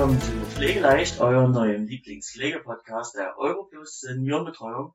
willkommen 0.00 0.22
zu 0.22 0.56
Pflegeleicht, 0.56 1.20
eurem 1.20 1.52
neuen 1.52 1.86
Lieblingspflegepodcast 1.86 3.16
der 3.16 3.36
Europlus 3.36 4.00
Seniorenbetreuung. 4.00 4.94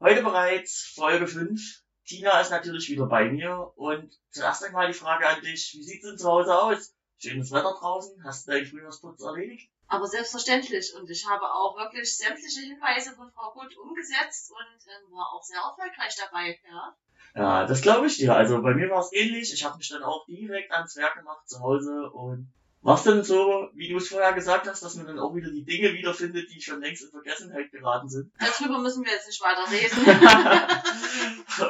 Heute 0.00 0.24
bereits 0.24 0.92
Folge 0.92 1.28
5. 1.28 1.60
Tina 2.04 2.40
ist 2.40 2.50
natürlich 2.50 2.90
wieder 2.90 3.06
bei 3.06 3.30
mir 3.30 3.70
und 3.76 4.12
zuerst 4.30 4.64
einmal 4.64 4.88
die 4.88 4.98
Frage 4.98 5.28
an 5.28 5.40
dich, 5.40 5.72
wie 5.76 5.84
sieht's 5.84 6.04
denn 6.04 6.18
zu 6.18 6.26
Hause 6.26 6.60
aus? 6.60 6.96
Schönes 7.18 7.52
Wetter 7.52 7.76
draußen, 7.78 8.24
hast 8.24 8.48
du 8.48 8.50
deinen 8.50 8.66
Frühjahrsputz 8.66 9.22
erledigt? 9.22 9.70
Aber 9.86 10.08
selbstverständlich. 10.08 10.96
Und 10.96 11.08
ich 11.08 11.24
habe 11.28 11.44
auch 11.44 11.76
wirklich 11.76 12.16
sämtliche 12.16 12.62
Hinweise 12.62 13.14
von 13.14 13.30
Frau 13.30 13.52
Gut 13.52 13.76
umgesetzt 13.76 14.50
und 14.50 14.82
ähm, 14.88 15.12
war 15.12 15.32
auch 15.32 15.44
sehr 15.44 15.60
erfolgreich 15.60 16.16
dabei. 16.16 16.58
Ja, 16.68 16.96
ja 17.36 17.66
das 17.66 17.82
glaube 17.82 18.08
ich 18.08 18.16
dir. 18.16 18.34
Also 18.34 18.60
bei 18.62 18.74
mir 18.74 18.90
war 18.90 18.98
es 18.98 19.12
ähnlich. 19.12 19.54
Ich 19.54 19.64
habe 19.64 19.76
mich 19.76 19.90
dann 19.90 20.02
auch 20.02 20.26
direkt 20.26 20.72
ans 20.72 20.96
Werk 20.96 21.14
gemacht 21.14 21.48
zu 21.48 21.60
Hause 21.60 22.10
und 22.10 22.52
was 22.82 23.02
denn 23.02 23.22
so, 23.22 23.68
wie 23.74 23.88
du 23.88 23.98
es 23.98 24.08
vorher 24.08 24.32
gesagt 24.32 24.66
hast, 24.66 24.82
dass 24.82 24.96
man 24.96 25.06
dann 25.06 25.18
auch 25.18 25.34
wieder 25.34 25.50
die 25.50 25.64
Dinge 25.64 25.92
wiederfindet, 25.92 26.50
die 26.50 26.62
schon 26.62 26.80
längst 26.80 27.02
in 27.02 27.10
Vergessenheit 27.10 27.70
geraten 27.70 28.08
sind? 28.08 28.32
Darüber 28.38 28.78
müssen 28.78 29.04
wir 29.04 29.12
jetzt 29.12 29.26
nicht 29.26 29.42
weiter 29.42 29.70
reden. 29.70 29.98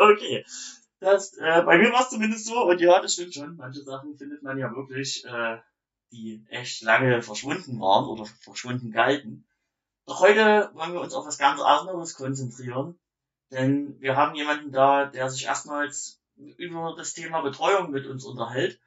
okay. 0.12 0.44
Das, 1.00 1.36
äh, 1.38 1.62
bei 1.62 1.78
mir 1.78 1.92
war 1.92 2.02
es 2.02 2.10
zumindest 2.10 2.46
so, 2.46 2.62
und 2.62 2.80
ja, 2.80 3.00
das 3.00 3.14
stimmt 3.14 3.34
schon. 3.34 3.56
Manche 3.56 3.82
Sachen 3.82 4.16
findet 4.16 4.42
man 4.42 4.58
ja 4.58 4.72
wirklich, 4.74 5.24
äh, 5.24 5.58
die 6.12 6.44
echt 6.48 6.82
lange 6.82 7.22
verschwunden 7.22 7.80
waren 7.80 8.06
oder 8.06 8.26
verschwunden 8.40 8.92
galten. 8.92 9.46
Doch 10.06 10.20
heute 10.20 10.70
wollen 10.74 10.92
wir 10.92 11.00
uns 11.00 11.14
auf 11.14 11.26
was 11.26 11.38
ganz 11.38 11.60
anderes 11.60 12.14
konzentrieren. 12.14 12.98
Denn 13.50 14.00
wir 14.00 14.16
haben 14.16 14.36
jemanden 14.36 14.70
da, 14.70 15.06
der 15.06 15.28
sich 15.28 15.46
erstmals 15.46 16.20
über 16.36 16.94
das 16.96 17.14
Thema 17.14 17.40
Betreuung 17.40 17.90
mit 17.90 18.06
uns 18.06 18.24
unterhält 18.24 18.80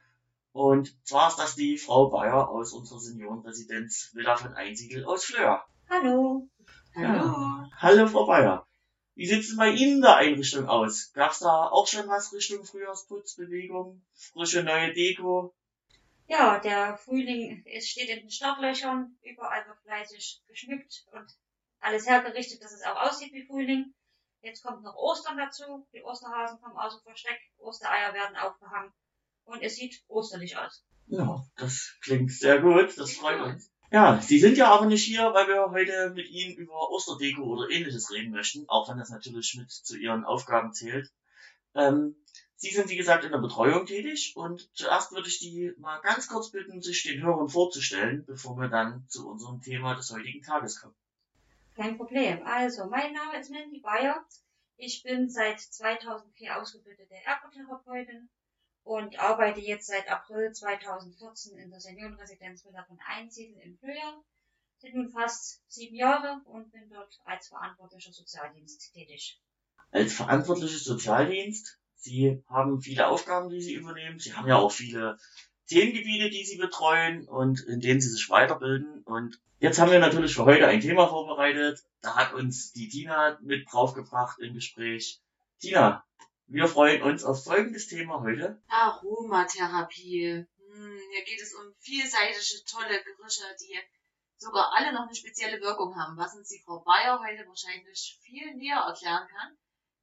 und 0.54 0.96
zwar 1.04 1.30
ist 1.30 1.40
das 1.40 1.56
die 1.56 1.78
Frau 1.78 2.09
Bayer 2.09 2.48
aus 2.48 2.73
unserer 2.73 3.00
Seniorenresidenz 3.00 4.12
Villa 4.14 4.38
von 4.38 4.54
Einsiedel 4.54 5.04
aus 5.06 5.26
Flöhr. 5.26 5.64
Hallo. 5.90 6.48
Hallo. 6.96 7.68
Hallo, 7.78 8.08
Frau 8.08 8.28
Bayer. 8.28 8.68
Wie 9.16 9.26
sieht 9.26 9.42
es 9.42 9.58
bei 9.58 9.70
Ihnen 9.70 9.96
in 9.96 10.02
der 10.02 10.18
Einrichtung 10.18 10.68
aus? 10.68 11.12
Gab's 11.14 11.40
da 11.40 11.70
auch 11.70 11.88
schon 11.88 12.08
was 12.08 12.31
Richtung 12.34 12.64
Frühjahrsputzbewegung? 12.64 14.06
Frische 14.14 14.64
neue 14.64 14.94
Deko? 14.94 15.56
Ja, 16.28 16.59
der 16.59 16.98
Frühling 16.98 17.64
es 17.66 17.90
steht 17.90 18.09
in 18.09 18.20
den 18.20 18.31
Startlöchern, 18.31 19.18
überall 19.24 19.68
wird 19.68 19.80
fleißig 19.81 20.44
geschmückt 20.48 21.06
und 21.14 21.36
alles 21.80 22.08
hergerichtet, 22.08 22.64
dass 22.64 22.74
es 22.74 22.84
auch 22.84 23.09
aussieht 23.09 23.34
wie 23.34 23.46
Frühling. 23.46 23.94
Jetzt 24.42 24.64
kommt 24.64 24.84
noch 24.84 24.96
Ostern 24.96 25.38
dazu, 25.38 25.88
die 25.94 26.04
Osterhasen 26.04 26.62
kommen 26.62 26.78
aus 26.78 26.96
dem 26.96 27.04
Versteck, 27.04 27.40
Ostereier 27.58 28.14
werden 28.14 28.36
aufgehangen 28.36 28.94
und 29.45 29.61
es 29.61 29.75
sieht 29.75 30.03
osterlich 30.08 30.58
aus. 30.58 30.83
Ja, 31.08 31.45
das 31.58 31.97
klingt 32.02 32.31
sehr 32.31 32.61
gut, 32.61 32.97
das 32.97 33.13
freut 33.13 33.41
uns. 33.41 33.69
Ja, 33.91 34.19
Sie 34.19 34.39
sind 34.39 34.58
ja 34.58 34.72
aber 34.72 34.88
nicht 34.88 35.05
hier, 35.05 35.33
weil 35.33 35.47
wir 35.47 35.69
heute 35.69 36.11
mit 36.16 36.27
Ihnen 36.27 36.55
über 36.55 36.89
Osterdeko 36.89 37.44
oder 37.44 37.69
ähnliches 37.69 38.11
reden 38.11 38.31
möchten, 38.31 38.67
auch 38.67 38.89
wenn 38.89 38.97
das 38.97 39.11
natürlich 39.11 39.53
mit 39.55 39.69
zu 39.69 39.97
Ihren 39.97 40.23
Aufgaben 40.23 40.73
zählt. 40.73 41.11
Ähm, 41.75 42.16
Sie 42.55 42.72
sind, 42.72 42.89
wie 42.89 42.95
gesagt, 42.95 43.25
in 43.25 43.31
der 43.31 43.39
Betreuung 43.39 43.85
tätig 43.85 44.33
und 44.35 44.69
zuerst 44.73 45.11
würde 45.11 45.27
ich 45.27 45.38
Sie 45.38 45.73
mal 45.78 46.00
ganz 46.00 46.28
kurz 46.28 46.50
bitten, 46.50 46.81
sich 46.81 47.03
den 47.03 47.22
Hörern 47.22 47.50
vorzustellen, 47.50 48.25
bevor 48.25 48.57
wir 48.57 48.69
dann 48.69 49.05
zu 49.09 49.28
unserem 49.30 49.61
Thema 49.61 49.95
des 49.95 50.09
heutigen 50.11 50.41
Tages 50.41 50.81
kommen. 50.81 50.95
Kein 51.75 51.97
Problem. 51.97 52.41
Also, 52.45 52.85
mein 52.85 53.13
Name 53.13 53.39
ist 53.39 53.52
Mandy 53.52 53.80
Bayer. 53.80 54.25
Ich 54.78 55.03
bin 55.03 55.30
seit 55.30 55.59
2004 55.59 56.59
ausgebildete 56.59 57.16
Ergotherapeutin 57.25 58.30
und 58.84 59.20
arbeite 59.20 59.62
jetzt 59.62 59.88
seit 59.88 60.09
April 60.09 60.52
2014 60.52 61.57
in 61.57 61.69
der 61.69 61.80
Seniorenresidenz 61.80 62.62
von 62.63 62.74
Einsiedeln 63.07 63.59
in 63.62 63.78
Flöhr. 63.78 64.24
Sind 64.80 64.96
nun 64.96 65.09
fast 65.09 65.62
sieben 65.72 65.96
Jahre 65.96 66.41
und 66.46 66.72
bin 66.72 66.90
dort 66.90 67.18
als 67.24 67.47
verantwortlicher 67.47 68.12
Sozialdienst 68.12 68.94
tätig. 68.94 69.40
Als 69.91 70.13
verantwortlicher 70.13 70.80
Sozialdienst? 70.80 71.80
Sie 71.96 72.44
haben 72.50 72.81
viele 72.81 73.07
Aufgaben, 73.07 73.50
die 73.50 73.62
Sie 73.62 73.75
übernehmen. 73.75 74.19
Sie 74.19 74.34
haben 74.34 74.47
ja 74.47 74.57
auch 74.57 74.72
viele 74.72 75.18
Themengebiete, 75.68 76.30
die 76.30 76.44
Sie 76.44 76.57
betreuen 76.57 77.25
und 77.25 77.62
in 77.62 77.80
denen 77.80 78.02
Sie 78.02 78.09
sich 78.09 78.30
weiterbilden. 78.30 79.03
Und 79.03 79.40
jetzt 79.59 79.80
haben 79.80 79.91
wir 79.91 80.00
natürlich 80.00 80.36
für 80.36 80.44
heute 80.44 80.68
ein 80.68 80.81
Thema 80.81 81.07
vorbereitet. 81.07 81.80
Da 82.02 82.16
hat 82.16 82.34
uns 82.34 82.74
die 82.74 82.90
Tina 82.90 83.40
mit 83.41 83.72
draufgebracht 83.72 84.40
im 84.40 84.53
Gespräch. 84.53 85.22
Tina, 85.62 86.03
wir 86.48 86.68
freuen 86.68 87.02
uns 87.04 87.24
auf 87.24 87.44
folgendes 87.44 87.88
Thema 87.88 88.22
heute. 88.22 88.62
Aromatherapie. 88.68 90.46
Hm, 90.58 91.00
hier 91.12 91.24
geht 91.26 91.42
es 91.42 91.54
um 91.54 91.74
vielseitige, 91.80 92.66
tolle 92.66 93.04
Gerüche, 93.04 93.44
die 93.62 93.80
sogar 94.38 94.74
alle 94.74 94.94
noch 94.94 95.04
eine 95.04 95.16
spezielle 95.16 95.62
Wirkung 95.62 95.96
haben, 95.96 96.18
was 96.18 96.36
uns 96.36 96.50
die 96.50 96.62
Frau 96.66 96.80
Bayer 96.80 97.20
heute 97.20 97.48
wahrscheinlich 97.48 98.20
viel 98.22 98.54
näher 98.56 98.84
erklären 98.86 99.28
kann, 99.28 99.58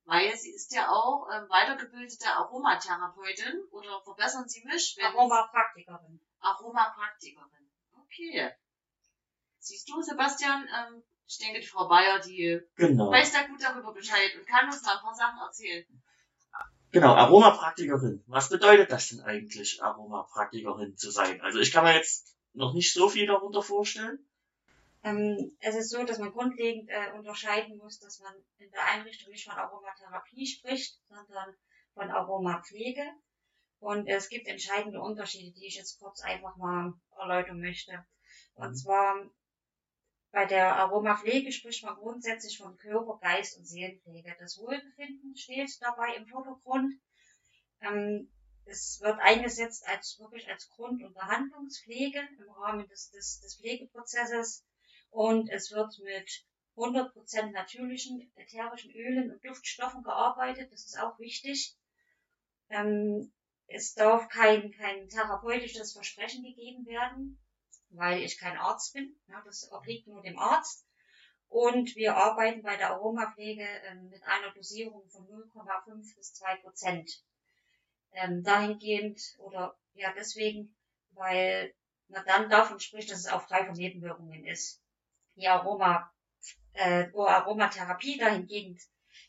weil 0.05 0.37
sie 0.37 0.53
ist 0.53 0.73
ja 0.73 0.89
auch 0.89 1.28
ähm, 1.33 1.49
weitergebildete 1.49 2.27
Aromatherapeutin 2.27 3.62
oder 3.71 4.01
verbessern 4.03 4.49
Sie 4.49 4.65
mich? 4.65 4.97
Aromapraktikerin. 5.03 6.21
Aromapraktikerin. 6.41 7.71
Okay. 8.05 8.51
Siehst 9.59 9.89
du, 9.89 10.01
Sebastian, 10.01 10.67
ähm, 10.67 11.03
ich 11.27 11.39
denke, 11.39 11.61
die 11.61 11.67
Frau 11.67 11.87
Bayer, 11.87 12.19
die 12.19 12.61
genau. 12.75 13.11
weiß 13.11 13.33
da 13.33 13.47
gut 13.47 13.62
darüber 13.62 13.93
Bescheid 13.93 14.34
und 14.37 14.47
kann 14.47 14.67
uns 14.67 14.83
da 14.83 14.95
ein 14.95 15.01
paar 15.01 15.15
Sachen 15.15 15.39
erzählen. 15.39 15.87
Genau, 16.93 17.15
Aromapraktikerin. 17.15 18.23
Was 18.27 18.49
bedeutet 18.49 18.91
das 18.91 19.09
denn 19.09 19.21
eigentlich, 19.21 19.83
Aromapraktikerin 19.83 20.97
zu 20.97 21.11
sein? 21.11 21.41
Also 21.41 21.61
ich 21.61 21.73
kann 21.73 21.84
mir 21.84 21.95
jetzt 21.95 22.37
noch 22.53 22.75
nicht 22.75 22.93
so 22.93 23.09
viel 23.09 23.27
darunter 23.27 23.62
vorstellen. 23.62 24.19
Ähm, 25.03 25.56
es 25.61 25.77
ist 25.77 25.91
so, 25.91 26.05
dass 26.05 26.19
man 26.19 26.33
grundlegend 26.33 26.91
äh, 26.91 27.12
unterscheiden 27.17 27.78
muss, 27.78 28.01
dass 28.01 28.21
man 28.21 28.34
in 28.59 28.71
der 28.71 28.84
Einrichtung 28.93 29.31
nicht 29.31 29.49
von 29.49 29.56
Aromatherapie 29.56 30.47
spricht, 30.47 31.01
sondern 31.09 31.55
von 31.95 32.11
Aromapflege. 32.11 33.05
Und 33.78 34.07
es 34.09 34.28
gibt 34.28 34.47
entscheidende 34.47 35.01
Unterschiede, 35.01 35.53
die 35.53 35.67
ich 35.67 35.77
jetzt 35.77 35.99
kurz 36.01 36.21
einfach 36.21 36.57
mal 36.57 36.93
erläutern 37.19 37.61
möchte. 37.61 38.05
Und 38.55 38.71
mhm. 38.71 38.75
zwar 38.75 39.31
bei 40.32 40.46
der 40.46 40.76
Aromapflege 40.76 41.50
spricht 41.50 41.84
man 41.84 41.96
grundsätzlich 41.96 42.58
von 42.58 42.76
Körper, 42.76 43.18
Geist 43.20 43.58
und 43.58 43.66
Seelenpflege. 43.66 44.36
Das 44.38 44.58
Wohlbefinden 44.58 45.36
steht 45.36 45.70
dabei 45.80 46.14
im 46.14 46.26
Vordergrund. 46.26 46.94
Ähm, 47.80 48.30
es 48.64 49.00
wird 49.00 49.18
eingesetzt 49.18 49.88
als 49.88 50.18
wirklich 50.20 50.48
als 50.48 50.68
Grund- 50.70 51.02
und 51.02 51.14
Behandlungspflege 51.14 52.20
im 52.38 52.50
Rahmen 52.50 52.86
des, 52.86 53.10
des, 53.10 53.41
des 53.41 53.56
Pflegeprozesses 53.56 54.64
und 55.10 55.48
es 55.50 55.72
wird 55.72 55.98
mit 55.98 56.47
100% 56.76 57.50
natürlichen 57.50 58.30
ätherischen 58.36 58.92
Ölen 58.92 59.32
und 59.32 59.44
Duftstoffen 59.44 60.04
gearbeitet. 60.04 60.72
Das 60.72 60.84
ist 60.84 60.98
auch 61.00 61.18
wichtig. 61.18 61.76
Ähm, 62.68 63.32
es 63.66 63.94
darf 63.94 64.28
kein, 64.28 64.70
kein 64.70 65.08
therapeutisches 65.08 65.92
Versprechen 65.92 66.44
gegeben 66.44 66.86
werden 66.86 67.41
weil 67.91 68.23
ich 68.23 68.39
kein 68.39 68.56
Arzt 68.56 68.95
bin. 68.95 69.15
Ja, 69.28 69.43
das 69.45 69.71
obliegt 69.73 70.06
nur 70.06 70.23
dem 70.23 70.39
Arzt. 70.39 70.87
Und 71.49 71.97
wir 71.97 72.17
arbeiten 72.17 72.62
bei 72.62 72.77
der 72.77 72.91
Aromapflege 72.91 73.67
ähm, 73.89 74.09
mit 74.09 74.23
einer 74.23 74.53
Dosierung 74.53 75.09
von 75.09 75.27
0,5 75.27 76.17
bis 76.17 76.34
2 76.34 76.56
Prozent. 76.56 77.25
Ähm, 78.12 78.43
dahingehend 78.43 79.21
oder 79.39 79.77
ja 79.95 80.12
deswegen, 80.17 80.77
weil 81.12 81.75
man 82.09 82.25
dann 82.27 82.51
davon 82.51 82.81
spricht, 82.81 83.11
dass 83.11 83.21
es 83.21 83.28
auch 83.28 83.43
frei 83.43 83.65
von 83.65 83.75
Nebenwirkungen 83.75 84.45
ist. 84.47 84.83
Die 85.37 85.47
Aroma, 85.47 86.12
äh, 86.72 87.09
Aromatherapie 87.15 88.19
dahingegen 88.19 88.78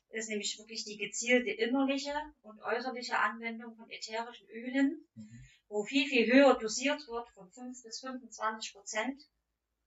ist 0.10 0.30
nämlich 0.30 0.58
wirklich 0.58 0.84
die 0.84 0.98
gezielte 0.98 1.52
innerliche 1.52 2.14
und 2.42 2.60
äußerliche 2.62 3.18
Anwendung 3.18 3.76
von 3.76 3.90
ätherischen 3.90 4.48
Ölen. 4.50 5.08
Mhm 5.16 5.40
wo 5.72 5.86
viel, 5.86 6.06
viel 6.06 6.32
höher 6.32 6.60
dosiert 6.60 7.08
wird, 7.08 7.30
von 7.30 7.50
5 7.50 7.84
bis 7.84 8.02
25 8.02 8.74
Prozent, 8.74 9.24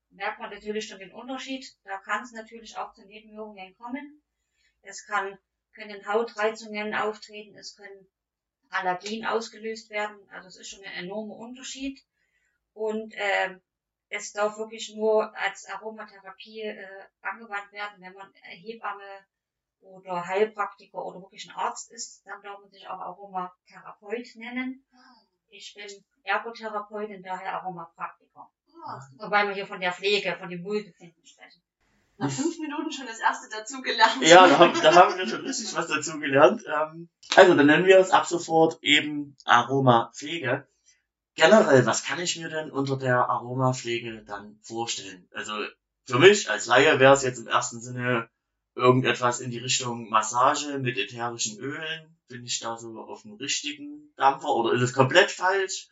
merkt 0.09 0.39
man 0.39 0.49
natürlich 0.49 0.87
schon 0.87 0.97
den 0.97 1.13
Unterschied. 1.13 1.63
Da 1.83 1.99
kann 1.99 2.23
es 2.23 2.31
natürlich 2.31 2.75
auch 2.77 2.93
zu 2.93 3.05
Nebenwirkungen 3.05 3.75
kommen. 3.75 4.23
Es 4.81 5.05
kann, 5.05 5.37
können 5.75 6.07
Hautreizungen 6.07 6.95
auftreten, 6.95 7.55
es 7.55 7.75
können 7.75 8.07
Allergien 8.69 9.25
ausgelöst 9.27 9.91
werden. 9.91 10.17
Also 10.29 10.47
es 10.47 10.57
ist 10.57 10.69
schon 10.69 10.83
ein 10.83 11.05
enormer 11.05 11.35
Unterschied. 11.35 12.03
Und 12.73 13.13
äh, 13.13 13.59
es 14.09 14.31
darf 14.33 14.57
wirklich 14.57 14.91
nur 14.95 15.37
als 15.37 15.67
Aromatherapie 15.67 16.61
äh, 16.61 17.05
angewandt 17.21 17.71
werden, 17.71 18.01
wenn 18.01 18.13
man 18.13 18.33
Hebamme 18.33 19.25
oder 19.81 20.25
Heilpraktiker 20.25 21.05
oder 21.05 21.21
wirklich 21.21 21.47
ein 21.47 21.55
Arzt 21.55 21.91
ist. 21.91 22.25
Dann 22.25 22.41
darf 22.41 22.59
man 22.59 22.71
sich 22.71 22.87
auch 22.87 22.99
Aromatherapeut 22.99 24.35
nennen. 24.35 24.83
Ich 25.57 25.73
bin 25.73 25.87
Ergotherapeutin, 26.23 27.23
daher 27.23 27.53
Aromapraktiker. 27.53 28.51
Ah. 28.85 28.99
Wobei 29.17 29.47
wir 29.47 29.53
hier 29.53 29.65
von 29.65 29.79
der 29.79 29.93
Pflege, 29.93 30.35
von 30.37 30.49
dem 30.49 30.65
Wohlbefinden 30.65 31.25
sprechen. 31.25 31.61
Nach 32.17 32.29
fünf 32.29 32.59
Minuten 32.59 32.91
schon 32.91 33.07
das 33.07 33.19
erste 33.19 33.49
dazugelernt. 33.49 34.21
Ja, 34.21 34.47
da 34.47 34.59
haben, 34.59 34.73
da 34.81 34.93
haben 34.93 35.17
wir 35.17 35.27
schon 35.27 35.45
richtig 35.45 35.73
was 35.73 35.87
dazugelernt. 35.87 36.63
Ähm, 36.67 37.09
also, 37.37 37.55
dann 37.55 37.67
nennen 37.67 37.85
wir 37.85 37.99
es 37.99 38.11
ab 38.11 38.25
sofort 38.25 38.79
eben 38.81 39.37
Aromapflege. 39.45 40.67
generell, 41.35 41.85
was 41.85 42.03
kann 42.03 42.19
ich 42.19 42.37
mir 42.37 42.49
denn 42.49 42.69
unter 42.69 42.97
der 42.97 43.29
Aromapflege 43.29 44.25
dann 44.25 44.59
vorstellen? 44.61 45.27
Also 45.31 45.53
für 46.05 46.19
mich 46.19 46.49
als 46.49 46.65
Laie 46.65 46.99
wäre 46.99 47.13
es 47.13 47.23
jetzt 47.23 47.39
im 47.39 47.47
ersten 47.47 47.79
Sinne 47.79 48.29
irgendetwas 48.75 49.39
in 49.39 49.51
die 49.51 49.59
Richtung 49.59 50.09
Massage 50.09 50.79
mit 50.79 50.97
ätherischen 50.97 51.59
Ölen. 51.59 52.17
Bin 52.27 52.43
ich 52.43 52.59
da 52.59 52.77
so 52.77 52.99
auf 52.99 53.21
dem 53.21 53.33
richtigen 53.33 54.13
Dampfer 54.17 54.49
oder 54.49 54.73
ist 54.73 54.81
es 54.81 54.93
komplett 54.93 55.31
falsch? 55.31 55.89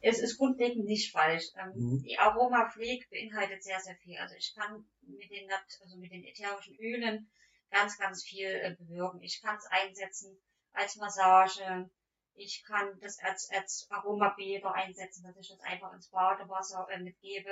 Es 0.00 0.20
ist 0.20 0.38
grundlegend 0.38 0.84
nicht 0.84 1.10
falsch. 1.12 1.44
Ähm, 1.56 1.72
Mhm. 1.74 2.02
Die 2.02 2.18
Aromapflege 2.18 3.06
beinhaltet 3.10 3.62
sehr, 3.62 3.80
sehr 3.80 3.96
viel. 3.96 4.16
Also 4.18 4.34
ich 4.36 4.54
kann 4.54 4.84
mit 5.02 5.30
den, 5.30 5.48
also 5.82 5.96
mit 5.96 6.12
den 6.12 6.24
ätherischen 6.24 6.76
Ölen 6.76 7.30
ganz, 7.70 7.98
ganz 7.98 8.22
viel 8.22 8.46
äh, 8.48 8.76
bewirken. 8.78 9.20
Ich 9.22 9.40
kann 9.42 9.56
es 9.56 9.66
einsetzen 9.70 10.38
als 10.72 10.96
Massage. 10.96 11.90
Ich 12.34 12.62
kann 12.64 12.98
das 13.00 13.18
als, 13.18 13.50
als 13.50 13.86
Aromabäder 13.90 14.72
einsetzen, 14.72 15.24
dass 15.24 15.36
ich 15.36 15.48
das 15.48 15.60
einfach 15.60 15.92
ins 15.92 16.08
Badewasser 16.08 16.86
äh, 16.90 17.00
mitgebe 17.00 17.50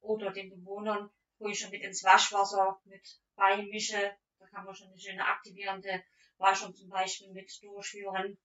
oder 0.00 0.32
den 0.32 0.50
Bewohnern, 0.50 1.10
wo 1.38 1.48
ich 1.48 1.58
schon 1.58 1.70
mit 1.70 1.82
ins 1.82 2.04
Waschwasser 2.04 2.80
mit 2.84 3.20
beimische. 3.34 4.16
Da 4.38 4.46
kann 4.46 4.64
man 4.64 4.74
schon 4.74 4.88
eine 4.88 4.98
schöne 4.98 5.24
aktivierende 5.24 6.02
Waschung 6.38 6.74
zum 6.74 6.88
Beispiel 6.88 7.32
mit 7.32 7.50
durchführen. 7.62 8.38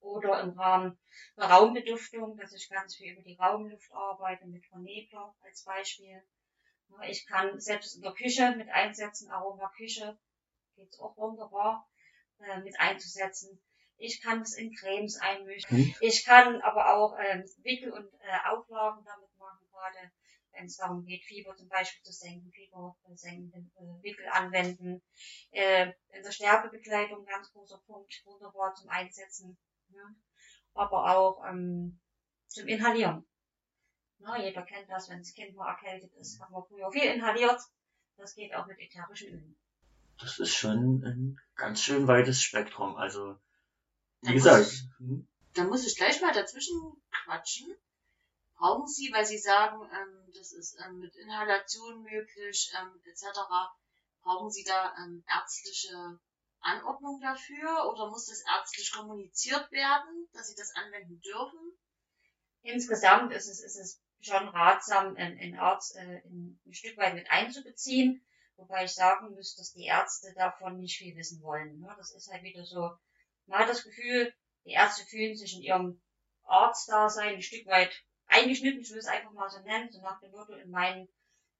Oder 0.00 0.40
im 0.40 0.50
Rahmen 0.50 0.98
der 1.36 1.46
Raumbeduftung, 1.46 2.36
dass 2.36 2.52
ich 2.52 2.68
ganz 2.68 2.94
viel 2.96 3.14
über 3.14 3.22
die 3.22 3.36
Raumluft 3.36 3.90
arbeite, 3.92 4.46
mit 4.46 4.64
Vernebler 4.66 5.34
als 5.40 5.64
Beispiel. 5.64 6.22
Ich 7.08 7.26
kann 7.26 7.58
selbst 7.58 7.96
in 7.96 8.02
der 8.02 8.12
Küche 8.12 8.54
mit 8.56 8.68
einsetzen, 8.68 9.30
Aroma 9.30 9.68
Küche 9.76 10.16
geht's 10.76 11.00
auch 11.00 11.16
wunderbar 11.16 11.88
äh, 12.40 12.60
mit 12.60 12.78
einzusetzen. 12.78 13.60
Ich 13.98 14.20
kann 14.22 14.42
es 14.42 14.56
in 14.56 14.74
Cremes 14.74 15.16
einmischen. 15.16 15.78
Mhm. 15.78 15.94
Ich 16.00 16.24
kann 16.24 16.60
aber 16.60 16.94
auch 16.94 17.16
ähm, 17.18 17.44
Wickel 17.62 17.92
und 17.92 18.12
äh, 18.20 18.48
Auflagen 18.48 19.04
damit 19.04 19.36
machen, 19.38 19.66
gerade 19.70 20.12
wenn 20.56 20.66
es 20.66 20.76
darum 20.76 21.04
geht, 21.04 21.24
Fieber 21.24 21.56
zum 21.56 21.68
Beispiel 21.68 22.02
zu 22.02 22.12
senken, 22.12 22.50
Fieber 22.50 22.96
senkende 23.14 23.58
äh, 23.76 24.02
Wickel 24.02 24.26
anwenden. 24.28 25.02
Äh, 25.50 25.92
in 26.12 26.22
der 26.22 26.30
Sterbebekleidung 26.32 27.24
ganz 27.24 27.52
großer 27.52 27.78
Punkt, 27.86 28.12
wunderbar 28.24 28.74
zum 28.74 28.88
Einsetzen. 28.88 29.56
Ja. 29.90 30.02
Aber 30.74 31.16
auch 31.16 31.44
ähm, 31.48 32.00
zum 32.48 32.66
Inhalieren. 32.68 33.26
Na, 34.18 34.42
jeder 34.42 34.62
kennt 34.62 34.88
das, 34.90 35.08
wenn 35.10 35.18
das 35.18 35.34
Kind 35.34 35.54
mal 35.54 35.70
erkältet 35.70 36.12
ist, 36.14 36.40
haben 36.40 36.52
wir 36.54 36.64
früher 36.64 36.90
viel 36.90 37.04
inhaliert. 37.04 37.60
Das 38.16 38.34
geht 38.34 38.54
auch 38.54 38.66
mit 38.66 38.78
ätherischen 38.78 39.28
Ölen. 39.28 39.58
Das 40.18 40.38
ist 40.38 40.54
schon 40.54 41.02
ein 41.04 41.40
ganz 41.54 41.82
schön 41.82 42.08
weites 42.08 42.40
Spektrum. 42.42 42.96
Also, 42.96 43.38
wie 44.22 44.28
Da 44.28 44.32
gesagt, 44.32 44.58
muss 44.64 44.72
ich- 44.72 44.88
hm, 44.98 45.28
Da 45.52 45.64
muss 45.64 45.86
ich 45.86 45.96
gleich 45.96 46.20
mal 46.22 46.32
dazwischen 46.32 46.80
quatschen. 47.10 47.76
Brauchen 48.56 48.86
Sie, 48.86 49.12
weil 49.12 49.26
Sie 49.26 49.38
sagen, 49.38 49.82
ähm, 49.92 50.32
das 50.34 50.52
ist 50.52 50.78
ähm, 50.84 50.98
mit 50.98 51.14
Inhalation 51.16 52.02
möglich, 52.02 52.72
ähm, 52.78 53.00
etc., 53.04 53.38
brauchen 54.22 54.50
Sie 54.50 54.64
da 54.64 54.94
ähm, 54.98 55.22
ärztliche 55.28 56.18
Anordnung 56.60 57.20
dafür 57.20 57.90
oder 57.90 58.08
muss 58.08 58.26
das 58.26 58.42
ärztlich 58.56 58.92
kommuniziert 58.92 59.70
werden, 59.70 60.28
dass 60.32 60.48
Sie 60.48 60.56
das 60.56 60.74
anwenden 60.74 61.20
dürfen? 61.20 61.78
Insgesamt 62.62 63.32
ist 63.32 63.46
es, 63.46 63.62
ist 63.62 63.76
es 63.76 64.02
schon 64.20 64.48
ratsam, 64.48 65.16
einen, 65.16 65.58
Arzt 65.58 65.94
äh, 65.96 66.22
ein, 66.24 66.58
Stück 66.72 66.96
weit 66.96 67.14
mit 67.14 67.30
einzubeziehen. 67.30 68.26
Wobei 68.56 68.84
ich 68.84 68.94
sagen 68.94 69.34
muss, 69.34 69.54
dass 69.54 69.74
die 69.74 69.84
Ärzte 69.84 70.32
davon 70.34 70.80
nicht 70.80 70.96
viel 70.96 71.14
wissen 71.14 71.42
wollen. 71.42 71.78
Ne? 71.78 71.94
Das 71.98 72.12
ist 72.12 72.32
halt 72.32 72.42
wieder 72.42 72.64
so, 72.64 72.90
man 73.44 73.60
hat 73.60 73.68
das 73.68 73.84
Gefühl, 73.84 74.34
die 74.64 74.72
Ärzte 74.72 75.04
fühlen 75.04 75.36
sich 75.36 75.54
in 75.54 75.62
ihrem 75.62 76.02
Arztdasein 76.44 77.34
ein 77.34 77.42
Stück 77.42 77.66
weit 77.66 78.02
eingeschnitten, 78.26 78.80
ich 78.80 78.90
will 78.90 78.98
es 78.98 79.06
einfach 79.06 79.32
mal 79.32 79.48
so 79.48 79.60
nennen, 79.60 79.90
so 79.90 80.00
nach 80.00 80.20
dem 80.20 80.30
Motto, 80.32 80.54
in, 80.54 80.70
mein, 80.70 81.08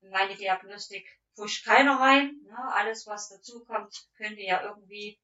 in 0.00 0.10
meine 0.10 0.34
Diagnostik 0.34 1.06
pfuscht 1.34 1.64
keiner 1.64 1.98
rein. 2.00 2.40
Ne? 2.44 2.56
Alles, 2.74 3.06
was 3.06 3.28
dazukommt, 3.28 4.08
könnte 4.16 4.40
ja 4.40 4.62
irgendwie 4.62 5.18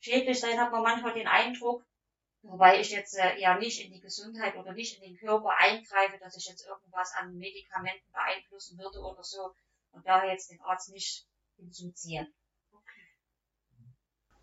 schädlich 0.00 0.40
sein, 0.40 0.60
hat 0.60 0.72
man 0.72 0.82
manchmal 0.82 1.14
den 1.14 1.28
Eindruck. 1.28 1.84
Wobei 2.42 2.80
ich 2.80 2.90
jetzt 2.90 3.16
äh, 3.16 3.38
ja 3.38 3.56
nicht 3.56 3.84
in 3.84 3.92
die 3.92 4.00
Gesundheit 4.00 4.56
oder 4.56 4.72
nicht 4.72 4.96
in 4.96 5.02
den 5.02 5.16
Körper 5.16 5.56
eingreife, 5.58 6.18
dass 6.18 6.36
ich 6.36 6.46
jetzt 6.46 6.66
irgendwas 6.66 7.12
an 7.14 7.36
Medikamenten 7.36 8.10
beeinflussen 8.10 8.78
würde 8.78 8.98
oder 8.98 9.22
so 9.22 9.54
und 9.92 10.04
daher 10.06 10.32
jetzt 10.32 10.50
den 10.50 10.60
Arzt 10.60 10.90
nicht 10.90 11.24
hinzuziehe. 11.56 12.26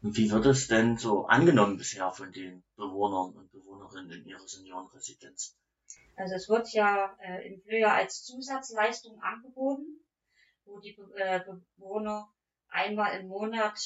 und 0.02 0.16
wie 0.16 0.32
wird 0.32 0.46
es 0.46 0.68
denn 0.68 0.98
so 0.98 1.25
angenommen 1.25 1.75
bisher 1.75 2.10
von 2.12 2.32
den 2.32 2.64
Bewohnern 2.78 3.34
und 3.36 3.52
Bewohnerinnen 3.52 4.12
in 4.12 4.25
ihrer 4.25 4.48
Seniorenresidenz? 4.48 5.58
Also 6.19 6.36
es 6.36 6.50
wird 6.50 6.74
ja 6.74 7.16
äh, 7.21 7.48
im 7.48 7.62
Frühjahr 7.62 7.94
als 7.94 8.24
Zusatzleistung 8.25 9.21
angeboten, 9.21 10.06
wo 10.66 10.77
die 10.81 10.98
äh, 11.16 11.39
Bewohner 11.77 12.30
einmal 12.68 13.18
im 13.18 13.30
Monat 13.30 13.80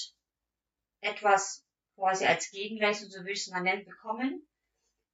etwas 1.01 1.63
quasi 1.93 2.25
als 2.25 2.49
Gegenleistung, 2.49 3.11
so 3.11 3.23
will 3.23 3.33
ich 3.33 3.41
es 3.41 3.51
mal 3.51 3.61
nennen, 3.61 3.85
bekommen. 3.85 4.47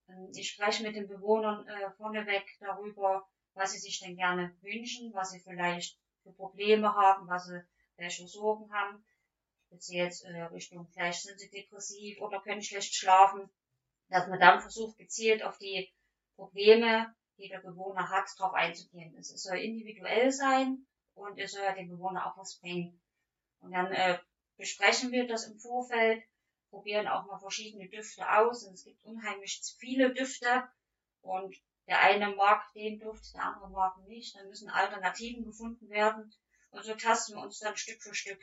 Ähm, 0.07 0.31
Ich 0.33 0.51
spreche 0.51 0.81
mit 0.83 0.95
den 0.95 1.09
Bewohnern 1.09 1.67
äh, 1.67 1.91
vorneweg 1.97 2.45
darüber, 2.61 3.27
was 3.53 3.73
sie 3.73 3.79
sich 3.79 3.99
denn 3.99 4.15
gerne 4.15 4.55
wünschen, 4.61 5.11
was 5.13 5.31
sie 5.31 5.41
vielleicht 5.41 5.99
für 6.23 6.31
Probleme 6.31 6.93
haben, 6.95 7.27
was 7.27 7.47
sie 7.47 7.61
welche 7.97 8.25
Sorgen 8.27 8.71
haben. 8.71 9.05
Speziell 9.67 10.09
äh, 10.23 10.43
Richtung, 10.43 10.87
vielleicht 10.93 11.23
sind 11.23 11.37
sie 11.37 11.49
depressiv 11.49 12.21
oder 12.21 12.39
können 12.39 12.63
schlecht 12.63 12.95
schlafen. 12.95 13.49
Dass 14.07 14.27
man 14.29 14.39
dann 14.39 14.61
versucht, 14.61 14.97
gezielt 14.97 15.43
auf 15.43 15.57
die 15.57 15.91
Probleme, 16.39 17.13
die 17.37 17.49
der 17.49 17.59
Bewohner 17.59 18.09
hat, 18.09 18.29
darauf 18.37 18.53
einzugehen. 18.53 19.13
Es 19.17 19.27
soll 19.29 19.57
individuell 19.57 20.31
sein 20.31 20.85
und 21.13 21.37
es 21.37 21.51
soll 21.51 21.63
ja 21.63 21.73
dem 21.73 21.89
Bewohner 21.89 22.25
auch 22.25 22.37
was 22.37 22.59
bringen. 22.59 23.01
Und 23.59 23.73
dann 23.73 23.91
äh, 23.91 24.17
besprechen 24.57 25.11
wir 25.11 25.27
das 25.27 25.47
im 25.47 25.59
Vorfeld, 25.59 26.23
probieren 26.69 27.07
auch 27.07 27.25
mal 27.25 27.39
verschiedene 27.39 27.89
Düfte 27.89 28.23
aus. 28.37 28.63
Und 28.63 28.73
es 28.75 28.85
gibt 28.85 29.03
unheimlich 29.03 29.61
viele 29.77 30.13
Düfte 30.13 30.63
und 31.21 31.55
der 31.87 32.01
eine 32.01 32.35
mag 32.35 32.71
den 32.73 32.99
Duft, 32.99 33.33
der 33.33 33.43
andere 33.43 33.69
mag 33.69 33.97
nicht. 34.07 34.35
Dann 34.35 34.47
müssen 34.47 34.69
Alternativen 34.69 35.43
gefunden 35.43 35.89
werden. 35.89 36.33
Und 36.69 36.83
so 36.85 36.93
tasten 36.93 37.33
wir 37.35 37.41
uns 37.41 37.59
dann 37.59 37.75
Stück 37.75 38.01
für 38.01 38.13
Stück 38.13 38.39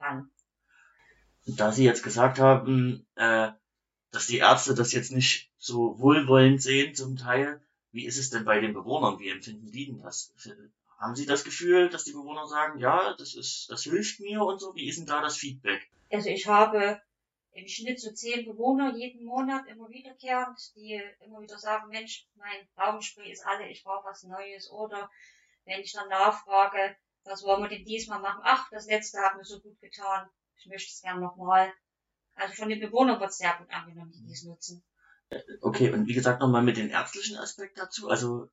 ran. 0.00 0.30
Da 1.46 1.72
Sie 1.72 1.84
jetzt 1.84 2.02
gesagt 2.02 2.40
haben, 2.40 3.06
äh, 3.14 3.52
dass 4.12 4.26
die 4.26 4.38
Ärzte 4.38 4.74
das 4.74 4.92
jetzt 4.92 5.10
nicht 5.10 5.50
so 5.58 5.98
wohlwollend 5.98 6.62
sehen 6.62 6.94
zum 6.94 7.16
Teil, 7.16 7.60
wie 7.90 8.04
ist 8.04 8.18
es 8.18 8.30
denn 8.30 8.44
bei 8.44 8.60
den 8.60 8.74
Bewohnern? 8.74 9.18
Wie 9.18 9.30
empfinden 9.30 9.70
die 9.70 9.86
denn 9.86 10.02
das? 10.02 10.32
Haben 10.98 11.16
Sie 11.16 11.26
das 11.26 11.44
Gefühl, 11.44 11.88
dass 11.88 12.04
die 12.04 12.12
Bewohner 12.12 12.46
sagen, 12.46 12.78
ja, 12.78 13.14
das 13.18 13.34
ist, 13.34 13.66
das 13.70 13.82
hilft 13.82 14.20
mir 14.20 14.42
und 14.42 14.60
so? 14.60 14.74
Wie 14.74 14.88
ist 14.88 14.98
denn 14.98 15.06
da 15.06 15.20
das 15.20 15.36
Feedback? 15.36 15.90
Also 16.10 16.28
ich 16.28 16.46
habe 16.46 17.02
im 17.52 17.66
Schnitt 17.66 18.00
so 18.00 18.12
zehn 18.12 18.44
Bewohner 18.44 18.94
jeden 18.94 19.24
Monat 19.24 19.66
immer 19.66 19.88
wiederkehrend, 19.90 20.58
die 20.76 21.02
immer 21.20 21.40
wieder 21.40 21.58
sagen, 21.58 21.90
Mensch, 21.90 22.26
mein 22.36 22.68
Raumspray 22.78 23.30
ist 23.30 23.44
alle, 23.44 23.68
ich 23.68 23.82
brauche 23.82 24.06
was 24.06 24.22
Neues. 24.22 24.70
Oder 24.70 25.10
wenn 25.64 25.80
ich 25.80 25.92
dann 25.92 26.08
nachfrage, 26.08 26.96
was 27.24 27.42
wollen 27.44 27.62
wir 27.62 27.68
denn 27.68 27.84
diesmal 27.84 28.20
machen? 28.20 28.40
Ach, 28.44 28.68
das 28.70 28.86
letzte 28.86 29.20
hat 29.20 29.36
mir 29.36 29.44
so 29.44 29.60
gut 29.60 29.78
getan. 29.80 30.28
Ich 30.58 30.66
möchte 30.66 30.90
es 30.90 31.02
gern 31.02 31.20
nochmal. 31.20 31.72
Also 32.34 32.54
von 32.54 32.68
den 32.68 32.80
Bewohnern 32.80 33.20
wird 33.20 33.32
sehr 33.32 33.54
gut 33.58 33.70
angenommen, 33.70 34.12
die 34.12 34.24
dies 34.26 34.44
nutzen. 34.44 34.84
Okay, 35.60 35.90
und 35.92 36.06
wie 36.06 36.14
gesagt, 36.14 36.40
nochmal 36.40 36.62
mit 36.62 36.76
den 36.76 36.90
ärztlichen 36.90 37.36
Aspekt 37.38 37.78
dazu. 37.78 38.08
Also 38.08 38.48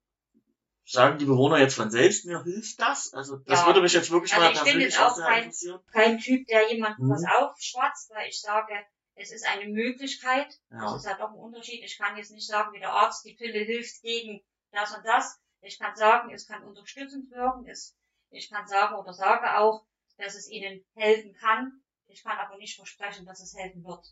sagen 0.86 1.18
die 1.18 1.26
Bewohner 1.26 1.60
jetzt 1.60 1.76
von 1.76 1.92
selbst, 1.92 2.26
mir 2.26 2.44
hilft 2.44 2.82
das? 2.82 3.14
Also 3.14 3.38
das 3.46 3.60
Ja. 3.62 3.66
würde 3.68 3.82
mich 3.82 3.94
jetzt 3.94 4.12
wirklich 4.12 4.34
Also 4.34 4.46
mal 4.46 4.52
ich 4.52 4.58
persönlich 4.58 4.88
es 4.88 5.00
auch 5.00 5.18
kein-. 5.18 5.52
Kein 5.92 6.18
Typ, 6.20 6.48
der 6.48 6.72
jemandem 6.72 7.06
Mhm. 7.06 7.12
was 7.12 7.24
aufschwatzt, 7.38 8.10
weil 8.12 8.28
ich 8.30 8.42
sage, 8.42 8.74
es 9.16 9.32
ist 9.32 9.46
eine 9.46 9.70
Möglichkeit. 9.70 10.48
Das 10.70 10.92
Ja. 10.92 10.96
ist 10.96 11.06
halt 11.08 11.20
doch 11.20 11.30
ein 11.30 11.36
Unterschied. 11.36 11.84
Ich 11.84 11.98
kann 11.98 12.18
jetzt 12.18 12.32
nicht 12.32 12.48
sagen, 12.48 12.74
wie 12.74 12.80
der 12.80 12.92
Arzt, 12.94 13.26
die 13.26 13.36
Pille 13.36 13.60
hilft 13.60 14.02
gegen 14.02 14.42
das 14.72 14.96
und 14.96 15.06
das. 15.06 15.40
Ich 15.62 15.78
kann 15.78 15.96
sagen, 15.96 16.32
es 16.34 16.48
kann 16.48 16.64
unterstützend 16.64 17.30
wirken. 17.32 17.68
Es, 17.68 17.96
ich 18.30 18.50
kann 18.50 18.66
sagen 18.68 18.96
oder 18.96 19.14
sage 19.14 19.58
auch, 19.58 19.86
dass 20.18 20.36
es 20.36 20.50
ihnen 20.50 20.86
helfen 20.96 21.34
kann. 21.34 21.82
Ich 22.10 22.24
kann 22.24 22.38
aber 22.38 22.58
nicht 22.58 22.76
versprechen, 22.76 23.26
dass 23.26 23.40
es 23.42 23.56
helfen 23.56 23.84
wird. 23.84 24.06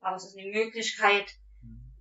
Aber 0.00 0.16
es 0.16 0.24
ist 0.24 0.36
eine 0.36 0.50
Möglichkeit, 0.50 1.30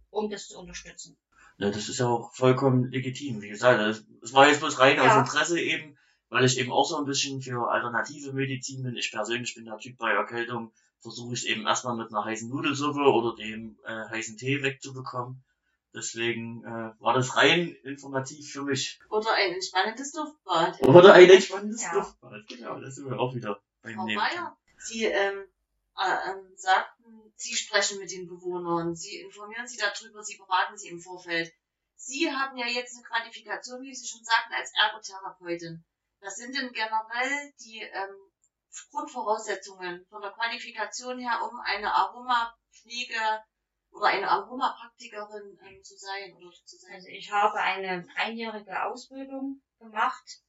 um 0.10 0.30
das 0.30 0.48
zu 0.48 0.58
unterstützen. 0.60 1.18
Ja, 1.58 1.70
das 1.70 1.90
ist 1.90 2.00
ja 2.00 2.08
auch 2.08 2.34
vollkommen 2.34 2.90
legitim. 2.92 3.42
Wie 3.42 3.50
gesagt, 3.50 3.80
es- 3.82 4.06
es 4.24 4.34
war 4.34 4.48
jetzt 4.48 4.60
bloß 4.62 4.80
rein 4.80 4.98
Ja. 4.98 5.12
aus 5.12 5.18
Interesse 5.28 5.60
eben, 5.60 5.98
weil 6.30 6.46
ich 6.46 6.58
eben 6.58 6.72
auch 6.72 6.86
so 6.86 6.98
ein 6.98 7.06
bisschen 7.06 7.42
für 7.42 7.70
alternative 7.70 8.34
Medizin 8.34 8.84
bin. 8.84 8.96
Ich 8.96 9.12
persönlich 9.12 9.54
bin 9.54 9.66
der 9.66 9.78
Typ 9.78 9.98
bei 9.98 10.12
Erkältung, 10.12 10.74
versuche 11.02 11.34
ich 11.34 11.48
eben 11.48 11.68
erstmal 11.68 11.96
mit 11.96 12.10
einer 12.10 12.24
heißen 12.26 12.50
Nudelsuppe 12.50 13.02
oder 13.02 13.36
dem 13.36 13.78
äh, 13.86 14.10
heißen 14.10 14.38
Tee 14.38 14.64
wegzubekommen. 14.64 15.44
Deswegen 15.94 16.64
äh, 16.64 16.94
war 17.00 17.14
das 17.14 17.36
rein 17.36 17.76
informativ 17.84 18.50
für 18.50 18.64
mich. 18.64 19.00
Oder 19.10 19.34
ein 19.34 19.52
entspannendes 19.54 20.14
Duftbad? 20.14 20.82
Oder 20.84 21.14
ein 21.14 21.30
entspannendes 21.30 21.84
Ja. 21.84 21.94
Duftbad. 21.94 22.48
Genau, 22.48 22.80
da 22.80 22.90
sind 22.90 23.10
wir 23.10 23.20
auch 23.20 23.36
wieder 23.36 23.62
beim 23.82 23.96
Frau 23.96 24.06
Nebenthema. 24.06 24.58
Sie 24.84 25.06
ähm, 25.06 25.48
äh, 25.98 26.30
ähm, 26.32 26.54
sagten, 26.56 27.34
Sie 27.36 27.56
sprechen 27.56 28.00
mit 28.00 28.12
den 28.12 28.28
Bewohnern, 28.28 28.96
Sie 28.96 29.20
informieren 29.20 29.68
sie 29.68 29.78
darüber, 29.78 30.24
Sie 30.24 30.38
beraten 30.38 30.78
sie 30.78 30.90
im 30.90 31.00
Vorfeld. 31.00 31.54
Sie 31.96 32.32
haben 32.32 32.58
ja 32.58 32.66
jetzt 32.66 32.96
eine 32.96 33.04
Qualifikation, 33.04 33.82
wie 33.84 33.94
Sie 33.94 34.08
schon 34.08 34.24
sagten, 34.24 34.54
als 34.54 34.72
Ergotherapeutin. 34.76 35.84
Was 36.20 36.36
sind 36.36 36.56
denn 36.56 36.72
generell 36.72 37.54
die 37.60 37.82
ähm, 37.82 38.16
Grundvoraussetzungen 38.92 40.06
von 40.10 40.22
der 40.22 40.32
Qualifikation 40.32 41.20
her, 41.20 41.42
um 41.44 41.60
eine 41.60 41.94
Aromapflege 41.94 43.44
oder 43.92 44.06
eine 44.08 44.30
Aromapraktikerin 44.30 45.60
ähm, 45.64 45.84
zu 45.84 45.96
sein 45.96 46.36
oder 46.36 46.52
zu 46.66 46.78
sein? 46.78 46.96
Also 46.96 47.08
ich 47.10 47.32
habe 47.32 47.60
eine 47.60 48.08
einjährige 48.16 48.84
Ausbildung 48.84 49.62
gemacht, 49.80 50.42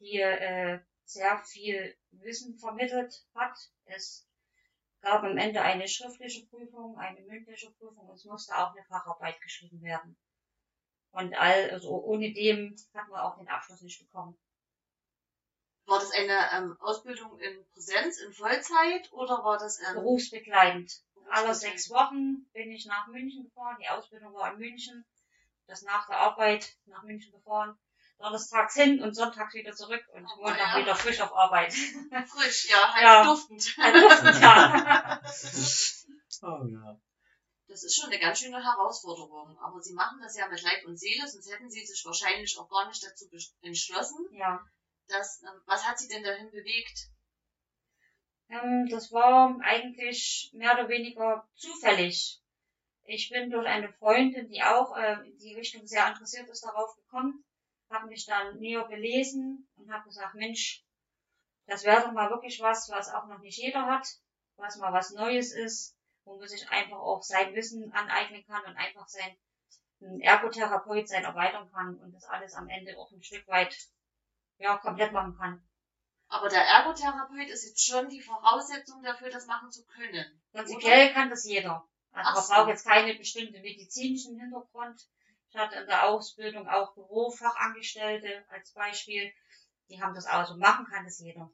die 0.00 0.18
äh, 0.20 0.80
sehr 1.06 1.38
viel 1.38 1.96
Wissen 2.10 2.58
vermittelt 2.58 3.24
hat. 3.34 3.56
Es 3.84 4.28
gab 5.00 5.22
am 5.22 5.38
Ende 5.38 5.62
eine 5.62 5.88
schriftliche 5.88 6.46
Prüfung, 6.46 6.98
eine 6.98 7.20
mündliche 7.22 7.70
Prüfung 7.72 8.08
und 8.08 8.16
es 8.16 8.24
musste 8.24 8.56
auch 8.56 8.72
eine 8.74 8.84
Facharbeit 8.84 9.40
geschrieben 9.40 9.80
werden. 9.82 10.16
Und 11.12 11.34
all, 11.34 11.70
also 11.70 12.02
ohne 12.04 12.32
dem 12.32 12.76
hat 12.92 13.08
man 13.08 13.20
auch 13.20 13.38
den 13.38 13.48
Abschluss 13.48 13.80
nicht 13.80 14.00
bekommen. 14.00 14.36
War 15.86 16.00
das 16.00 16.10
eine 16.10 16.50
ähm, 16.52 16.76
Ausbildung 16.80 17.38
in 17.38 17.64
Präsenz, 17.72 18.20
in 18.20 18.32
Vollzeit 18.32 19.12
oder 19.12 19.44
war 19.44 19.56
das 19.56 19.80
ähm, 19.80 19.94
Berufsbegleitend. 19.94 21.00
Alle 21.30 21.54
sechs 21.54 21.88
Wochen 21.90 22.44
bin 22.52 22.72
ich 22.72 22.86
nach 22.86 23.06
München 23.06 23.44
gefahren. 23.44 23.76
Die 23.80 23.88
Ausbildung 23.88 24.34
war 24.34 24.52
in 24.52 24.58
München. 24.58 25.06
Das 25.68 25.82
nach 25.82 26.06
der 26.08 26.18
Arbeit 26.18 26.76
nach 26.86 27.04
München 27.04 27.32
gefahren. 27.32 27.78
Donnerstags 28.18 28.74
hin 28.74 29.02
und 29.02 29.14
sonntags 29.14 29.52
wieder 29.54 29.72
zurück 29.72 30.02
und 30.12 30.24
Oh, 30.26 30.36
Montag 30.42 30.74
ja. 30.74 30.80
wieder 30.80 30.96
frisch 30.96 31.20
auf 31.20 31.32
Arbeit. 31.34 31.72
Frisch, 31.72 32.70
ja, 32.70 32.94
halt 32.94 33.02
Ja. 33.02 33.24
duftend. 33.24 33.76
Halt 33.78 33.94
duftend, 33.94 34.40
ja. 34.40 35.20
Oh 36.42 36.64
ja. 36.66 37.00
Das 37.68 37.82
ist 37.82 37.96
schon 37.96 38.10
eine 38.10 38.18
ganz 38.20 38.38
schöne 38.38 38.62
Herausforderung. 38.62 39.58
Aber 39.58 39.80
Sie 39.80 39.94
machen 39.94 40.18
das 40.22 40.36
ja 40.36 40.46
mit 40.48 40.62
Leib 40.62 40.84
und 40.86 40.96
Seele, 40.98 41.26
sonst 41.26 41.50
hätten 41.50 41.68
Sie 41.70 41.84
sich 41.84 42.02
wahrscheinlich 42.04 42.56
auch 42.58 42.68
gar 42.68 42.86
nicht 42.88 43.02
dazu 43.04 43.26
entschlossen. 43.62 44.26
ja. 44.32 44.60
Dass, 45.08 45.40
ähm, 45.42 45.60
was 45.66 45.86
hat 45.86 45.98
Sie 45.98 46.08
denn 46.08 46.22
dahin 46.24 46.50
bewegt? 46.50 47.08
Ähm, 48.48 48.88
das 48.90 49.12
war 49.12 49.56
eigentlich 49.62 50.50
mehr 50.52 50.74
oder 50.74 50.88
weniger 50.88 51.48
zufällig. 51.54 52.40
Ich 53.04 53.30
bin 53.30 53.50
durch 53.50 53.66
eine 53.66 53.92
Freundin, 53.94 54.48
die 54.48 54.62
auch 54.62 54.96
äh, 54.96 55.14
in 55.28 55.38
die 55.38 55.54
Richtung 55.54 55.86
sehr 55.86 56.08
interessiert 56.08 56.48
ist, 56.48 56.64
darauf 56.64 56.94
gekommen, 56.96 57.44
habe 57.90 58.06
mich 58.06 58.26
dann 58.26 58.58
näher 58.58 58.84
belesen 58.86 59.68
und 59.76 59.92
habe 59.92 60.04
gesagt, 60.04 60.34
Mensch, 60.34 60.84
das 61.66 61.84
wäre 61.84 62.02
doch 62.02 62.12
mal 62.12 62.30
wirklich 62.30 62.60
was, 62.60 62.88
was 62.90 63.12
auch 63.12 63.26
noch 63.26 63.40
nicht 63.40 63.58
jeder 63.58 63.86
hat, 63.86 64.06
was 64.56 64.76
mal 64.76 64.92
was 64.92 65.12
Neues 65.12 65.52
ist, 65.52 65.96
wo 66.24 66.38
man 66.38 66.48
sich 66.48 66.68
einfach 66.70 66.98
auch 66.98 67.22
sein 67.22 67.54
Wissen 67.54 67.92
aneignen 67.92 68.44
kann 68.46 68.64
und 68.64 68.76
einfach 68.76 69.06
sein 69.08 69.36
ein 70.02 70.20
Ergotherapeut 70.20 71.08
sein 71.08 71.24
erweitern 71.24 71.70
kann 71.72 71.96
und 71.98 72.12
das 72.12 72.24
alles 72.24 72.54
am 72.54 72.68
Ende 72.68 72.96
auch 72.98 73.10
ein 73.12 73.22
Stück 73.22 73.46
weit 73.48 73.74
ja 74.58 74.76
komplett 74.76 75.12
machen 75.12 75.36
kann. 75.38 75.66
Aber 76.28 76.48
der 76.48 76.62
Ergotherapeut 76.62 77.48
ist 77.48 77.66
jetzt 77.66 77.86
schon 77.86 78.08
die 78.08 78.20
Voraussetzung 78.20 79.02
dafür, 79.02 79.30
das 79.30 79.46
machen 79.46 79.70
zu 79.70 79.84
können. 79.86 80.42
Prinzipiell 80.52 81.12
kann 81.12 81.30
das 81.30 81.46
jeder. 81.46 81.86
Also 82.12 82.30
Ach 82.30 82.34
man 82.34 82.42
so. 82.42 82.54
braucht 82.54 82.68
jetzt 82.68 82.86
keinen 82.86 83.16
bestimmten 83.16 83.60
medizinischen 83.62 84.38
Hintergrund. 84.38 85.00
Hatte 85.56 85.76
in 85.76 85.86
der 85.86 86.06
Ausbildung 86.08 86.68
auch 86.68 86.94
Bürofachangestellte 86.94 88.44
als 88.50 88.72
Beispiel. 88.72 89.32
Die 89.88 90.00
haben 90.00 90.14
das 90.14 90.26
auch 90.26 90.46
so 90.46 90.56
machen 90.56 90.86
kann 90.86 91.04
das 91.04 91.18
jeder. 91.18 91.50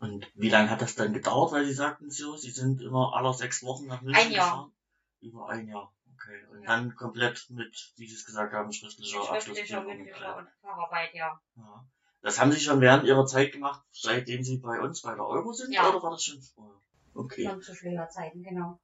Und 0.00 0.30
wie 0.34 0.48
lange 0.48 0.70
hat 0.70 0.82
das 0.82 0.96
dann 0.96 1.12
gedauert? 1.12 1.52
Weil 1.52 1.64
Sie 1.64 1.74
sagten 1.74 2.10
so, 2.10 2.36
Sie 2.36 2.50
sind 2.50 2.80
immer 2.80 3.14
alle 3.14 3.32
sechs 3.32 3.62
Wochen 3.62 3.86
nach 3.86 4.02
München 4.02 4.26
Ein 4.26 4.32
Jahr. 4.32 4.50
gefahren? 4.50 4.72
Über 5.20 5.48
ein 5.48 5.68
Jahr. 5.68 5.94
Okay. 6.14 6.44
Und 6.50 6.62
Ja. 6.62 6.66
dann 6.66 6.94
komplett 6.96 7.46
mit, 7.50 7.92
wie 7.96 8.08
Sie 8.08 8.14
es 8.14 8.24
gesagt 8.24 8.52
haben, 8.52 8.72
schriftlicher 8.72 9.24
Schriftlicher, 9.40 9.82
mündlicher 9.82 10.36
und 10.36 10.48
Facharbeit, 10.60 11.14
ja. 11.14 11.40
Ja. 11.56 11.86
Das 12.22 12.40
haben 12.40 12.52
Sie 12.52 12.60
schon 12.60 12.80
während 12.80 13.04
Ihrer 13.04 13.26
Zeit 13.26 13.52
gemacht, 13.52 13.84
seitdem 13.90 14.42
Sie 14.42 14.58
bei 14.58 14.80
uns 14.80 15.02
bei 15.02 15.14
der 15.14 15.24
Euro 15.24 15.52
sind? 15.52 15.72
Ja. 15.72 15.88
Oder 15.88 16.02
war 16.02 16.10
das 16.10 16.24
schon 16.24 16.40
vorher? 16.40 16.80
Okay. 17.14 17.44
Schon 17.48 17.62
zu 17.62 17.74
Schülerzeiten, 17.74 18.42
genau. 18.42 18.80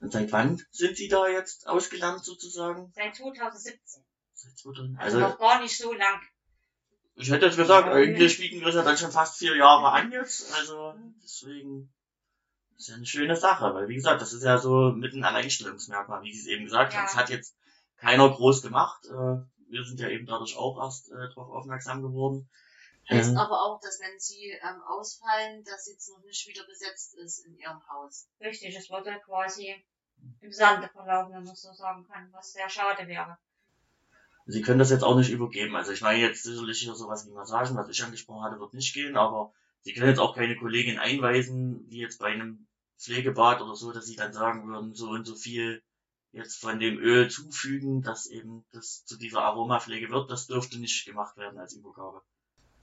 Und 0.00 0.12
seit 0.12 0.30
wann 0.32 0.62
sind 0.70 0.96
Sie 0.96 1.08
da 1.08 1.26
jetzt 1.28 1.66
ausgelernt 1.66 2.24
sozusagen? 2.24 2.92
Seit 2.94 3.16
2017. 3.16 4.04
Seit 4.34 4.58
2000? 4.58 4.98
Also, 4.98 5.18
Also, 5.18 5.28
noch 5.30 5.38
gar 5.38 5.60
nicht 5.60 5.76
so 5.76 5.92
lang. 5.92 6.20
ich 7.14 7.30
hätte 7.30 7.46
jetzt 7.46 7.56
gesagt, 7.56 7.86
Ja. 7.86 7.92
eigentlich 7.94 8.38
bieten 8.38 8.60
wir 8.60 8.68
es 8.68 8.74
ja 8.74 8.82
dann 8.82 8.98
schon 8.98 9.10
fast 9.12 9.38
vier 9.38 9.56
Jahre 9.56 9.90
an 9.90 10.12
jetzt. 10.12 10.52
Also, 10.54 10.94
deswegen 11.22 11.92
ist 12.76 12.88
ja 12.88 12.96
eine 12.96 13.06
schöne 13.06 13.36
Sache, 13.36 13.72
weil 13.74 13.88
wie 13.88 13.94
gesagt, 13.94 14.20
das 14.20 14.34
ist 14.34 14.42
ja 14.42 14.58
so 14.58 14.92
mit 14.92 15.14
ein 15.14 15.24
Alleinstellungsmerkmal, 15.24 16.22
wie 16.22 16.32
Sie 16.34 16.40
es 16.40 16.46
eben 16.46 16.64
gesagt 16.64 16.92
Ja. 16.92 16.98
haben. 16.98 17.06
Das 17.06 17.16
hat 17.16 17.30
jetzt 17.30 17.56
keiner 17.96 18.28
groß 18.28 18.62
gemacht. 18.62 19.06
Äh, 19.06 19.36
Wir 19.68 19.82
sind 19.84 19.98
ja 19.98 20.08
eben 20.08 20.26
dadurch 20.26 20.56
auch 20.56 20.78
erst 20.80 21.10
äh, 21.10 21.14
darauf 21.34 21.48
aufmerksam 21.48 22.00
geworden. 22.02 22.48
Heißt 23.08 23.30
Ähm, 23.30 23.36
aber 23.36 23.62
auch, 23.62 23.80
dass 23.80 24.00
wenn 24.00 24.18
Sie 24.18 24.50
ähm, 24.50 24.82
ausfallen, 24.82 25.62
das 25.64 25.86
jetzt 25.86 26.08
noch 26.10 26.22
nicht 26.24 26.46
wieder 26.48 26.64
besetzt 26.66 27.14
ist 27.14 27.46
in 27.46 27.56
Ihrem 27.56 27.80
Haus. 27.88 28.28
Richtig, 28.40 28.76
es 28.76 28.90
wurde 28.90 29.20
quasi 29.24 29.84
im 30.40 30.52
Sande 30.52 30.88
verlaufen, 30.88 31.32
wenn 31.32 31.44
man 31.44 31.54
so 31.54 31.72
sagen 31.72 32.04
kann, 32.10 32.32
was 32.32 32.52
sehr 32.52 32.68
schade 32.68 33.06
wäre. 33.06 33.38
Sie 34.46 34.62
können 34.62 34.78
das 34.78 34.90
jetzt 34.90 35.02
auch 35.02 35.16
nicht 35.16 35.30
übergeben. 35.30 35.76
Also 35.76 35.92
ich 35.92 36.00
meine 36.00 36.20
jetzt 36.20 36.44
sicherlich 36.44 36.78
hier 36.78 36.94
sowas 36.94 37.26
wie 37.26 37.32
Massagen, 37.32 37.76
was 37.76 37.88
ich 37.88 38.02
angesprochen 38.02 38.44
hatte, 38.44 38.60
wird 38.60 38.74
nicht 38.74 38.94
gehen, 38.94 39.16
aber 39.16 39.52
Sie 39.82 39.92
können 39.92 40.08
jetzt 40.08 40.18
auch 40.18 40.34
keine 40.34 40.56
Kollegin 40.56 40.98
einweisen, 40.98 41.84
wie 41.88 42.00
jetzt 42.00 42.18
bei 42.18 42.32
einem 42.32 42.66
Pflegebad 42.98 43.60
oder 43.60 43.76
so, 43.76 43.92
dass 43.92 44.06
Sie 44.06 44.16
dann 44.16 44.32
sagen 44.32 44.66
würden, 44.66 44.94
so 44.94 45.10
und 45.10 45.24
so 45.24 45.36
viel 45.36 45.82
jetzt 46.32 46.60
von 46.60 46.78
dem 46.80 46.98
Öl 46.98 47.30
zufügen, 47.30 48.02
dass 48.02 48.26
eben 48.26 48.64
das 48.72 49.04
zu 49.04 49.16
dieser 49.16 49.42
Aromapflege 49.42 50.10
wird, 50.10 50.30
das 50.30 50.46
dürfte 50.46 50.78
nicht 50.78 51.06
gemacht 51.06 51.36
werden 51.36 51.58
als 51.58 51.74
Übergabe. 51.74 52.22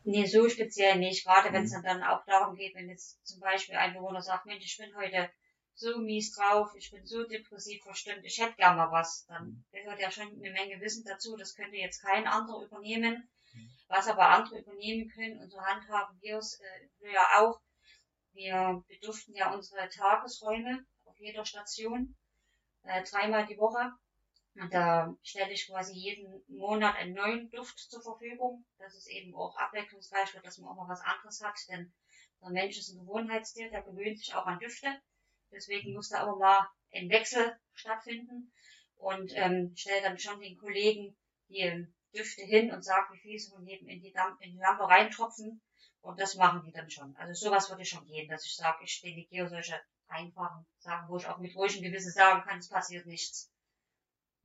Nee, 0.05 0.25
so 0.25 0.49
speziell 0.49 0.97
nicht. 0.99 1.25
Gerade 1.25 1.51
wenn 1.53 1.63
es 1.63 1.73
Mhm. 1.73 1.83
dann 1.83 2.03
auch 2.03 2.23
darum 2.25 2.55
geht, 2.55 2.75
wenn 2.75 2.89
jetzt 2.89 3.25
zum 3.25 3.39
Beispiel 3.39 3.75
ein 3.75 3.93
Bewohner 3.93 4.21
sagt, 4.21 4.45
Mensch, 4.45 4.65
ich 4.65 4.77
bin 4.77 4.95
heute 4.95 5.29
so 5.75 5.97
mies 5.99 6.35
drauf, 6.35 6.69
ich 6.75 6.91
bin 6.91 7.05
so 7.05 7.23
depressiv 7.27 7.81
verstimmt, 7.83 8.23
ich 8.25 8.37
hätte 8.39 8.55
gern 8.55 8.77
mal 8.77 8.91
was, 8.91 9.25
dann 9.27 9.45
Mhm. 9.47 9.65
gehört 9.71 9.99
ja 9.99 10.11
schon 10.11 10.27
eine 10.29 10.51
Menge 10.51 10.79
Wissen 10.81 11.03
dazu. 11.05 11.35
Das 11.37 11.55
könnte 11.55 11.77
jetzt 11.77 12.01
kein 12.01 12.27
anderer 12.27 12.63
übernehmen. 12.65 13.29
Mhm. 13.53 13.69
Was 13.87 14.07
aber 14.07 14.27
andere 14.29 14.59
übernehmen 14.59 15.09
können, 15.09 15.39
und 15.39 15.49
so 15.49 15.59
handhaben 15.61 16.19
wir 16.21 16.37
es 16.37 16.59
äh, 16.59 16.87
wir 16.99 17.11
ja 17.13 17.27
auch. 17.37 17.59
Wir 18.33 18.83
beduften 18.87 19.35
ja 19.35 19.53
unsere 19.53 19.87
Tagesräume 19.89 20.85
auf 21.05 21.17
jeder 21.19 21.45
Station 21.45 22.15
äh, 22.83 23.03
dreimal 23.03 23.45
die 23.45 23.57
Woche. 23.57 23.91
Und 24.55 24.71
da 24.71 25.15
stelle 25.23 25.51
ich 25.51 25.67
quasi 25.67 25.93
jeden 25.93 26.43
Monat 26.47 26.95
einen 26.95 27.13
neuen 27.13 27.49
Duft 27.49 27.79
zur 27.79 28.01
Verfügung, 28.01 28.65
dass 28.77 28.93
es 28.93 29.07
eben 29.07 29.33
auch 29.33 29.55
abwechslungsreich 29.57 30.33
wird, 30.33 30.45
dass 30.45 30.59
man 30.59 30.69
auch 30.69 30.75
mal 30.75 30.89
was 30.89 31.01
anderes 31.01 31.41
hat, 31.43 31.57
denn 31.69 31.91
der 32.41 32.51
Mensch 32.51 32.77
ist 32.77 32.89
ein 32.89 32.99
Gewohnheitstier, 32.99 33.71
der 33.71 33.81
gewöhnt 33.81 34.19
sich 34.19 34.35
auch 34.35 34.45
an 34.45 34.59
Düfte. 34.59 35.01
Deswegen 35.51 35.93
muss 35.93 36.09
da 36.09 36.19
aber 36.19 36.35
mal 36.35 36.67
ein 36.93 37.09
Wechsel 37.09 37.57
stattfinden 37.73 38.51
und 38.95 39.31
ähm, 39.35 39.73
stelle 39.75 40.01
dann 40.01 40.19
schon 40.19 40.39
den 40.39 40.57
Kollegen 40.57 41.15
die 41.49 41.87
Düfte 42.13 42.43
hin 42.43 42.71
und 42.71 42.83
sage, 42.83 43.13
wie 43.13 43.19
viel 43.19 43.39
sie 43.39 43.51
von 43.51 43.65
jedem 43.65 43.87
in 43.87 44.01
die, 44.01 44.11
Lampe, 44.11 44.43
in 44.43 44.51
die 44.51 44.59
Lampe 44.59 44.83
reintropfen 44.83 45.61
und 46.01 46.19
das 46.19 46.35
machen 46.35 46.63
die 46.65 46.71
dann 46.71 46.89
schon. 46.89 47.15
Also 47.15 47.47
sowas 47.47 47.69
würde 47.69 47.85
schon 47.85 48.05
gehen, 48.05 48.29
dass 48.29 48.45
ich 48.45 48.55
sage, 48.55 48.83
ich 48.83 49.01
delegiere 49.01 49.49
solche 49.49 49.81
einfachen 50.07 50.65
Sachen, 50.77 51.09
wo 51.09 51.17
ich 51.17 51.27
auch 51.27 51.39
mit 51.39 51.55
ruhigem 51.55 51.81
Gewissen 51.81 52.11
sagen 52.11 52.43
kann, 52.43 52.59
es 52.59 52.69
passiert 52.69 53.05
nichts. 53.05 53.52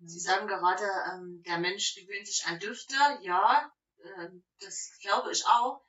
Sie 0.00 0.20
sagen 0.20 0.46
gerade, 0.46 0.84
ähm, 1.12 1.42
der 1.46 1.58
Mensch 1.58 1.94
gewöhnt 1.94 2.26
sich 2.26 2.46
an 2.46 2.58
Düfte. 2.58 2.94
Ja, 3.22 3.72
ähm, 4.18 4.44
das 4.60 4.96
glaube 5.00 5.32
ich 5.32 5.44
auch. 5.46 5.84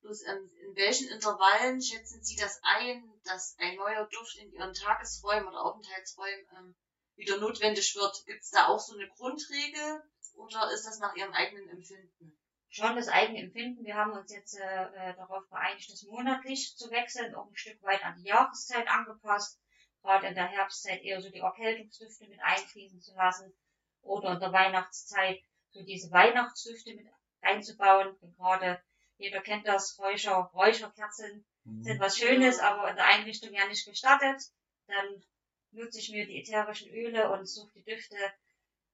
Bloß 0.00 0.22
ähm, 0.26 0.50
in 0.66 0.76
welchen 0.76 1.08
Intervallen 1.08 1.80
schätzen 1.80 2.22
Sie 2.22 2.36
das 2.36 2.60
ein, 2.62 3.02
dass 3.24 3.56
ein 3.58 3.76
neuer 3.76 4.06
Duft 4.12 4.36
in 4.36 4.52
Ihren 4.52 4.74
Tagesräumen 4.74 5.48
oder 5.48 5.64
Aufenthaltsräumen 5.64 6.46
ähm, 6.58 6.76
wieder 7.16 7.38
notwendig 7.38 7.94
wird? 7.94 8.24
Gibt 8.26 8.42
es 8.42 8.50
da 8.50 8.68
auch 8.68 8.80
so 8.80 8.94
eine 8.94 9.08
Grundregel 9.08 10.02
oder 10.34 10.70
ist 10.72 10.84
das 10.84 10.98
nach 10.98 11.14
Ihrem 11.16 11.32
eigenen 11.32 11.68
Empfinden? 11.70 12.38
schon 12.74 12.96
das 12.96 13.08
eigene 13.08 13.38
Empfinden. 13.38 13.84
Wir 13.84 13.94
haben 13.94 14.12
uns 14.12 14.32
jetzt 14.32 14.58
äh, 14.58 14.84
äh, 14.94 15.14
darauf 15.14 15.48
geeinigt, 15.48 15.90
das 15.92 16.02
monatlich 16.02 16.74
zu 16.76 16.90
wechseln, 16.90 17.34
auch 17.34 17.46
ein 17.46 17.56
Stück 17.56 17.80
weit 17.82 18.04
an 18.04 18.16
die 18.16 18.28
Jahreszeit 18.28 18.88
angepasst. 18.88 19.60
Gerade 20.04 20.26
in 20.26 20.34
der 20.34 20.48
Herbstzeit 20.48 21.02
eher 21.02 21.22
so 21.22 21.30
die 21.30 21.38
Erkältungsdüfte 21.38 22.28
mit 22.28 22.38
einfließen 22.42 23.00
zu 23.00 23.14
lassen 23.14 23.54
oder 24.02 24.32
in 24.32 24.40
der 24.40 24.52
Weihnachtszeit 24.52 25.42
so 25.70 25.82
diese 25.82 26.10
Weihnachtsdüfte 26.10 26.94
mit 26.94 27.06
einzubauen. 27.40 28.14
Und 28.20 28.36
gerade 28.36 28.82
jeder 29.16 29.40
kennt 29.40 29.66
das, 29.66 29.98
Räucher, 29.98 30.50
Räucherkerzen 30.52 31.46
sind 31.80 32.00
was 32.00 32.18
Schönes, 32.18 32.58
aber 32.58 32.90
in 32.90 32.96
der 32.96 33.06
Einrichtung 33.06 33.54
ja 33.54 33.66
nicht 33.66 33.86
gestattet. 33.86 34.42
Dann 34.88 35.24
nutze 35.70 36.00
ich 36.00 36.10
mir 36.10 36.26
die 36.26 36.38
ätherischen 36.38 36.92
Öle 36.92 37.32
und 37.32 37.46
suche 37.46 37.72
die 37.76 37.84
Düfte, 37.84 38.18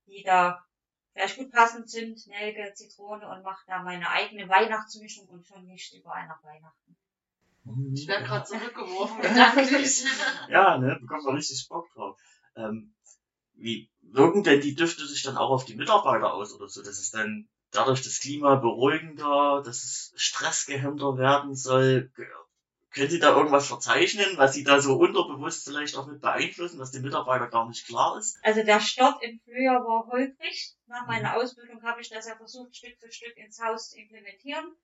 die 0.07 0.23
da 0.23 0.65
vielleicht 1.13 1.39
gut 1.39 1.51
passen, 1.51 1.89
Zimt, 1.89 2.25
Nelke, 2.29 2.73
Zitrone 2.75 3.29
und 3.29 3.43
mache 3.43 3.65
da 3.67 3.83
meine 3.83 4.09
eigene 4.11 4.49
Weihnachtsmischung 4.49 5.27
und 5.29 5.45
schon 5.45 5.67
nicht 5.67 5.93
überall 5.93 6.29
nach 6.29 6.45
Weihnachten. 6.45 6.97
Ich 7.93 8.09
werde 8.09 8.25
gerade 8.25 8.45
zurückgeworfen, 8.45 9.21
gedanklich. 9.23 10.05
Ja, 10.49 10.79
ne, 10.79 10.99
bekommt 11.01 11.25
man 11.25 11.37
richtig 11.37 11.67
Bock 11.69 11.87
drauf. 11.95 12.19
Ähm, 12.57 12.95
wie 13.55 13.91
wirken 14.01 14.43
denn 14.43 14.61
die 14.61 14.75
Düfte 14.75 15.07
sich 15.07 15.23
dann 15.23 15.37
auch 15.37 15.51
auf 15.51 15.65
die 15.65 15.77
Mitarbeiter 15.77 16.33
aus 16.33 16.55
oder 16.55 16.69
so, 16.69 16.83
dass 16.83 16.99
es 16.99 17.11
dann 17.11 17.49
dadurch 17.71 18.03
das 18.03 18.21
Klima 18.21 18.57
beruhigender, 18.57 19.63
dass 19.65 19.85
es 19.85 20.13
stressgehemmter 20.17 21.19
werden 21.19 21.55
soll? 21.55 22.11
Können 22.93 23.11
Sie 23.11 23.21
da 23.21 23.37
irgendwas 23.37 23.69
verzeichnen, 23.69 24.37
was 24.37 24.55
Sie 24.55 24.65
da 24.65 24.81
so 24.81 24.97
unterbewusst 24.97 25.65
vielleicht 25.65 25.97
auch 25.97 26.09
mit 26.09 26.21
beeinflussen, 26.21 26.81
was 26.81 26.91
dem 26.91 27.03
Mitarbeiter 27.03 27.47
gar 27.47 27.69
nicht 27.69 27.87
klar 27.87 28.19
ist? 28.19 28.37
Also 28.43 28.65
der 28.65 28.81
Start 28.81 29.23
im 29.23 29.39
Frühjahr 29.45 29.85
war 29.85 30.07
holprig. 30.09 30.75
Nach 30.87 31.07
meiner 31.07 31.37
Ausbildung 31.37 31.81
habe 31.85 32.01
ich 32.01 32.09
das 32.09 32.27
ja 32.27 32.35
versucht, 32.35 32.75
Stück 32.75 32.99
für 32.99 33.13
Stück 33.13 33.37
ins 33.37 33.61
Haus 33.63 33.91
zu 33.91 33.99
implementieren. 33.99 34.75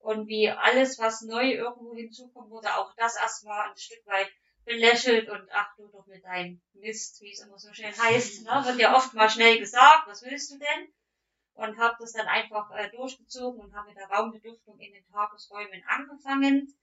Und 0.00 0.26
wie 0.28 0.50
alles, 0.50 0.98
was 0.98 1.22
neu 1.22 1.52
irgendwo 1.52 1.94
hinzukommt, 1.94 2.50
wurde 2.50 2.74
auch 2.76 2.92
das 2.96 3.16
erstmal 3.16 3.70
ein 3.70 3.76
Stück 3.76 4.04
weit 4.06 4.30
belächelt 4.64 5.28
und 5.28 5.48
ach 5.52 5.74
du 5.76 5.88
doch 5.88 6.06
mit 6.06 6.24
deinem 6.24 6.60
Mist, 6.74 7.20
wie 7.20 7.32
es 7.32 7.40
immer 7.40 7.58
so 7.58 7.72
schön 7.72 7.96
heißt, 7.96 8.44
ne, 8.44 8.62
wird 8.64 8.78
ja 8.78 8.96
oft 8.96 9.14
mal 9.14 9.28
schnell 9.28 9.58
gesagt, 9.58 10.06
was 10.06 10.22
willst 10.22 10.52
du 10.52 10.58
denn? 10.58 10.92
Und 11.54 11.78
habe 11.78 11.96
das 11.98 12.12
dann 12.12 12.26
einfach 12.26 12.70
äh, 12.76 12.90
durchgezogen 12.90 13.60
und 13.60 13.74
habe 13.74 13.88
mit 13.88 13.96
der 13.96 14.08
Raumbeduftung 14.08 14.78
in 14.78 14.92
den 14.92 15.06
Tagesräumen 15.06 15.82
angefangen 15.86 16.74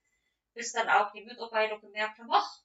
bis 0.58 0.72
dann 0.72 0.88
auch 0.88 1.12
die 1.12 1.24
Mitarbeiter 1.24 1.78
gemerkt 1.78 2.18
haben, 2.18 2.30
ach, 2.32 2.62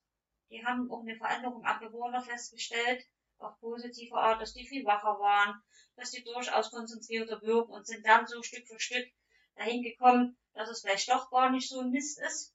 die 0.50 0.66
haben 0.66 0.90
auch 0.92 1.02
eine 1.02 1.16
Veränderung 1.16 1.64
am 1.64 1.80
Bewohner 1.80 2.22
festgestellt, 2.22 3.06
auf 3.38 3.60
positive 3.60 4.16
Art, 4.16 4.42
dass 4.42 4.54
die 4.54 4.66
viel 4.66 4.84
wacher 4.84 5.20
waren, 5.20 5.62
dass 5.96 6.10
die 6.10 6.24
durchaus 6.24 6.72
konzentrierter 6.72 7.40
wirken 7.44 7.72
und 7.72 7.86
sind 7.86 8.04
dann 8.04 8.26
so 8.26 8.42
Stück 8.42 8.68
für 8.68 8.80
Stück 8.80 9.06
dahin 9.56 9.84
gekommen, 9.84 10.36
dass 10.54 10.70
es 10.70 10.82
vielleicht 10.82 11.10
doch 11.10 11.30
gar 11.30 11.50
nicht 11.50 11.70
so 11.70 11.82
ein 11.82 11.92
Mist 11.92 12.20
ist. 12.20 12.54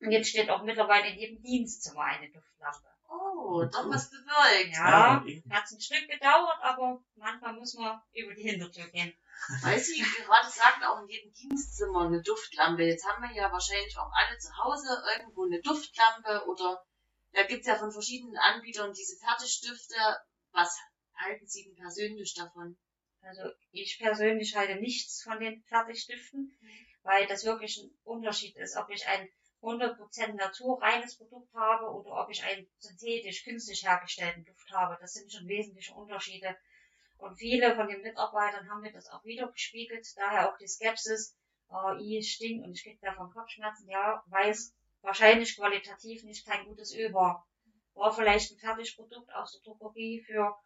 Und 0.00 0.12
jetzt 0.12 0.30
steht 0.30 0.50
auch 0.50 0.62
mittlerweile 0.62 1.08
in 1.08 1.18
jedem 1.18 1.42
Dienstzimmer 1.42 2.02
eine 2.02 2.30
Duftlampe. 2.30 2.88
Oh, 3.10 3.64
doch 3.64 3.88
was 3.90 4.10
bewirkt. 4.10 4.76
Ja, 4.76 5.24
hat 5.50 5.70
ein 5.70 5.80
Stück 5.80 6.08
gedauert, 6.08 6.58
aber 6.60 7.02
manchmal 7.16 7.54
muss 7.54 7.74
man 7.74 8.00
über 8.12 8.34
die 8.34 8.42
Hintertür 8.42 8.86
gehen. 8.88 9.12
Weil 9.62 9.78
Sie 9.78 10.00
gerade 10.00 10.48
sagten, 10.50 10.84
auch 10.84 11.00
in 11.02 11.08
jedem 11.08 11.32
Dienstzimmer 11.32 12.06
eine 12.06 12.22
Duftlampe. 12.22 12.84
Jetzt 12.84 13.06
haben 13.06 13.22
wir 13.22 13.34
ja 13.34 13.50
wahrscheinlich 13.50 13.96
auch 13.96 14.10
alle 14.12 14.38
zu 14.38 14.50
Hause 14.58 15.02
irgendwo 15.16 15.46
eine 15.46 15.60
Duftlampe 15.62 16.44
oder 16.46 16.84
da 17.32 17.44
gibt's 17.44 17.66
ja 17.66 17.76
von 17.76 17.92
verschiedenen 17.92 18.36
Anbietern 18.36 18.92
diese 18.92 19.16
Fertigstifte. 19.16 19.96
Was 20.52 20.76
halten 21.16 21.46
Sie 21.46 21.64
denn 21.64 21.76
persönlich 21.76 22.34
davon? 22.34 22.76
Also 23.22 23.42
ich 23.72 23.98
persönlich 23.98 24.54
halte 24.56 24.76
nichts 24.76 25.22
von 25.22 25.40
den 25.40 25.62
Fertigstiften, 25.64 26.56
mhm. 26.60 26.86
Weil 27.02 27.26
das 27.26 27.44
wirklich 27.44 27.78
ein 27.78 27.90
Unterschied 28.04 28.56
ist, 28.56 28.76
ob 28.76 28.90
ich 28.90 29.06
ein 29.06 29.28
100% 29.62 30.34
naturreines 30.34 31.16
Produkt 31.16 31.52
habe 31.54 31.86
oder 31.86 32.22
ob 32.22 32.30
ich 32.30 32.44
einen 32.44 32.68
synthetisch, 32.78 33.44
künstlich 33.44 33.84
hergestellten 33.84 34.44
Duft 34.44 34.70
habe. 34.72 34.96
Das 35.00 35.14
sind 35.14 35.32
schon 35.32 35.48
wesentliche 35.48 35.94
Unterschiede. 35.94 36.56
Und 37.16 37.36
viele 37.36 37.74
von 37.74 37.88
den 37.88 38.02
Mitarbeitern 38.02 38.70
haben 38.70 38.80
mir 38.80 38.92
das 38.92 39.08
auch 39.08 39.24
wieder 39.24 39.50
gespiegelt, 39.50 40.06
daher 40.16 40.48
auch 40.48 40.58
die 40.58 40.68
Skepsis, 40.68 41.36
oh, 41.68 41.94
ich 41.98 42.32
stink 42.32 42.64
und 42.64 42.72
ich 42.72 42.84
krieg 42.84 43.00
davon 43.00 43.32
Kopfschmerzen, 43.32 43.88
ja, 43.88 44.22
weil 44.26 44.50
es 44.50 44.72
wahrscheinlich 45.02 45.56
qualitativ 45.56 46.22
nicht 46.22 46.46
kein 46.46 46.64
gutes 46.66 46.94
Öl 46.94 47.12
war. 47.12 47.46
War 47.94 48.12
vielleicht 48.12 48.52
ein 48.52 48.58
Fertigprodukt 48.58 49.32
aus 49.34 49.52
der 49.52 49.62
Drogerie 49.62 50.22
für 50.22 50.56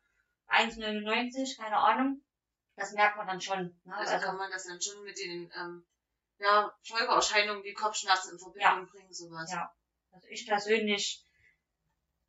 1,99, 0.48 1.56
keine 1.56 1.78
Ahnung. 1.78 2.22
Das 2.76 2.92
merkt 2.92 3.16
man 3.16 3.26
dann 3.26 3.40
schon. 3.40 3.80
Ne? 3.84 3.96
Also, 3.96 4.12
also, 4.12 4.26
kann 4.26 4.36
man 4.36 4.50
das 4.50 4.64
dann 4.64 4.80
schon 4.80 5.02
mit 5.04 5.18
den 5.18 5.50
ähm, 5.56 5.86
ja, 6.42 6.72
Folgeerscheinungen 6.82 7.62
wie 7.62 7.72
Kopfschmerzen 7.72 8.32
in 8.32 8.38
Verbindung 8.38 8.86
ja. 8.86 8.88
bringen, 8.90 9.12
sowas. 9.12 9.50
Ja. 9.52 9.72
Also 10.10 10.26
ich 10.28 10.46
persönlich 10.46 11.24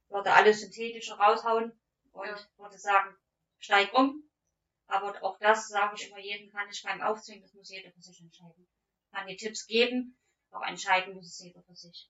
würde 0.10 0.32
alles 0.32 0.62
Synthetische 0.62 1.18
raushauen 1.18 1.72
und 2.12 2.28
ja. 2.28 2.38
würde 2.58 2.78
sagen, 2.78 3.16
steig 3.60 3.94
um. 3.94 4.30
Aber 4.88 5.22
auch 5.24 5.40
das 5.40 5.70
sage 5.70 5.96
ich 5.98 6.10
immer 6.10 6.20
jedem, 6.20 6.52
kann 6.52 6.70
ich 6.70 6.84
beim 6.84 7.02
Aufzwingen, 7.02 7.42
das 7.42 7.54
muss 7.54 7.72
jeder 7.72 7.92
für 7.92 8.02
sich 8.02 8.22
entscheiden. 8.22 8.68
Kann 9.12 9.28
die 9.28 9.38
Tipps 9.38 9.66
geben, 9.66 10.18
auch 10.52 10.62
entscheiden 10.62 11.16
muss 11.16 11.28
es 11.28 11.40
jeder 11.40 11.64
für 11.64 11.76
sich. 11.76 12.10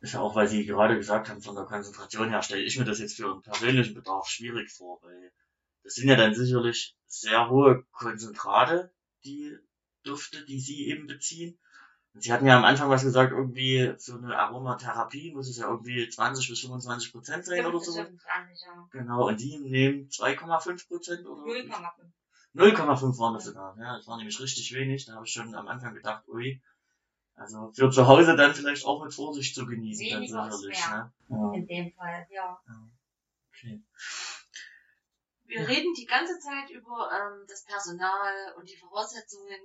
Ist 0.00 0.14
ja 0.14 0.20
auch, 0.20 0.34
weil 0.34 0.48
Sie 0.48 0.64
gerade 0.64 0.96
gesagt 0.96 1.28
haben, 1.28 1.42
von 1.42 1.54
der 1.54 1.66
Konzentration 1.66 2.30
her 2.30 2.42
stelle 2.42 2.62
ich 2.62 2.78
mir 2.78 2.86
das 2.86 3.00
jetzt 3.00 3.16
für 3.16 3.30
einen 3.30 3.42
persönlichen 3.42 3.94
Bedarf 3.94 4.26
schwierig 4.28 4.72
vor, 4.72 5.00
weil 5.02 5.32
das 5.84 5.94
sind 5.94 6.08
ja 6.08 6.16
dann 6.16 6.34
sicherlich 6.34 6.96
sehr 7.06 7.50
hohe 7.50 7.84
Konzentrate, 7.92 8.94
die 9.24 9.56
Düfte, 10.06 10.44
die 10.44 10.60
Sie 10.60 10.88
eben 10.88 11.06
beziehen. 11.06 11.58
Sie 12.14 12.32
hatten 12.32 12.46
ja 12.46 12.56
am 12.56 12.64
Anfang 12.64 12.90
was 12.90 13.04
gesagt, 13.04 13.32
irgendwie 13.32 13.94
so 13.96 14.16
eine 14.16 14.36
Aromatherapie 14.36 15.32
muss 15.32 15.48
es 15.48 15.58
ja 15.58 15.68
irgendwie 15.68 16.08
20 16.08 16.48
bis 16.48 16.60
25 16.60 17.12
Prozent 17.12 17.44
sein 17.44 17.64
oder 17.64 17.78
so. 17.78 17.92
25, 17.92 18.66
ja. 18.66 18.88
Genau, 18.90 19.28
und 19.28 19.40
die 19.40 19.58
nehmen 19.58 20.08
2,5 20.08 20.88
Prozent 20.88 21.26
oder? 21.26 21.42
0,5. 21.42 21.76
0,5 22.54 23.18
waren 23.18 23.34
das 23.34 23.44
sogar, 23.44 23.76
ja, 23.78 23.96
das 23.96 24.08
war 24.08 24.16
nämlich 24.16 24.40
richtig 24.40 24.74
wenig. 24.74 25.06
Da 25.06 25.14
habe 25.14 25.24
ich 25.24 25.32
schon 25.32 25.54
am 25.54 25.68
Anfang 25.68 25.94
gedacht, 25.94 26.26
ui, 26.28 26.60
also 27.36 27.70
für 27.72 27.90
zu 27.90 28.06
Hause 28.08 28.34
dann 28.34 28.54
vielleicht 28.54 28.84
auch 28.84 29.04
mit 29.04 29.14
Vorsicht 29.14 29.54
zu 29.54 29.64
genießen, 29.64 30.04
Weniger 30.04 30.48
dann 30.48 30.52
sicherlich, 30.52 30.90
ne? 30.90 31.12
Ja. 31.28 31.52
In 31.54 31.66
dem 31.66 31.92
Fall, 31.92 32.26
ja. 32.30 32.60
ja. 32.66 32.90
Okay. 33.48 33.82
Wir 35.44 35.66
reden 35.66 35.94
die 35.94 36.06
ganze 36.06 36.38
Zeit 36.38 36.70
über 36.70 37.10
ähm, 37.12 37.44
das 37.48 37.64
Personal 37.64 38.54
und 38.56 38.68
die 38.68 38.76
Voraussetzungen 38.76 39.60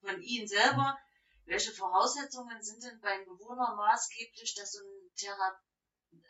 von 0.00 0.20
Ihnen 0.22 0.46
selber. 0.46 0.98
Welche 1.44 1.72
Voraussetzungen 1.72 2.62
sind 2.62 2.82
denn 2.84 3.00
beim 3.00 3.24
Bewohner 3.24 3.74
maßgeblich, 3.74 4.54
dass 4.54 4.72
so 4.72 4.80
ein 4.80 5.10
Thera 5.16 5.58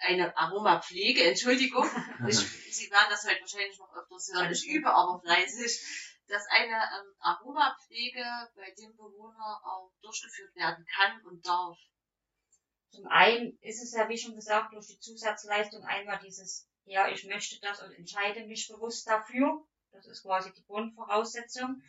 eine 0.00 0.36
Aromapflege, 0.36 1.24
Entschuldigung, 1.28 1.84
ich, 2.28 2.38
Sie 2.38 2.90
werden 2.90 3.08
das 3.10 3.26
heute 3.26 3.40
wahrscheinlich 3.40 3.78
noch 3.78 3.94
öfters 3.94 4.30
hören, 4.32 4.52
ich 4.52 4.66
übe 4.66 4.92
aber 4.92 5.20
fleißig, 5.20 6.16
dass 6.28 6.46
eine 6.50 6.74
ähm, 6.74 7.14
Aromapflege 7.18 8.24
bei 8.54 8.70
dem 8.78 8.96
Bewohner 8.96 9.60
auch 9.64 9.90
durchgeführt 10.00 10.54
werden 10.54 10.86
kann 10.86 11.20
und 11.26 11.44
darf. 11.44 11.76
Zum 12.92 13.06
einen 13.08 13.58
ist 13.60 13.82
es 13.82 13.92
ja, 13.92 14.08
wie 14.08 14.18
schon 14.18 14.34
gesagt, 14.34 14.72
durch 14.72 14.86
die 14.86 14.98
Zusatzleistung 14.98 15.84
einmal 15.84 16.20
dieses, 16.24 16.68
ja, 16.84 17.08
ich 17.08 17.24
möchte 17.24 17.58
das 17.60 17.82
und 17.82 17.92
entscheide 17.92 18.46
mich 18.46 18.68
bewusst 18.68 19.06
dafür. 19.08 19.64
Das 19.92 20.06
ist 20.06 20.22
quasi 20.22 20.52
die 20.52 20.64
Grundvoraussetzung. 20.64 21.82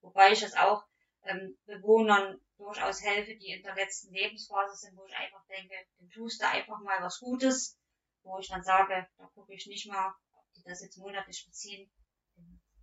Wobei 0.00 0.32
ich 0.32 0.42
es 0.42 0.54
auch 0.54 0.84
ähm, 1.24 1.56
Bewohnern 1.66 2.40
durchaus 2.56 3.02
helfe, 3.02 3.34
die 3.36 3.52
in 3.52 3.62
der 3.62 3.74
letzten 3.74 4.12
Lebensphase 4.12 4.76
sind, 4.76 4.96
wo 4.96 5.04
ich 5.06 5.16
einfach 5.16 5.44
denke, 5.46 5.74
dann 5.98 6.08
tust 6.10 6.40
du 6.40 6.48
einfach 6.48 6.80
mal 6.80 7.02
was 7.02 7.18
Gutes, 7.18 7.78
wo 8.22 8.38
ich 8.38 8.48
dann 8.48 8.62
sage, 8.62 9.06
da 9.18 9.26
gucke 9.34 9.54
ich 9.54 9.66
nicht 9.66 9.86
mal, 9.88 10.14
ob 10.32 10.44
die 10.54 10.62
das 10.64 10.82
jetzt 10.82 10.98
monatlich 10.98 11.44
beziehen. 11.44 11.90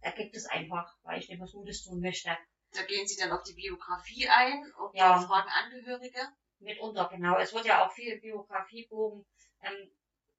Da 0.02 0.12
gibt 0.12 0.36
es 0.36 0.46
einfach, 0.46 0.96
weil 1.04 1.20
ich 1.20 1.28
dem 1.28 1.40
was 1.40 1.52
Gutes 1.52 1.84
tun 1.84 2.00
möchte. 2.00 2.38
Da 2.72 2.84
gehen 2.84 3.08
Sie 3.08 3.20
dann 3.20 3.32
auf 3.32 3.44
die 3.44 3.54
Biografie 3.54 4.28
ein, 4.30 4.72
auf 4.78 4.94
ja. 4.94 5.20
Fragen 5.20 5.50
Angehörige? 5.50 6.20
Mitunter, 6.60 7.10
genau. 7.10 7.38
Es 7.38 7.54
wird 7.54 7.66
ja 7.66 7.86
auch 7.86 7.92
viel 7.92 8.20
Biografiebogen 8.20 9.26
ähm, 9.62 9.92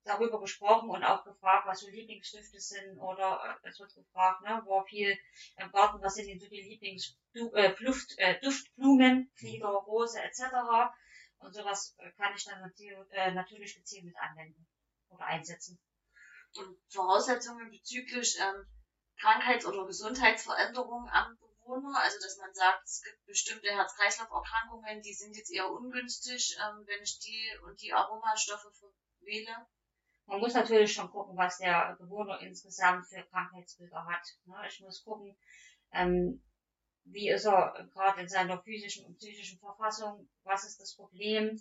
darüber 0.04 0.40
gesprochen 0.40 0.90
und 0.90 1.04
auch 1.04 1.24
gefragt, 1.24 1.66
was 1.66 1.80
so 1.80 1.88
Lieblingsstifte 1.88 2.60
sind 2.60 2.98
oder 2.98 3.58
äh, 3.62 3.68
es 3.68 3.78
wird 3.78 3.94
gefragt, 3.94 4.42
ne, 4.42 4.62
wo 4.64 4.82
viel 4.84 5.10
im 5.56 5.68
äh, 5.68 5.70
Garten, 5.70 6.02
was 6.02 6.14
sind 6.14 6.28
denn 6.28 6.40
so 6.40 6.48
die 6.48 6.62
Lieblingsduft, 6.62 8.18
äh, 8.18 8.32
äh, 8.32 9.24
Flieder, 9.34 9.68
Rose 9.68 10.20
etc. 10.20 10.42
Und 11.38 11.54
sowas 11.54 11.96
äh, 11.98 12.10
kann 12.12 12.34
ich 12.34 12.44
dann 12.44 12.60
natürlich, 12.60 12.98
äh, 13.12 13.32
natürlich 13.32 13.74
gezielt 13.74 14.04
mit 14.04 14.16
anwenden 14.16 14.66
oder 15.08 15.26
einsetzen. 15.26 15.78
Und 16.56 16.76
Voraussetzungen 16.88 17.70
bezüglich 17.70 18.38
ähm, 18.40 18.66
Krankheits- 19.20 19.66
oder 19.66 19.86
Gesundheitsveränderungen 19.86 21.08
am 21.10 21.36
Bewohner, 21.38 22.00
also 22.00 22.18
dass 22.20 22.38
man 22.38 22.52
sagt, 22.54 22.84
es 22.84 23.02
gibt 23.02 23.24
bestimmte 23.26 23.68
Herz-Kreislauf-Erkrankungen, 23.68 25.02
die 25.02 25.14
sind 25.14 25.36
jetzt 25.36 25.52
eher 25.52 25.70
ungünstig, 25.70 26.56
ähm, 26.58 26.84
wenn 26.86 27.02
ich 27.02 27.18
die 27.20 27.58
und 27.64 27.80
die 27.82 27.92
Aromastoffe 27.92 28.72
wähle. 29.20 29.66
Man 30.30 30.38
muss 30.38 30.54
natürlich 30.54 30.92
schon 30.92 31.10
gucken, 31.10 31.36
was 31.36 31.58
der 31.58 31.96
Bewohner 31.98 32.40
insgesamt 32.40 33.04
für 33.08 33.20
Krankheitsbilder 33.24 34.06
hat. 34.06 34.22
Ne? 34.44 34.54
Ich 34.68 34.80
muss 34.80 35.02
gucken, 35.02 35.36
ähm, 35.92 36.40
wie 37.02 37.30
ist 37.30 37.46
er 37.46 37.88
gerade 37.92 38.20
in 38.20 38.28
seiner 38.28 38.62
physischen 38.62 39.04
und 39.06 39.18
psychischen 39.18 39.58
Verfassung, 39.58 40.30
was 40.44 40.64
ist 40.64 40.80
das 40.80 40.94
Problem. 40.94 41.60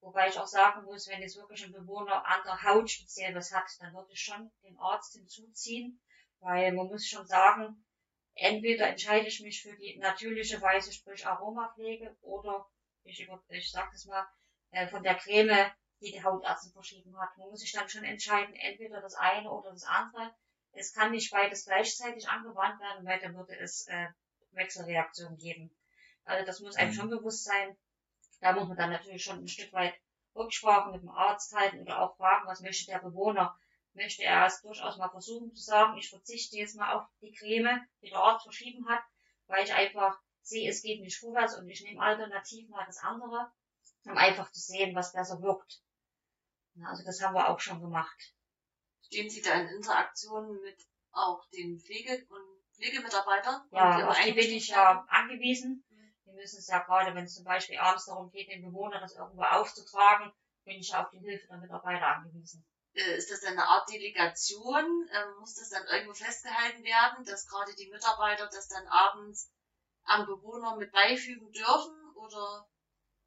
Wobei 0.00 0.28
ich 0.28 0.38
auch 0.38 0.46
sagen 0.46 0.86
muss, 0.86 1.06
wenn 1.08 1.20
jetzt 1.20 1.36
wirklich 1.36 1.62
ein 1.66 1.72
Bewohner 1.72 2.24
an 2.24 2.40
der 2.46 2.62
Haut 2.62 2.90
speziell 2.90 3.34
was 3.34 3.52
hat, 3.52 3.68
dann 3.80 3.92
würde 3.92 4.10
ich 4.10 4.22
schon 4.22 4.50
den 4.62 4.78
Arzt 4.78 5.12
hinzuziehen, 5.12 6.00
weil 6.40 6.72
man 6.72 6.86
muss 6.86 7.06
schon 7.06 7.26
sagen, 7.26 7.84
entweder 8.32 8.88
entscheide 8.88 9.26
ich 9.26 9.40
mich 9.40 9.60
für 9.60 9.76
die 9.76 9.98
natürliche 9.98 10.62
Weise, 10.62 10.94
sprich 10.94 11.26
Aromapflege, 11.26 12.16
oder 12.22 12.66
ich, 13.02 13.28
ich 13.48 13.70
sag 13.70 13.92
das 13.92 14.06
mal, 14.06 14.26
äh, 14.70 14.88
von 14.88 15.02
der 15.02 15.16
Creme 15.16 15.70
die 16.00 16.12
die 16.12 16.22
Hautärztin 16.22 16.72
verschrieben 16.72 17.18
hat. 17.18 17.36
Man 17.36 17.50
muss 17.50 17.60
sich 17.60 17.72
dann 17.72 17.88
schon 17.88 18.04
entscheiden, 18.04 18.54
entweder 18.54 19.00
das 19.00 19.14
eine 19.14 19.50
oder 19.50 19.70
das 19.70 19.84
andere. 19.84 20.34
Es 20.72 20.92
kann 20.92 21.10
nicht 21.10 21.30
beides 21.30 21.64
gleichzeitig 21.64 22.28
angewandt 22.28 22.80
werden, 22.80 23.04
weil 23.04 23.18
dann 23.20 23.34
würde 23.34 23.58
es 23.58 23.86
äh, 23.88 24.08
Wechselreaktionen 24.52 25.36
geben. 25.38 25.74
Also 26.24 26.44
das 26.44 26.60
muss 26.60 26.76
einem 26.76 26.90
mhm. 26.90 26.94
schon 26.94 27.10
bewusst 27.10 27.44
sein. 27.44 27.76
Da 28.40 28.52
muss 28.52 28.68
man 28.68 28.76
dann 28.76 28.90
natürlich 28.90 29.24
schon 29.24 29.38
ein 29.38 29.48
Stück 29.48 29.72
weit 29.72 29.94
Rücksprache 30.34 30.90
mit 30.92 31.02
dem 31.02 31.08
Arzt 31.08 31.52
halten 31.54 31.80
oder 31.80 32.00
auch 32.00 32.16
fragen, 32.16 32.46
was 32.46 32.60
möchte 32.60 32.86
der 32.86 33.00
Bewohner. 33.00 33.58
möchte 33.94 34.22
er 34.22 34.46
es 34.46 34.60
durchaus 34.60 34.96
mal 34.96 35.08
versuchen 35.08 35.52
zu 35.54 35.62
sagen, 35.62 35.96
ich 35.96 36.10
verzichte 36.10 36.56
jetzt 36.56 36.76
mal 36.76 36.94
auf 36.94 37.08
die 37.20 37.32
Creme, 37.32 37.84
die 38.00 38.10
der 38.10 38.20
Arzt 38.20 38.44
verschrieben 38.44 38.88
hat, 38.88 39.02
weil 39.46 39.64
ich 39.64 39.74
einfach 39.74 40.20
sehe, 40.42 40.70
es 40.70 40.82
geht 40.82 41.00
nicht 41.00 41.18
vorwärts 41.18 41.56
und 41.56 41.68
ich 41.68 41.82
nehme 41.82 42.00
alternativ 42.00 42.68
mal 42.68 42.86
das 42.86 42.98
andere, 42.98 43.50
um 44.04 44.16
einfach 44.16 44.52
zu 44.52 44.60
sehen, 44.60 44.94
was 44.94 45.12
besser 45.12 45.42
wirkt. 45.42 45.82
Also 46.84 47.04
das 47.04 47.20
haben 47.22 47.34
wir 47.34 47.48
auch 47.48 47.60
schon 47.60 47.80
gemacht. 47.80 48.34
Stehen 49.06 49.30
Sie 49.30 49.42
da 49.42 49.54
in 49.54 49.68
Interaktion 49.68 50.60
mit 50.60 50.86
auch 51.12 51.44
den 51.50 51.78
Pflege- 51.80 52.26
und 52.28 52.58
Pflegemitarbeitern? 52.74 53.62
Ja, 53.70 54.08
auf 54.08 54.20
die 54.20 54.32
bin 54.32 54.50
ich 54.50 54.68
ja 54.68 55.04
angewiesen. 55.08 55.84
Die 56.26 56.32
müssen 56.32 56.58
es 56.58 56.68
ja 56.68 56.80
gerade, 56.80 57.14
wenn 57.14 57.24
es 57.24 57.34
zum 57.34 57.44
Beispiel 57.44 57.78
abends 57.78 58.04
darum 58.04 58.30
geht, 58.30 58.50
den 58.50 58.62
Bewohner 58.62 59.00
das 59.00 59.14
irgendwo 59.14 59.42
aufzutragen, 59.42 60.30
bin 60.64 60.78
ich 60.78 60.94
auf 60.94 61.08
die 61.10 61.20
Hilfe 61.20 61.46
der 61.48 61.58
Mitarbeiter 61.58 62.06
angewiesen. 62.06 62.64
Äh, 62.92 63.16
ist 63.16 63.30
das 63.30 63.40
dann 63.40 63.54
eine 63.54 63.66
Art 63.66 63.88
Delegation? 63.88 65.08
Ähm, 65.10 65.34
muss 65.40 65.54
das 65.54 65.70
dann 65.70 65.86
irgendwo 65.86 66.12
festgehalten 66.12 66.84
werden, 66.84 67.24
dass 67.24 67.46
gerade 67.46 67.74
die 67.74 67.88
Mitarbeiter 67.88 68.46
das 68.46 68.68
dann 68.68 68.86
abends 68.88 69.50
am 70.04 70.26
Bewohner 70.26 70.76
mit 70.76 70.92
beifügen 70.92 71.50
dürfen? 71.50 72.14
Oder? 72.16 72.67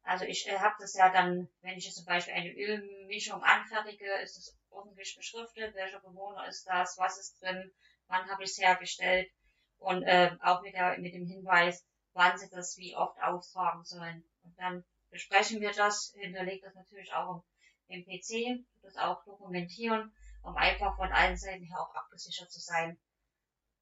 Also 0.04 0.24
ich 0.24 0.48
äh, 0.48 0.58
habe 0.58 0.74
das 0.80 0.94
ja 0.94 1.10
dann, 1.10 1.48
wenn 1.60 1.78
ich 1.78 1.84
jetzt 1.84 1.96
zum 1.96 2.06
Beispiel 2.06 2.34
eine 2.34 2.52
Ölmischung 2.52 3.42
anfertige, 3.42 4.12
ist 4.22 4.36
es 4.36 4.58
ordentlich 4.70 5.14
beschriftet, 5.16 5.74
welcher 5.74 6.00
Bewohner 6.00 6.46
ist 6.48 6.66
das, 6.66 6.98
was 6.98 7.18
ist 7.18 7.40
drin, 7.40 7.72
wann 8.08 8.28
habe 8.28 8.42
ich 8.42 8.50
es 8.50 8.58
hergestellt 8.58 9.30
und 9.78 10.02
äh, 10.02 10.36
auch 10.42 10.62
mit, 10.62 10.74
der, 10.74 10.98
mit 10.98 11.14
dem 11.14 11.26
Hinweis, 11.26 11.86
wann 12.14 12.36
sie 12.36 12.48
das 12.50 12.76
wie 12.78 12.96
oft 12.96 13.20
austragen 13.20 13.84
sollen. 13.84 14.24
Und 14.42 14.58
dann 14.58 14.84
besprechen 15.10 15.60
wir 15.60 15.72
das, 15.72 16.12
hinterlegt 16.16 16.64
das 16.64 16.74
natürlich 16.74 17.12
auch 17.12 17.44
im 17.88 18.04
PC, 18.04 18.64
das 18.82 18.96
auch 18.96 19.24
dokumentieren, 19.24 20.12
um 20.42 20.56
einfach 20.56 20.96
von 20.96 21.12
allen 21.12 21.36
Seiten 21.36 21.64
her 21.64 21.80
auch 21.80 21.94
abgesichert 21.94 22.50
zu 22.50 22.60
sein. 22.60 22.98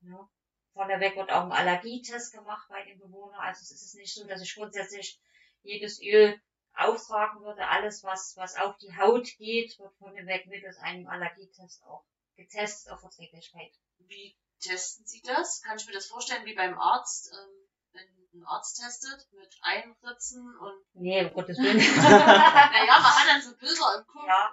Ja. 0.02 0.28
Vorneweg 0.72 1.16
wird 1.16 1.30
auch 1.33 1.44
ein 1.44 1.52
Allergietest 1.52 2.33
gemacht 2.33 2.66
bei 2.68 2.85
den 2.85 2.98
Bewohnern. 2.98 3.40
Also 3.40 3.62
es 3.62 3.70
ist 3.70 3.94
nicht 3.96 4.14
so, 4.14 4.26
dass 4.26 4.42
ich 4.42 4.54
grundsätzlich 4.54 5.20
jedes 5.62 6.01
Öl 6.03 6.40
auftragen 6.75 7.42
würde. 7.42 7.66
Alles, 7.68 8.03
was, 8.03 8.35
was 8.37 8.57
auf 8.57 8.77
die 8.79 8.96
Haut 8.96 9.29
geht, 9.38 9.79
wird 9.79 9.94
vorneweg 9.99 10.46
mittels 10.46 10.79
einem 10.79 11.07
Allergietest 11.07 11.83
auch 11.85 12.05
getestet 12.37 12.92
auf 12.92 13.01
Verträglichkeit. 13.01 13.73
Wie 13.99 14.37
testen 14.61 15.05
Sie 15.07 15.23
das? 15.23 15.62
Kann 15.62 15.77
ich 15.77 15.87
mir 15.87 15.92
das 15.92 16.07
vorstellen 16.07 16.44
wie 16.46 16.55
beim 16.55 16.79
Arzt? 16.79 17.33
Ähm 17.33 17.61
wenn 17.92 18.40
ein 18.40 18.46
Arzt 18.46 18.81
testet 18.81 19.27
mit 19.33 19.57
Einritzen 19.62 20.57
und. 20.59 20.85
Nee, 20.94 21.25
um 21.25 21.33
Gottes 21.33 21.59
Willen. 21.62 21.77
naja, 21.77 23.01
man 23.01 23.05
hat 23.05 23.29
dann 23.29 23.42
so 23.42 23.57
Bilder 23.57 23.99
im 23.99 24.07
Kopf. 24.07 24.27
Ja. 24.27 24.53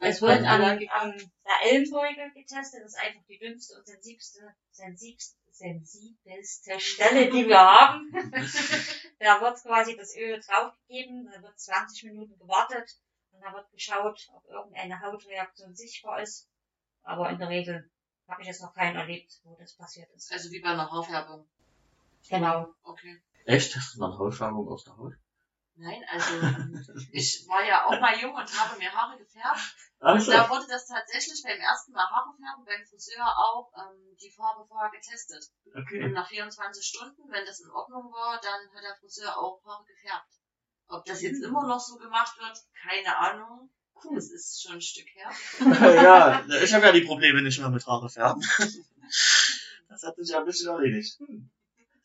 Es 0.00 0.22
wird 0.22 0.44
an, 0.44 0.62
an 0.62 0.78
der 1.18 1.72
Ellenbeuge 1.72 2.30
getestet, 2.32 2.82
das 2.84 2.92
ist 2.92 2.98
einfach 3.00 3.24
die 3.28 3.38
dünnste 3.38 3.76
und 3.76 3.84
sensibelste, 3.84 4.54
sensibelste, 4.70 5.36
sensibelste 5.58 6.80
Stelle, 6.80 7.30
die 7.30 7.46
wir 7.46 7.58
haben. 7.58 8.10
da 9.18 9.40
wird 9.40 9.62
quasi 9.62 9.96
das 9.96 10.16
Öl 10.16 10.40
draufgegeben, 10.40 11.30
da 11.32 11.42
wird 11.42 11.58
20 11.58 12.04
Minuten 12.04 12.38
gewartet 12.38 12.98
und 13.32 13.40
da 13.40 13.52
wird 13.52 13.70
geschaut, 13.72 14.28
ob 14.32 14.44
irgendeine 14.46 15.00
Hautreaktion 15.00 15.74
sichtbar 15.74 16.22
ist. 16.22 16.48
Aber 17.02 17.30
in 17.30 17.38
der 17.38 17.48
Regel 17.48 17.90
habe 18.28 18.42
ich 18.42 18.48
jetzt 18.48 18.62
noch 18.62 18.74
keinen 18.74 18.96
erlebt, 18.96 19.40
wo 19.44 19.56
das 19.56 19.74
passiert 19.74 20.10
ist. 20.12 20.32
Also 20.32 20.50
wie 20.50 20.60
bei 20.60 20.68
einer 20.68 20.90
Haarfärbung. 20.90 21.48
Genau. 22.28 22.68
Okay. 22.82 23.20
Echt? 23.46 23.74
Hast 23.74 23.94
du 23.94 24.00
mal 24.00 24.18
Hautfärbung 24.18 24.68
aus 24.68 24.84
der 24.84 24.96
Haut? 24.96 25.14
Nein, 25.80 26.02
also 26.10 26.34
ich 27.12 27.46
war 27.46 27.64
ja 27.64 27.86
auch 27.86 28.00
mal 28.00 28.18
jung 28.18 28.34
und 28.34 28.60
habe 28.60 28.78
mir 28.78 28.92
Haare 28.92 29.16
gefärbt. 29.16 29.60
Und 30.00 30.26
da 30.28 30.50
wurde 30.50 30.66
das 30.68 30.86
tatsächlich 30.86 31.40
beim 31.44 31.58
ersten 31.58 31.92
Mal 31.92 32.02
Haare 32.10 32.34
färben 32.36 32.64
beim 32.64 32.84
Friseur 32.84 33.26
auch 33.26 33.70
ähm, 33.78 34.16
die 34.20 34.30
Farbe 34.30 34.66
vorher 34.66 34.90
getestet. 34.90 35.44
Okay. 35.74 36.04
Und 36.04 36.12
nach 36.12 36.28
24 36.28 36.84
Stunden, 36.84 37.30
wenn 37.30 37.46
das 37.46 37.60
in 37.60 37.70
Ordnung 37.70 38.10
war, 38.12 38.40
dann 38.40 38.74
hat 38.74 38.82
der 38.82 38.96
Friseur 38.96 39.38
auch 39.38 39.64
Haare 39.64 39.84
gefärbt. 39.84 40.32
Ob 40.88 41.04
das 41.04 41.22
jetzt 41.22 41.42
immer 41.42 41.66
noch 41.66 41.80
so 41.80 41.96
gemacht 41.96 42.36
wird, 42.38 42.58
keine 42.82 43.16
Ahnung. 43.16 43.70
Cool. 44.02 44.16
Das 44.16 44.30
ist 44.30 44.62
schon 44.62 44.76
ein 44.76 44.80
Stück 44.80 45.08
her. 45.14 45.30
ja, 46.02 46.44
ich 46.62 46.74
habe 46.74 46.86
ja 46.86 46.92
die 46.92 47.02
Probleme 47.04 47.42
nicht 47.42 47.58
mehr 47.58 47.70
mit 47.70 47.86
Haare 47.86 48.08
färben. 48.08 48.42
Das 49.90 50.02
hat 50.02 50.16
sich 50.16 50.28
ja 50.28 50.40
ein 50.40 50.44
bisschen 50.44 50.68
erledigt. 50.68 51.18
Hm. 51.18 51.50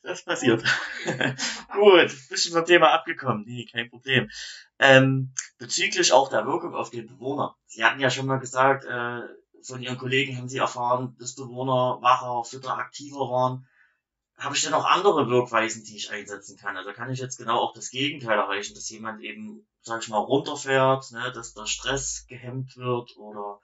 Das 0.04 0.24
passiert. 0.26 0.62
Gut, 1.74 2.30
bisschen 2.30 2.54
vom 2.54 2.66
Thema 2.66 2.92
abgekommen. 2.92 3.46
Nee, 3.46 3.66
kein 3.66 3.90
Problem. 3.90 4.30
Ähm, 4.78 5.34
bezüglich 5.58 6.12
auch 6.12 6.30
der 6.30 6.46
Wirkung 6.46 6.76
auf 6.76 6.90
den 6.90 7.08
Bewohner. 7.08 7.56
Sie 7.66 7.86
hatten 7.86 8.02
ja 8.02 8.10
schon 8.10 8.26
mal 8.26 8.38
gesagt, 8.38 8.84
äh, 8.84 9.22
von 9.64 9.82
Ihren 9.82 9.98
Kollegen 9.98 10.38
haben 10.38 10.50
Sie 10.50 10.58
erfahren, 10.58 11.16
dass 11.20 11.36
Bewohner 11.36 12.00
wacher, 12.02 12.44
fitter, 12.44 12.78
aktiver 12.78 13.32
waren. 13.32 13.66
Habe 14.38 14.56
ich 14.58 14.62
denn 14.62 14.74
auch 14.74 14.86
andere 14.86 15.30
Wirkweisen, 15.30 15.86
die 15.86 15.96
ich 15.96 16.12
einsetzen 16.12 16.58
kann? 16.58 16.76
Also 16.76 16.92
kann 16.92 17.10
ich 17.10 17.20
jetzt 17.20 17.38
genau 17.38 17.60
auch 17.60 17.74
das 17.74 17.90
Gegenteil 17.90 18.38
erreichen, 18.38 18.76
dass 18.76 18.90
jemand 18.90 19.22
eben, 19.22 19.66
sag 19.84 20.02
ich 20.02 20.10
mal, 20.10 20.18
runterfährt, 20.18 21.12
ne, 21.12 21.32
dass 21.34 21.54
der 21.54 21.66
Stress 21.66 22.26
gehemmt 22.28 22.76
wird 22.76 23.16
oder 23.16 23.62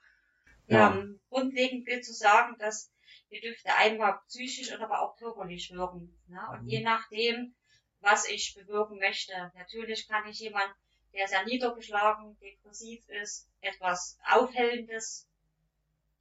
ja. 0.68 0.94
ja 0.94 1.04
grundlegend 1.28 1.84
gilt 1.84 2.06
zu 2.06 2.14
sagen, 2.14 2.56
dass 2.58 2.90
die 3.30 3.40
dürfte 3.40 3.74
einmal 3.74 4.20
psychisch 4.26 4.72
oder 4.72 4.84
aber 4.84 5.02
auch 5.02 5.16
körperlich 5.16 5.70
wirken. 5.72 6.18
Ne? 6.26 6.40
Und 6.52 6.66
je 6.66 6.78
mhm. 6.78 6.84
nachdem, 6.84 7.54
was 8.00 8.28
ich 8.28 8.54
bewirken 8.54 8.98
möchte. 8.98 9.52
Natürlich 9.54 10.08
kann 10.08 10.26
ich 10.26 10.40
jemand, 10.40 10.72
der 11.12 11.28
sehr 11.28 11.44
niedergeschlagen, 11.44 12.38
depressiv 12.40 13.06
ist, 13.08 13.48
etwas 13.60 14.18
Aufhellendes 14.30 15.28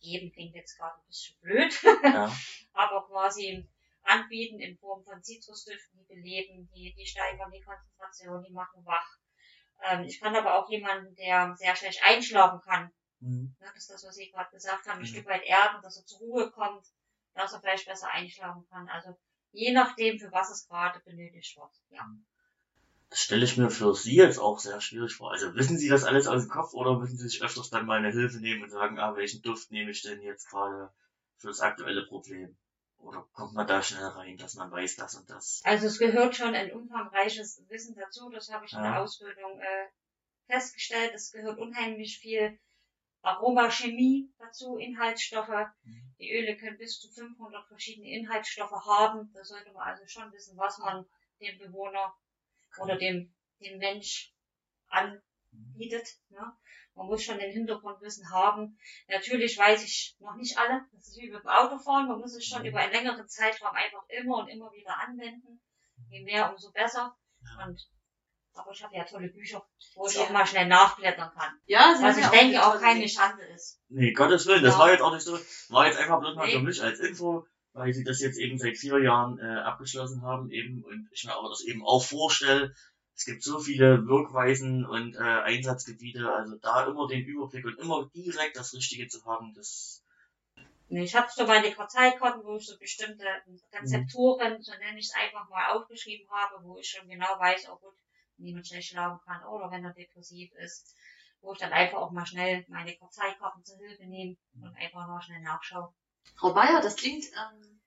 geben, 0.01 0.31
klingt 0.31 0.55
jetzt 0.55 0.77
gerade 0.77 0.97
ein 0.97 1.07
bisschen 1.07 1.39
blöd, 1.41 1.83
ja. 2.03 2.35
aber 2.73 3.05
quasi 3.07 3.67
anbieten 4.03 4.59
in 4.59 4.77
Form 4.77 5.03
von 5.03 5.21
Zitrusdüften, 5.21 5.99
die 5.99 6.13
beleben, 6.13 6.69
die, 6.73 6.93
die 6.93 7.05
steigern 7.05 7.51
die 7.51 7.61
Konzentration, 7.61 8.43
die 8.43 8.53
machen 8.53 8.85
wach. 8.85 9.17
Ähm, 9.83 10.03
ich 10.03 10.19
kann 10.19 10.35
aber 10.35 10.55
auch 10.55 10.69
jemanden, 10.69 11.15
der 11.15 11.55
sehr 11.57 11.75
schlecht 11.75 12.01
einschlafen 12.03 12.61
kann, 12.61 12.91
mhm. 13.19 13.55
das 13.59 13.75
ist 13.75 13.89
das, 13.89 14.03
was 14.05 14.15
Sie 14.15 14.31
gerade 14.31 14.51
gesagt 14.51 14.87
haben, 14.87 14.99
ein 14.99 15.01
mhm. 15.01 15.07
Stück 15.07 15.27
weit 15.27 15.43
erden, 15.43 15.81
dass 15.81 15.97
er 15.97 16.05
zur 16.05 16.19
Ruhe 16.19 16.51
kommt, 16.51 16.85
dass 17.33 17.53
er 17.53 17.61
vielleicht 17.61 17.85
besser 17.85 18.09
einschlafen 18.09 18.65
kann. 18.69 18.87
Also 18.89 19.17
je 19.51 19.71
nachdem, 19.71 20.19
für 20.19 20.31
was 20.31 20.51
es 20.51 20.67
gerade 20.67 20.99
benötigt 21.01 21.57
wird. 21.57 21.71
Ja. 21.89 22.05
Das 23.09 23.21
stelle 23.21 23.43
ich 23.43 23.57
mir 23.57 23.71
für 23.71 23.95
Sie 23.95 24.15
jetzt 24.15 24.37
auch 24.37 24.59
sehr 24.59 24.81
schwierig 24.81 25.15
vor. 25.15 25.31
Also 25.31 25.55
wissen 25.55 25.77
Sie 25.77 25.89
das 25.89 26.03
alles 26.03 26.27
aus 26.27 26.43
dem 26.43 26.51
Kopf 26.51 26.73
oder 26.73 26.99
müssen 26.99 27.17
Sie 27.17 27.27
sich 27.27 27.41
öfters 27.41 27.69
dann 27.71 27.87
mal 27.87 27.97
eine 27.97 28.11
Hilfe 28.11 28.37
nehmen 28.37 28.63
und 28.63 28.69
sagen, 28.69 28.99
ah, 28.99 29.15
welchen 29.15 29.41
Duft 29.41 29.71
nehme 29.71 29.89
ich 29.89 30.03
denn 30.03 30.21
jetzt 30.21 30.49
gerade 30.49 30.93
für 31.37 31.47
das 31.47 31.61
aktuelle 31.61 32.05
Problem? 32.05 32.55
Oder 32.99 33.25
kommt 33.31 33.53
man 33.53 33.65
da 33.65 33.81
schnell 33.81 34.05
rein, 34.05 34.37
dass 34.37 34.55
man 34.55 34.69
weiß, 34.69 34.97
das 34.97 35.15
und 35.15 35.29
das? 35.29 35.61
Also 35.63 35.87
es 35.87 35.97
gehört 35.97 36.35
schon 36.35 36.53
ein 36.53 36.71
umfangreiches 36.71 37.63
Wissen 37.69 37.95
dazu. 37.95 38.29
Das 38.29 38.51
habe 38.51 38.65
ich 38.65 38.73
in 38.73 38.83
der 38.83 39.01
Ausbildung 39.01 39.59
äh, 39.59 39.87
festgestellt. 40.47 41.13
Es 41.15 41.31
gehört 41.31 41.57
unheimlich 41.57 42.19
viel 42.19 42.59
Aromachemie 43.21 44.31
dazu, 44.39 44.77
Inhaltsstoffe. 44.77 45.49
Mhm. 45.83 46.15
Die 46.19 46.31
Öle 46.31 46.57
können 46.57 46.77
bis 46.77 46.99
zu 46.99 47.09
500 47.09 47.67
verschiedene 47.67 48.09
Inhaltsstoffe 48.09 48.71
haben. 48.71 49.31
Da 49.33 49.43
sollte 49.43 49.71
man 49.71 49.89
also 49.89 50.07
schon 50.07 50.31
wissen, 50.31 50.57
was 50.57 50.77
man 50.79 51.05
dem 51.41 51.57
Bewohner 51.57 52.15
oder 52.81 52.97
dem, 52.97 53.33
dem 53.59 53.77
Mensch 53.77 54.33
anbietet. 54.87 56.07
Ne? 56.29 56.53
Man 56.95 57.07
muss 57.07 57.23
schon 57.23 57.39
den 57.39 57.51
Hintergrundwissen 57.51 58.29
haben. 58.31 58.77
Natürlich 59.07 59.57
weiß 59.57 59.83
ich 59.83 60.15
noch 60.19 60.35
nicht 60.35 60.57
alle. 60.57 60.85
Das 60.93 61.07
ist 61.07 61.17
wie 61.17 61.29
beim 61.29 61.47
Autofahren. 61.47 62.07
Man 62.07 62.19
muss 62.19 62.35
es 62.35 62.45
schon 62.45 62.61
mhm. 62.61 62.69
über 62.69 62.79
einen 62.79 62.93
längeren 62.93 63.27
Zeitraum 63.27 63.75
einfach 63.75 64.03
immer 64.09 64.37
und 64.39 64.47
immer 64.47 64.71
wieder 64.71 64.97
anwenden. 64.97 65.61
Je 66.09 66.23
mehr, 66.23 66.49
umso 66.51 66.71
besser. 66.71 67.17
Und 67.65 67.89
aber 68.53 68.71
ich 68.71 68.83
habe 68.83 68.95
ja 68.95 69.03
tolle 69.03 69.29
Bücher, 69.29 69.65
wo 69.95 70.07
ich 70.07 70.15
ja. 70.15 70.23
auch 70.23 70.29
mal 70.29 70.45
schnell 70.45 70.67
nachblättern 70.67 71.31
kann. 71.33 71.53
Ja, 71.65 71.95
Was 72.01 72.17
ich 72.17 72.27
denke 72.27 72.63
auch 72.65 72.79
keine 72.79 73.07
Schande 73.07 73.43
ist. 73.45 73.81
Nee, 73.89 74.11
Gottes 74.13 74.45
Willen, 74.47 74.63
das 74.63 74.75
ja. 74.75 74.79
war 74.79 74.91
jetzt 74.91 75.01
auch 75.01 75.13
nicht 75.13 75.23
so, 75.23 75.37
war 75.69 75.87
jetzt 75.87 75.99
einfach 75.99 76.19
bloß 76.19 76.35
mal 76.35 76.47
nee. 76.47 76.53
für 76.53 76.63
mich 76.63 76.81
als 76.81 76.99
Info, 76.99 77.45
weil 77.73 77.93
sie 77.93 78.03
das 78.03 78.19
jetzt 78.21 78.37
eben 78.37 78.57
seit 78.57 78.77
vier 78.77 78.99
Jahren 79.01 79.39
äh, 79.39 79.61
abgeschlossen 79.61 80.21
haben 80.21 80.51
eben 80.51 80.83
und 80.83 81.09
ich 81.11 81.23
mir 81.23 81.33
aber 81.33 81.49
das 81.49 81.61
eben 81.61 81.83
auch 81.83 82.03
vorstelle, 82.03 82.73
es 83.15 83.25
gibt 83.25 83.43
so 83.43 83.59
viele 83.59 84.07
Wirkweisen 84.07 84.85
und 84.85 85.15
äh, 85.15 85.19
Einsatzgebiete, 85.19 86.31
also 86.31 86.55
da 86.61 86.85
immer 86.85 87.07
den 87.07 87.25
Überblick 87.25 87.65
und 87.65 87.77
immer 87.77 88.09
direkt 88.15 88.55
das 88.55 88.73
Richtige 88.73 89.07
zu 89.07 89.25
haben, 89.25 89.53
das 89.53 90.03
Nee, 90.91 91.03
ich 91.03 91.15
habe 91.15 91.27
so 91.29 91.45
meine 91.45 91.71
Karteikarten, 91.71 92.43
wo 92.43 92.55
ich 92.55 92.65
so 92.65 92.75
bestimmte 92.79 93.23
Rezeptoren, 93.71 94.53
mhm. 94.53 94.61
so 94.63 94.71
nenne 94.71 94.97
ich 94.97 95.05
es 95.05 95.13
einfach 95.13 95.47
mal 95.47 95.69
aufgeschrieben 95.73 96.27
habe, 96.31 96.63
wo 96.63 96.79
ich 96.79 96.89
schon 96.89 97.07
genau 97.07 97.27
weiß, 97.37 97.69
oh 97.69 97.77
gut, 97.77 97.93
jemand 98.39 98.67
schlecht 98.67 98.89
schlafen 98.89 99.19
kann 99.25 99.43
oder 99.45 99.71
wenn 99.71 99.85
er 99.85 99.93
depressiv 99.93 100.51
ist, 100.55 100.95
wo 101.41 101.53
ich 101.53 101.59
dann 101.59 101.71
einfach 101.71 101.99
auch 101.99 102.11
mal 102.11 102.25
schnell 102.25 102.65
meine 102.67 102.95
Karteikarten 102.95 103.63
zur 103.63 103.77
Hilfe 103.77 104.05
nehme 104.05 104.37
und 104.55 104.75
einfach 104.75 105.07
mal 105.07 105.21
schnell 105.21 105.41
nachschaue. 105.41 105.93
Frau 106.35 106.53
Bayer, 106.53 106.81
das 106.81 106.95
klingt, 106.95 107.25
ähm, 107.25 107.81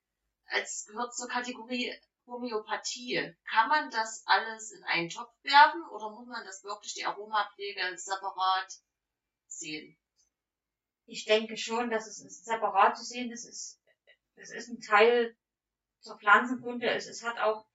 als 0.45 0.85
gehört 0.87 1.15
zur 1.15 1.27
Kategorie 1.27 1.93
Homöopathie. 2.25 3.35
Kann 3.49 3.69
man 3.69 3.89
das 3.91 4.23
alles 4.25 4.71
in 4.71 4.83
einen 4.83 5.09
Topf 5.09 5.33
werfen 5.43 5.83
oder 5.91 6.09
muss 6.11 6.27
man 6.27 6.45
das 6.45 6.63
wirklich 6.63 6.93
die 6.93 7.05
Aromapflege 7.05 7.97
separat 7.97 8.73
sehen? 9.47 9.97
Ich 11.05 11.25
denke 11.25 11.57
schon, 11.57 11.89
dass 11.89 12.07
es 12.07 12.43
separat 12.45 12.97
zu 12.97 13.03
sehen 13.03 13.31
ist. 13.31 13.45
Es 13.45 13.55
ist, 13.55 13.81
es 14.35 14.51
ist 14.51 14.69
ein 14.69 14.81
Teil 14.81 15.35
zur 15.99 16.17
Pflanzenkunde. 16.17 16.89
Es, 16.89 17.07
es 17.07 17.23
hat 17.23 17.37
auch 17.39 17.65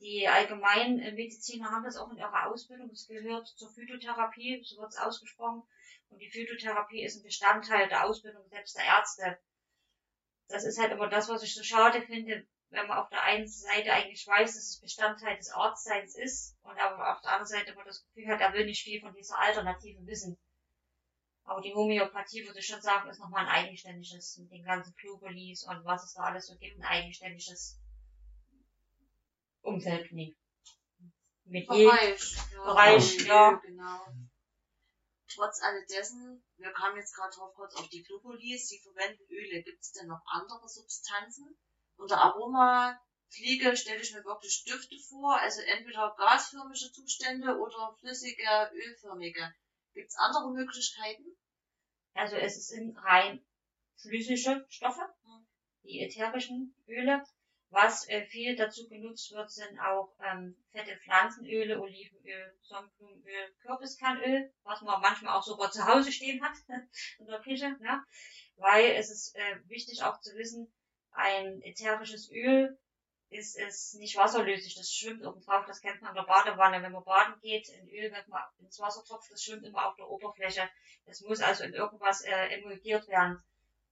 die 0.00 0.26
allgemeinen 0.26 0.96
Mediziner 1.14 1.70
haben 1.70 1.84
das 1.84 1.96
auch 1.96 2.10
in 2.10 2.16
ihrer 2.16 2.50
Ausbildung. 2.50 2.90
Es 2.90 3.06
gehört 3.06 3.46
zur 3.46 3.70
Phytotherapie, 3.70 4.62
so 4.64 4.80
wird 4.80 4.92
es 4.92 4.98
ausgesprochen. 4.98 5.62
Und 6.08 6.18
die 6.18 6.30
Phytotherapie 6.30 7.04
ist 7.04 7.18
ein 7.18 7.22
Bestandteil 7.22 7.88
der 7.88 8.06
Ausbildung 8.06 8.48
selbst 8.48 8.76
der 8.76 8.84
Ärzte. 8.84 9.38
Das 10.48 10.64
ist 10.64 10.78
halt 10.78 10.92
immer 10.92 11.08
das, 11.08 11.28
was 11.28 11.42
ich 11.42 11.54
so 11.54 11.62
schade 11.62 12.02
finde, 12.02 12.46
wenn 12.70 12.86
man 12.86 12.98
auf 12.98 13.08
der 13.10 13.22
einen 13.24 13.46
Seite 13.46 13.92
eigentlich 13.92 14.26
weiß, 14.26 14.54
dass 14.54 14.64
es 14.64 14.80
Bestandteil 14.80 15.36
des 15.36 15.50
Arztseins 15.50 16.16
ist 16.16 16.56
und 16.62 16.78
aber 16.78 17.12
auf 17.12 17.20
der 17.20 17.32
anderen 17.32 17.46
Seite 17.46 17.72
immer 17.72 17.84
das 17.84 18.04
Gefühl 18.04 18.28
hat, 18.28 18.40
er 18.40 18.52
will 18.52 18.64
nicht 18.64 18.82
viel 18.82 19.00
von 19.00 19.14
dieser 19.14 19.38
Alternative 19.38 20.06
wissen. 20.06 20.38
Aber 21.44 21.60
die 21.60 21.74
Homöopathie, 21.74 22.46
würde 22.46 22.60
ich 22.60 22.66
schon 22.66 22.80
sagen, 22.80 23.10
ist 23.10 23.18
nochmal 23.18 23.46
ein 23.46 23.66
eigenständiges, 23.66 24.38
mit 24.38 24.52
den 24.52 24.64
ganzen 24.64 24.94
Globulis 24.94 25.64
und 25.64 25.84
was 25.84 26.04
es 26.04 26.14
da 26.14 26.22
alles 26.22 26.46
so 26.46 26.56
gibt, 26.56 26.78
ein 26.78 26.84
eigenständiges 26.84 27.79
Nee. 30.10 30.36
Mit 31.44 31.66
Bereich. 31.66 32.36
Ja, 32.52 32.64
Bereich, 32.64 33.26
ja. 33.26 33.52
Genau. 33.64 34.06
Trotz 35.32 35.62
alledessen, 35.62 36.42
wir 36.56 36.72
kamen 36.72 36.96
jetzt 36.96 37.14
gerade 37.14 37.34
drauf 37.34 37.54
kurz 37.54 37.74
auf 37.76 37.88
die 37.88 38.02
Globulis, 38.02 38.68
die 38.68 38.80
verwenden 38.80 39.22
Öle. 39.28 39.62
Gibt 39.62 39.80
es 39.80 39.92
denn 39.92 40.08
noch 40.08 40.22
andere 40.26 40.68
Substanzen? 40.68 41.56
Unter 41.96 42.18
Aromapflege 42.18 43.76
stelle 43.76 44.00
ich 44.02 44.12
mir 44.12 44.24
wirklich 44.24 44.64
Düfte 44.64 44.96
vor, 45.08 45.38
also 45.38 45.60
entweder 45.60 46.14
gasförmige 46.16 46.90
Zustände 46.92 47.58
oder 47.58 47.96
flüssige, 48.00 48.70
ölförmige. 48.72 49.54
Gibt 49.92 50.08
es 50.08 50.16
andere 50.16 50.50
Möglichkeiten? 50.52 51.36
Also 52.14 52.36
es 52.36 52.66
sind 52.66 52.96
rein 52.98 53.44
flüssige 53.96 54.66
Stoffe, 54.68 55.14
Mhm. 55.24 55.46
die 55.84 56.00
ätherischen 56.00 56.74
Öle. 56.88 57.22
Was 57.72 58.08
äh, 58.08 58.26
viel 58.26 58.56
dazu 58.56 58.88
genutzt 58.88 59.30
wird, 59.30 59.48
sind 59.50 59.78
auch 59.78 60.12
ähm, 60.24 60.56
fette 60.72 60.96
Pflanzenöle, 61.04 61.80
Olivenöl, 61.80 62.52
Sonnenblumenöl, 62.62 63.54
Kürbiskernöl, 63.62 64.52
was 64.64 64.80
man 64.82 65.00
manchmal 65.00 65.36
auch 65.36 65.44
sogar 65.44 65.70
zu 65.70 65.86
Hause 65.86 66.10
stehen 66.10 66.42
hat 66.42 66.56
in 67.18 67.26
der 67.26 67.40
Küche. 67.40 67.76
Ne? 67.80 68.04
Weil 68.56 68.90
es 68.96 69.10
ist 69.10 69.36
äh, 69.36 69.68
wichtig 69.68 70.02
auch 70.02 70.20
zu 70.20 70.34
wissen, 70.36 70.72
ein 71.12 71.62
ätherisches 71.62 72.30
Öl 72.32 72.76
ist 73.28 73.56
es 73.56 73.94
nicht 73.94 74.16
wasserlöslich, 74.16 74.74
das 74.74 74.92
schwimmt 74.92 75.24
oben 75.24 75.40
drauf, 75.40 75.64
das 75.64 75.80
kennt 75.80 76.02
man 76.02 76.10
in 76.10 76.16
der 76.16 76.22
Badewanne. 76.24 76.82
Wenn 76.82 76.90
man 76.90 77.04
baden 77.04 77.40
geht, 77.40 77.68
in 77.68 77.88
Öl, 77.88 78.10
wenn 78.10 78.28
man 78.28 78.42
ins 78.58 78.80
Wasser 78.80 79.04
tropft, 79.04 79.30
das 79.30 79.44
schwimmt 79.44 79.64
immer 79.64 79.86
auf 79.86 79.94
der 79.94 80.08
Oberfläche. 80.08 80.68
Das 81.06 81.20
muss 81.20 81.40
also 81.40 81.62
in 81.62 81.72
irgendwas 81.72 82.22
äh, 82.22 82.48
emulgiert 82.48 83.06
werden. 83.06 83.40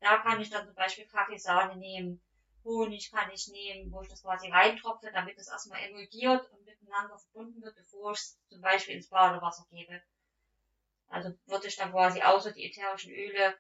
Da 0.01 0.19
kann 0.19 0.41
ich 0.41 0.51
dann 0.51 0.67
zum 0.67 0.75
Beispiel 0.75 1.07
Kaffeesahne 1.07 1.77
nehmen, 1.77 2.21
Honig 2.69 3.11
kann 3.11 3.31
ich 3.31 3.49
nehmen, 3.49 3.91
wo 3.91 4.03
ich 4.03 4.09
das 4.09 4.23
quasi 4.23 4.51
reintropfe, 4.51 5.11
damit 5.11 5.39
es 5.39 5.49
erstmal 5.49 5.81
emulgiert 5.85 6.51
und 6.53 6.65
miteinander 6.67 7.19
verbunden 7.19 7.63
wird, 7.63 7.75
bevor 7.77 8.13
ich 8.13 8.19
es 8.19 8.39
zum 8.51 8.61
Beispiel 8.61 8.97
ins 8.97 9.09
Badewasser 9.09 9.67
gebe. 9.71 10.03
Also 11.09 11.31
würde 11.47 11.67
ich 11.67 11.77
dann 11.77 11.93
quasi 11.93 12.21
außer 12.21 12.53
die 12.53 12.67
ätherischen 12.67 13.11
Öle 13.11 13.59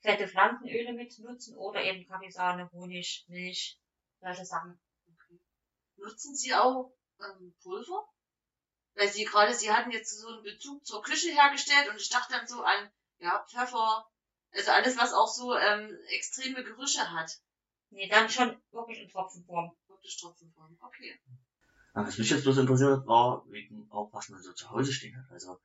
fette 0.00 0.28
Pflanzenöle 0.28 0.92
mit 0.92 1.18
nutzen 1.18 1.56
oder 1.56 1.82
eben 1.82 2.06
Kaffeesahne, 2.06 2.70
Honig, 2.72 3.24
Milch, 3.26 3.78
solche 4.20 4.44
Sachen. 4.44 4.80
Nutzen 5.96 6.34
Sie 6.36 6.54
auch 6.54 6.92
ähm, 7.20 7.54
Pulver? 7.62 8.08
Weil 8.94 9.08
Sie 9.08 9.24
gerade, 9.24 9.52
Sie 9.54 9.72
hatten 9.72 9.90
jetzt 9.90 10.18
so 10.18 10.28
einen 10.28 10.42
Bezug 10.44 10.86
zur 10.86 11.02
Küche 11.02 11.32
hergestellt 11.32 11.88
und 11.90 12.00
ich 12.00 12.08
dachte 12.08 12.32
dann 12.32 12.46
so 12.46 12.62
an, 12.62 12.90
ja, 13.18 13.44
Pfeffer, 13.50 14.08
also 14.52 14.70
alles, 14.70 14.96
was 14.96 15.12
auch 15.12 15.28
so 15.28 15.54
ähm, 15.56 15.98
extreme 16.10 16.62
Gerüche 16.62 17.10
hat. 17.10 17.30
Nee, 17.90 18.08
dann 18.08 18.28
schon 18.28 18.56
wirklich 18.70 19.00
in 19.00 19.08
Tropfenform. 19.08 19.72
Wirklich 19.88 20.18
Tropfenform. 20.20 20.78
Okay. 20.80 21.20
Aber 21.92 22.06
Was 22.06 22.18
mich 22.18 22.30
jetzt 22.30 22.44
bloß 22.44 22.58
interessiert 22.58 23.06
war, 23.06 23.44
wegen 23.48 23.90
auch 23.90 24.12
was 24.12 24.28
man 24.28 24.42
so 24.42 24.52
zu 24.52 24.70
Hause 24.70 24.92
stehen 24.92 25.16
hat. 25.16 25.30
Also, 25.30 25.58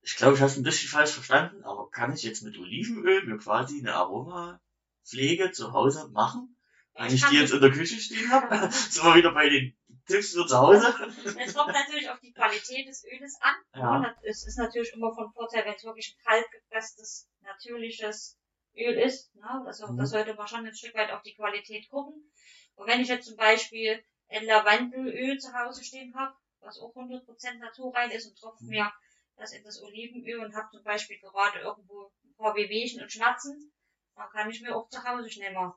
ich 0.00 0.16
glaube, 0.16 0.34
ich 0.34 0.40
habe 0.40 0.50
es 0.50 0.56
ein 0.56 0.62
bisschen 0.62 0.88
falsch 0.88 1.10
verstanden, 1.10 1.64
aber 1.64 1.90
kann 1.90 2.12
ich 2.12 2.22
jetzt 2.22 2.42
mit 2.42 2.56
Olivenöl 2.56 3.26
mir 3.26 3.38
quasi 3.38 3.80
eine 3.80 3.94
Aromapflege 3.94 5.50
zu 5.50 5.72
Hause 5.72 6.08
machen? 6.10 6.56
Wenn 6.94 7.12
ich 7.12 7.24
die 7.26 7.36
jetzt 7.36 7.52
in 7.52 7.60
der 7.60 7.70
Küche 7.70 7.98
stehen 7.98 8.30
habe? 8.30 8.70
Sind 8.72 9.04
wir 9.04 9.14
wieder 9.16 9.32
bei 9.32 9.48
den 9.48 9.76
Tipps 10.06 10.32
für 10.32 10.46
zu 10.46 10.58
Hause? 10.58 10.94
Es 11.38 11.54
kommt 11.54 11.72
natürlich 11.72 12.10
auf 12.10 12.18
die 12.20 12.32
Qualität 12.32 12.88
des 12.88 13.04
Öles 13.04 13.38
an. 13.40 13.54
Ja. 13.74 13.96
Und 13.96 14.06
es 14.22 14.46
ist 14.46 14.58
natürlich 14.58 14.92
immer 14.94 15.14
von 15.14 15.32
Vorteil, 15.32 15.64
wenn 15.64 15.74
es 15.74 15.84
wirklich 15.84 16.16
ein 16.16 16.24
kalt 16.24 16.46
gepresstes, 16.50 17.28
natürliches 17.42 18.38
Öl 18.78 18.96
ist. 18.98 19.34
Ne? 19.36 19.62
Also, 19.66 19.86
Mhm. 19.88 19.96
da 19.96 20.06
sollte 20.06 20.34
man 20.34 20.46
schon 20.46 20.66
ein 20.66 20.74
Stück 20.74 20.94
weit 20.94 21.10
auf 21.10 21.22
die 21.22 21.34
Qualität 21.34 21.88
gucken. 21.88 22.30
Und 22.76 22.86
wenn 22.86 23.00
ich 23.00 23.08
jetzt 23.08 23.26
zum 23.26 23.36
Beispiel 23.36 24.02
ein 24.28 24.44
Lavendelöl 24.44 25.38
zu 25.38 25.52
Hause 25.52 25.82
stehen 25.84 26.14
habe, 26.16 26.34
was 26.60 26.78
auch 26.78 26.94
100% 26.94 27.58
naturrein 27.60 28.10
ist 28.10 28.26
und 28.26 28.38
tropfe 28.38 28.64
Mhm. 28.64 28.70
mir 28.70 28.92
das 29.36 29.52
in 29.52 29.62
das 29.64 29.80
Olivenöl 29.80 30.44
und 30.44 30.54
habe 30.54 30.68
zum 30.72 30.82
Beispiel 30.82 31.18
gerade 31.18 31.60
irgendwo 31.60 32.10
ein 32.24 32.34
paar 32.36 32.54
Wehwehchen 32.54 33.00
und 33.00 33.10
Schmerzen, 33.12 33.72
dann 34.16 34.28
kann 34.30 34.50
ich 34.50 34.60
mir 34.60 34.74
auch 34.74 34.88
zu 34.88 35.02
Hause 35.04 35.30
schnell 35.30 35.52
mal 35.52 35.74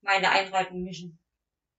meine 0.00 0.30
Einreitung 0.30 0.82
mischen. 0.82 1.18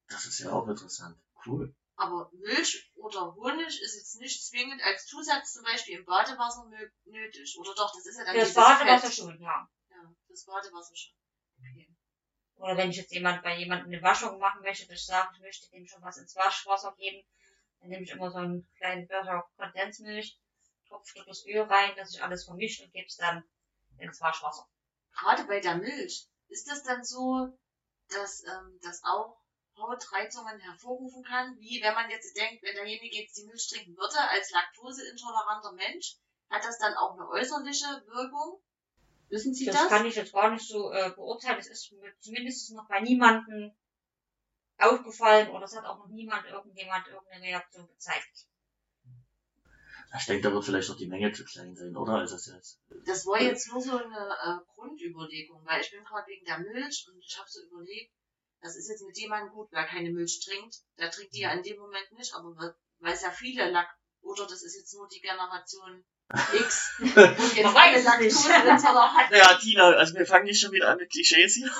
Das 0.09 0.25
ist 0.25 0.39
ja 0.39 0.51
auch 0.51 0.67
interessant. 0.67 1.17
Cool. 1.45 1.73
Aber 1.95 2.29
Milch 2.33 2.91
oder 2.95 3.33
Honig 3.35 3.81
ist 3.81 3.95
jetzt 3.95 4.19
nicht 4.19 4.45
zwingend 4.45 4.81
als 4.83 5.05
Zusatz 5.07 5.53
zum 5.53 5.63
Beispiel 5.63 5.97
im 5.97 6.05
Badewasser 6.05 6.61
nö- 6.69 6.91
nötig. 7.05 7.57
Oder 7.59 7.73
doch, 7.75 7.91
das 7.93 8.05
ist 8.05 8.17
ja 8.17 8.23
dann 8.23 8.35
Für 8.35 8.41
das 8.41 8.53
Badewasser 8.53 9.07
Fett. 9.07 9.15
schon, 9.15 9.41
ja. 9.41 9.67
Ja, 10.07 10.25
fürs 10.25 10.45
Badewasser 10.45 10.95
schon. 10.95 11.15
Okay. 11.59 11.87
Oder 12.55 12.77
wenn 12.77 12.89
ich 12.89 12.97
jetzt 12.97 13.11
jemand 13.11 13.43
bei 13.43 13.57
jemandem 13.57 13.87
eine 13.93 14.01
Waschung 14.01 14.39
machen 14.39 14.61
möchte, 14.61 14.87
dass 14.87 14.99
ich 14.99 15.05
sage, 15.05 15.29
ich 15.33 15.41
möchte 15.41 15.69
dem 15.69 15.85
schon 15.85 16.01
was 16.01 16.17
ins 16.17 16.35
Waschwasser 16.35 16.93
geben, 16.97 17.23
dann 17.79 17.89
nehme 17.89 18.03
ich 18.03 18.09
immer 18.09 18.31
so 18.31 18.37
einen 18.37 18.67
kleinen 18.77 19.07
Becher 19.07 19.47
Kondensmilch, 19.57 20.39
tropfe 20.87 21.23
das 21.25 21.45
Öl 21.45 21.61
rein, 21.61 21.95
dass 21.95 22.13
ich 22.13 22.23
alles 22.23 22.45
vermischt 22.45 22.81
und 22.81 22.91
gebe 22.91 23.05
es 23.05 23.17
dann 23.17 23.43
ins 23.99 24.19
Waschwasser. 24.21 24.67
Gerade 25.13 25.45
bei 25.45 25.59
der 25.59 25.75
Milch, 25.75 26.27
ist 26.47 26.67
das 26.67 26.83
dann 26.83 27.03
so, 27.03 27.57
dass 28.09 28.43
ähm, 28.45 28.79
das 28.81 29.03
auch 29.03 29.37
Hautreizungen 29.77 30.59
hervorrufen 30.59 31.23
kann? 31.23 31.55
Wie 31.59 31.81
wenn 31.83 31.93
man 31.93 32.09
jetzt 32.09 32.35
denkt, 32.35 32.63
wenn 32.63 32.75
derjenige 32.75 33.15
jetzt 33.15 33.37
die 33.37 33.45
Milch 33.45 33.67
trinken 33.69 33.95
würde, 33.97 34.19
als 34.29 34.49
laktoseintoleranter 34.51 35.73
Mensch, 35.73 36.17
hat 36.49 36.63
das 36.63 36.79
dann 36.79 36.95
auch 36.95 37.13
eine 37.13 37.27
äußerliche 37.29 37.85
Wirkung? 38.07 38.61
Wissen 39.29 39.53
Sie 39.53 39.65
Das, 39.65 39.75
das? 39.75 39.89
kann 39.89 40.05
ich 40.05 40.15
jetzt 40.15 40.31
gar 40.33 40.51
nicht 40.51 40.67
so 40.67 40.91
äh, 40.91 41.11
beurteilen. 41.15 41.59
Es 41.59 41.67
ist 41.67 41.91
mir 41.91 42.13
zumindest 42.19 42.71
noch 42.73 42.87
bei 42.87 43.01
niemandem 43.01 43.71
aufgefallen 44.77 45.49
oder 45.49 45.65
es 45.65 45.75
hat 45.75 45.85
auch 45.85 45.97
noch 45.97 46.07
niemand 46.07 46.45
irgendjemand 46.45 47.07
irgendeine 47.07 47.45
Reaktion 47.45 47.87
gezeigt. 47.87 48.45
Ich 50.17 50.25
denke, 50.25 50.43
da 50.43 50.53
wird 50.53 50.63
vielleicht 50.63 50.89
auch 50.89 50.95
die 50.95 51.07
Menge 51.07 51.31
zu 51.33 51.43
klein 51.43 51.75
sein, 51.75 51.95
oder? 51.97 52.13
Also, 52.13 52.35
das 52.35 52.47
jetzt, 52.47 52.79
Das 53.05 53.25
war 53.25 53.41
jetzt 53.41 53.69
nur 53.71 53.81
so 53.81 53.97
eine 53.97 54.29
äh, 54.29 54.65
Grundüberlegung, 54.73 55.65
weil 55.65 55.81
ich 55.81 55.91
bin 55.91 56.03
gerade 56.03 56.27
wegen 56.27 56.45
der 56.45 56.59
Milch 56.59 57.05
und 57.11 57.19
ich 57.19 57.37
habe 57.37 57.49
so 57.49 57.61
überlegt, 57.67 58.13
das 58.61 58.77
ist 58.77 58.87
jetzt 58.89 59.03
mit 59.05 59.17
jemandem 59.17 59.53
gut, 59.53 59.67
wer 59.71 59.85
keine 59.85 60.11
Milch 60.11 60.39
trinkt, 60.45 60.77
der 60.97 61.11
trinkt 61.11 61.33
die 61.33 61.41
ja 61.41 61.51
in 61.51 61.61
dem 61.61 61.77
Moment 61.79 62.09
nicht, 62.13 62.33
aber 62.33 62.55
weil- 62.55 62.75
weil 62.99 63.13
es 63.13 63.21
ja 63.21 63.31
viele 63.31 63.69
Lack, 63.69 63.89
oder 64.21 64.47
das 64.47 64.63
ist 64.63 64.77
jetzt 64.77 64.93
nur 64.93 65.07
die 65.09 65.19
Generation 65.19 66.03
X, 66.29 66.91
wo 66.99 67.05
jetzt 67.05 67.73
weiß 67.75 68.05
es 68.05 68.19
nicht. 68.19 68.49
Laktoseintolerant 68.49 69.31
naja, 69.31 69.53
Tina, 69.61 69.83
also 69.91 70.13
wir 70.15 70.25
fangen 70.25 70.45
nicht 70.45 70.59
schon 70.61 70.71
wieder 70.73 70.89
an 70.89 70.97
mit 70.97 71.09
Klischees 71.09 71.55
hier. 71.55 71.71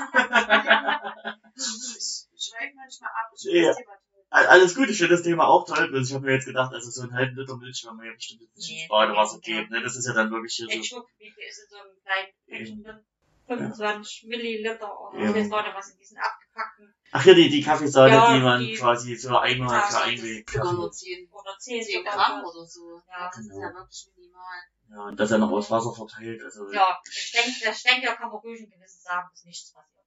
Ich 2.36 2.46
schweige 2.52 2.74
manchmal 2.76 3.10
ab, 3.10 3.32
ich 3.36 3.44
Ja. 3.44 3.52
finde 3.52 3.68
das 3.68 3.78
Thema 3.78 3.92
toll. 3.94 4.24
All- 4.30 4.48
Alles 4.48 4.76
gut, 4.76 4.90
ich 4.90 4.98
finde 4.98 5.16
das 5.16 5.24
Thema 5.24 5.48
auch 5.48 5.66
toll. 5.66 5.90
bloß 5.90 6.08
Ich 6.10 6.14
habe 6.16 6.26
mir 6.26 6.34
jetzt 6.34 6.46
gedacht, 6.46 6.74
also 6.74 6.90
so 6.90 7.02
einen 7.04 7.14
halben 7.14 7.36
Liter 7.36 7.58
Milch, 7.58 7.84
wenn 7.88 7.96
man 7.96 8.06
ja 8.06 8.14
bestimmt 8.14 8.42
jetzt 8.42 8.56
nicht 8.58 8.70
Nee, 8.70 8.88
Badewasser 8.90 9.36
nee, 9.38 9.42
geben, 9.54 9.70
ne? 9.70 9.82
Das 9.82 9.96
ist 9.96 10.08
ja 10.08 10.14
dann 10.14 10.32
wirklich 10.32 10.54
hier 10.54 10.68
Ein 10.70 10.78
so. 10.80 10.84
Schluck, 10.84 11.10
wie 11.18 11.32
viel 11.32 11.44
ist 11.48 11.60
in 11.64 11.70
so 11.70 11.78
einem 11.78 11.96
kleinen 12.04 12.28
Päckchen 12.48 12.80
Eben. 12.80 12.84
drin? 12.84 13.06
25 13.48 14.26
Milliliter 14.28 15.00
oder 15.00 15.20
Ja. 15.20 15.30
ich 15.30 15.36
weiß 15.36 15.50
gar 15.50 15.64
nicht, 15.64 15.76
was 15.76 15.90
in 15.92 15.98
diesen 15.98 16.18
abgepackten 16.18 16.94
Ach 17.12 17.26
ja, 17.26 17.34
die, 17.34 17.50
die 17.50 17.62
Kaffeesahne, 17.62 18.14
Ja, 18.14 18.34
die 18.36 18.42
man 18.42 18.60
die- 18.60 18.76
quasi 18.76 19.16
so 19.16 19.38
einmal 19.38 19.76
Ja, 19.76 19.82
für 19.82 19.94
das 19.94 20.02
einen 20.04 20.16
Das 20.18 20.26
Weg. 20.26 20.48
ist 20.48 20.54
sogar 20.54 20.74
nur 20.74 20.92
10, 20.92 21.30
oder 21.32 21.56
10, 21.58 21.82
10 21.84 21.98
sogar 22.00 22.16
Gramm 22.16 22.44
oder 22.44 22.66
so. 22.66 23.02
Ja. 23.10 23.30
Das 23.34 23.38
ist 23.40 23.48
ja 23.56 23.74
wirklich 23.74 24.08
minimal. 24.18 24.60
Ja, 24.90 25.04
und 25.08 25.20
das 25.20 25.30
ja 25.32 25.38
noch 25.38 25.52
aus 25.52 25.72
Wasser 25.72 25.94
verteilt. 25.94 26.42
Also, 26.44 26.72
Ja, 26.72 26.98
ich 27.10 27.32
denke, 27.32 27.50
ich 27.76 27.84
denke, 27.84 28.08
da 28.08 28.16
kann 28.16 28.30
man 28.30 28.40
ruhig 28.40 28.62
ein 28.62 28.70
gewisses 28.70 29.04
sagen, 29.04 29.28
dass 29.32 29.44
nichts 29.46 29.74
passiert. 29.74 30.06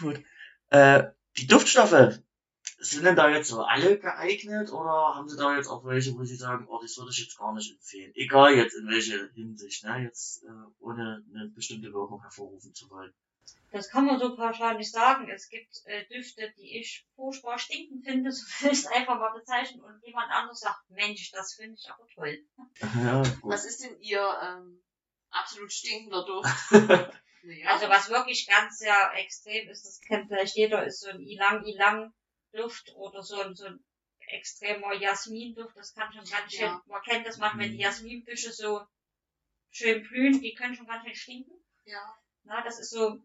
Gut. 0.00 0.22
Äh, 0.70 1.10
die 1.36 1.46
Duftstoffe, 1.46 2.18
sind 2.78 3.04
denn 3.04 3.16
da 3.16 3.28
jetzt 3.28 3.48
so 3.48 3.62
alle 3.62 3.98
geeignet 3.98 4.70
oder 4.72 5.14
haben 5.14 5.28
Sie 5.28 5.36
da 5.36 5.56
jetzt 5.56 5.68
auch 5.68 5.84
welche, 5.84 6.14
wo 6.14 6.24
Sie 6.24 6.36
sagen, 6.36 6.66
oh, 6.68 6.80
das 6.82 6.96
würde 6.98 7.10
ich 7.10 7.18
jetzt 7.18 7.38
gar 7.38 7.52
nicht 7.54 7.72
empfehlen? 7.72 8.12
Egal 8.14 8.54
jetzt 8.54 8.74
in 8.74 8.88
welche 8.88 9.30
Hinsicht, 9.34 9.84
ne? 9.84 10.02
Jetzt 10.02 10.42
äh, 10.44 10.48
ohne 10.80 11.24
eine 11.34 11.48
bestimmte 11.48 11.92
Wirkung 11.92 12.20
hervorrufen 12.22 12.74
zu 12.74 12.90
wollen. 12.90 13.12
Das 13.72 13.88
kann 13.90 14.06
man 14.06 14.20
so 14.20 14.36
pauschal 14.36 14.76
nicht 14.76 14.92
sagen. 14.92 15.28
Es 15.30 15.48
gibt 15.48 15.82
äh, 15.86 16.04
Düfte, 16.06 16.52
die 16.56 16.78
ich 16.78 17.04
furchtbar 17.16 17.58
stinkend 17.58 18.04
finde, 18.04 18.30
so 18.32 18.42
will 18.64 18.72
ich 18.72 18.78
es 18.78 18.86
einfach 18.86 19.18
mal 19.18 19.32
bezeichnen. 19.32 19.82
Und 19.82 20.00
jemand 20.04 20.30
anderes 20.30 20.60
sagt, 20.60 20.88
Mensch, 20.90 21.30
das 21.32 21.54
finde 21.54 21.76
ich 21.78 21.90
aber 21.90 22.06
toll. 22.14 22.38
Ja. 22.80 23.22
Was 23.42 23.64
ist 23.64 23.82
denn 23.82 23.98
Ihr 24.00 24.24
ähm, 24.42 24.82
absolut 25.30 25.72
stinkender 25.72 26.24
Duft. 26.24 26.54
naja. 27.42 27.66
Also 27.68 27.88
was 27.88 28.08
wirklich 28.08 28.46
ganz 28.46 28.78
sehr 28.78 29.12
extrem 29.16 29.68
ist, 29.68 29.84
das 29.84 30.00
kennt 30.00 30.28
vielleicht 30.28 30.54
jeder, 30.56 30.84
ist 30.86 31.00
so 31.00 31.10
ein 31.10 31.20
Ilang-Ilang-Duft 31.20 32.92
oder 32.94 33.22
so 33.22 33.40
ein, 33.40 33.54
so 33.54 33.66
ein 33.66 33.84
extremer 34.28 34.94
Jasmin-Duft. 34.94 35.76
Das 35.76 35.92
kann 35.94 36.12
schon 36.12 36.24
ganz 36.24 36.52
schön, 36.52 36.66
Ja. 36.66 36.82
man 36.86 37.02
kennt 37.02 37.26
das 37.26 37.38
manchmal, 37.38 37.64
wenn 37.64 37.72
die 37.72 37.78
Mhm. 37.78 37.82
Jasminbüsche 37.84 38.52
so 38.52 38.86
schön 39.70 40.02
blühen, 40.04 40.40
die 40.40 40.54
können 40.54 40.74
schon 40.76 40.86
ganz 40.86 41.04
schön 41.04 41.14
stinken. 41.14 41.64
ja. 41.84 42.14
Na, 42.46 42.62
das 42.62 42.78
ist 42.78 42.90
so, 42.90 43.18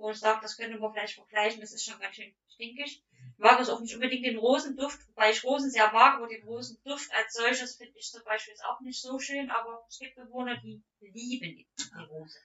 wo 0.00 0.10
ich 0.10 0.18
sage, 0.18 0.40
das 0.42 0.56
könnte 0.56 0.78
man 0.78 0.92
vielleicht 0.92 1.14
vergleichen, 1.14 1.60
das 1.60 1.72
ist 1.72 1.84
schon 1.84 2.00
ganz 2.00 2.16
schön 2.16 2.34
stinkig. 2.48 3.02
Ich 3.36 3.38
mag 3.38 3.60
es 3.60 3.68
auch 3.68 3.80
nicht 3.80 3.94
unbedingt 3.94 4.24
den 4.24 4.38
Rosenduft, 4.38 4.98
wobei 5.08 5.30
ich 5.30 5.44
Rosen 5.44 5.70
sehr 5.70 5.90
mag, 5.92 6.16
aber 6.16 6.28
den 6.28 6.42
Rosenduft 6.44 7.10
als 7.12 7.34
solches 7.34 7.76
finde 7.76 7.98
ich 7.98 8.10
zum 8.10 8.22
Beispiel 8.24 8.52
jetzt 8.52 8.64
auch 8.64 8.80
nicht 8.80 9.00
so 9.00 9.18
schön, 9.18 9.50
aber 9.50 9.84
es 9.88 9.98
gibt 9.98 10.16
Bewohner, 10.16 10.56
die 10.60 10.82
lieben 11.00 11.56
die, 11.56 11.68
die 11.78 12.04
Rose. 12.04 12.38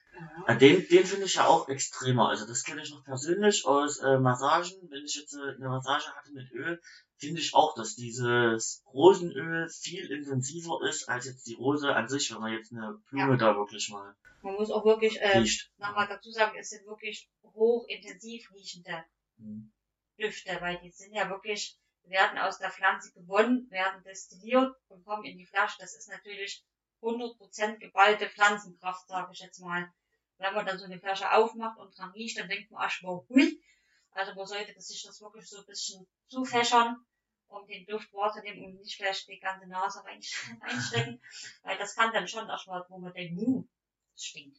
Ja, 0.48 0.54
den, 0.54 0.86
den 0.88 1.06
finde 1.06 1.26
ich 1.26 1.34
ja 1.34 1.46
auch 1.46 1.68
extremer. 1.68 2.28
Also 2.30 2.46
das 2.46 2.64
kenne 2.64 2.82
ich 2.82 2.90
noch 2.90 3.04
persönlich 3.04 3.66
aus 3.66 3.98
äh, 3.98 4.18
Massagen. 4.18 4.88
Wenn 4.90 5.04
ich 5.04 5.16
jetzt 5.16 5.34
äh, 5.34 5.54
eine 5.56 5.68
Massage 5.68 6.14
hatte 6.14 6.32
mit 6.32 6.50
Öl, 6.52 6.80
finde 7.18 7.40
ich 7.40 7.54
auch, 7.54 7.74
dass 7.74 7.96
dieses 7.96 8.82
Rosenöl 8.92 9.68
viel 9.68 10.10
intensiver 10.10 10.80
ist 10.88 11.08
als 11.08 11.26
jetzt 11.26 11.46
die 11.46 11.54
Rose 11.54 11.94
an 11.94 12.08
sich, 12.08 12.32
wenn 12.32 12.40
man 12.40 12.52
jetzt 12.52 12.72
eine 12.72 13.00
Blume 13.10 13.36
da 13.36 13.56
wirklich 13.56 13.88
mal 13.88 14.14
Man 14.42 14.54
muss 14.54 14.70
auch 14.70 14.84
wirklich 14.84 15.20
äh, 15.20 15.44
nochmal 15.78 16.06
dazu 16.08 16.30
sagen, 16.30 16.56
es 16.58 16.70
sind 16.70 16.86
wirklich 16.86 17.28
hochintensiv 17.42 18.50
riechende 18.52 19.04
Mhm. 19.38 19.70
Düfte, 20.18 20.58
weil 20.60 20.78
die 20.78 20.90
sind 20.90 21.12
ja 21.14 21.28
wirklich, 21.28 21.78
werden 22.04 22.38
aus 22.38 22.58
der 22.58 22.70
Pflanze 22.70 23.12
gewonnen, 23.12 23.70
werden 23.70 24.02
destilliert 24.02 24.74
und 24.88 25.04
kommen 25.04 25.24
in 25.24 25.36
die 25.36 25.44
Flasche. 25.46 25.76
Das 25.78 25.94
ist 25.94 26.08
natürlich 26.08 26.64
100% 27.02 27.78
geballte 27.78 28.28
Pflanzenkraft, 28.28 29.06
sage 29.08 29.32
ich 29.32 29.40
jetzt 29.40 29.60
mal. 29.60 29.92
Wenn 30.38 30.54
man 30.54 30.64
dann 30.66 30.78
so 30.78 30.86
eine 30.86 30.98
Flasche 30.98 31.30
aufmacht 31.32 31.78
und 31.78 31.96
dran 31.98 32.12
riecht, 32.12 32.38
dann 32.38 32.48
denkt 32.48 32.70
man 32.70 32.82
erstmal, 32.82 33.20
hui. 33.28 33.60
Also 34.16 34.34
man 34.34 34.46
sollte 34.46 34.80
sich 34.80 35.02
das 35.02 35.20
wirklich 35.20 35.48
so 35.48 35.58
ein 35.58 35.66
bisschen 35.66 36.06
zufächern, 36.28 36.96
um 37.48 37.66
den 37.66 37.86
Duft 37.86 38.12
wahrzunehmen 38.12 38.64
und 38.64 38.80
nicht 38.80 38.96
vielleicht 38.96 39.28
die 39.28 39.38
ganze 39.38 39.66
Nase 39.68 40.00
reinste- 40.00 40.60
reinstecken, 40.62 41.20
weil 41.62 41.78
das 41.78 41.94
kann 41.94 42.12
dann 42.12 42.26
schon 42.26 42.48
erstmal, 42.48 42.84
wo 42.88 42.98
man 42.98 43.12
denkt, 43.12 43.40
hm, 43.40 43.68
das 44.12 44.24
stinkt. 44.24 44.58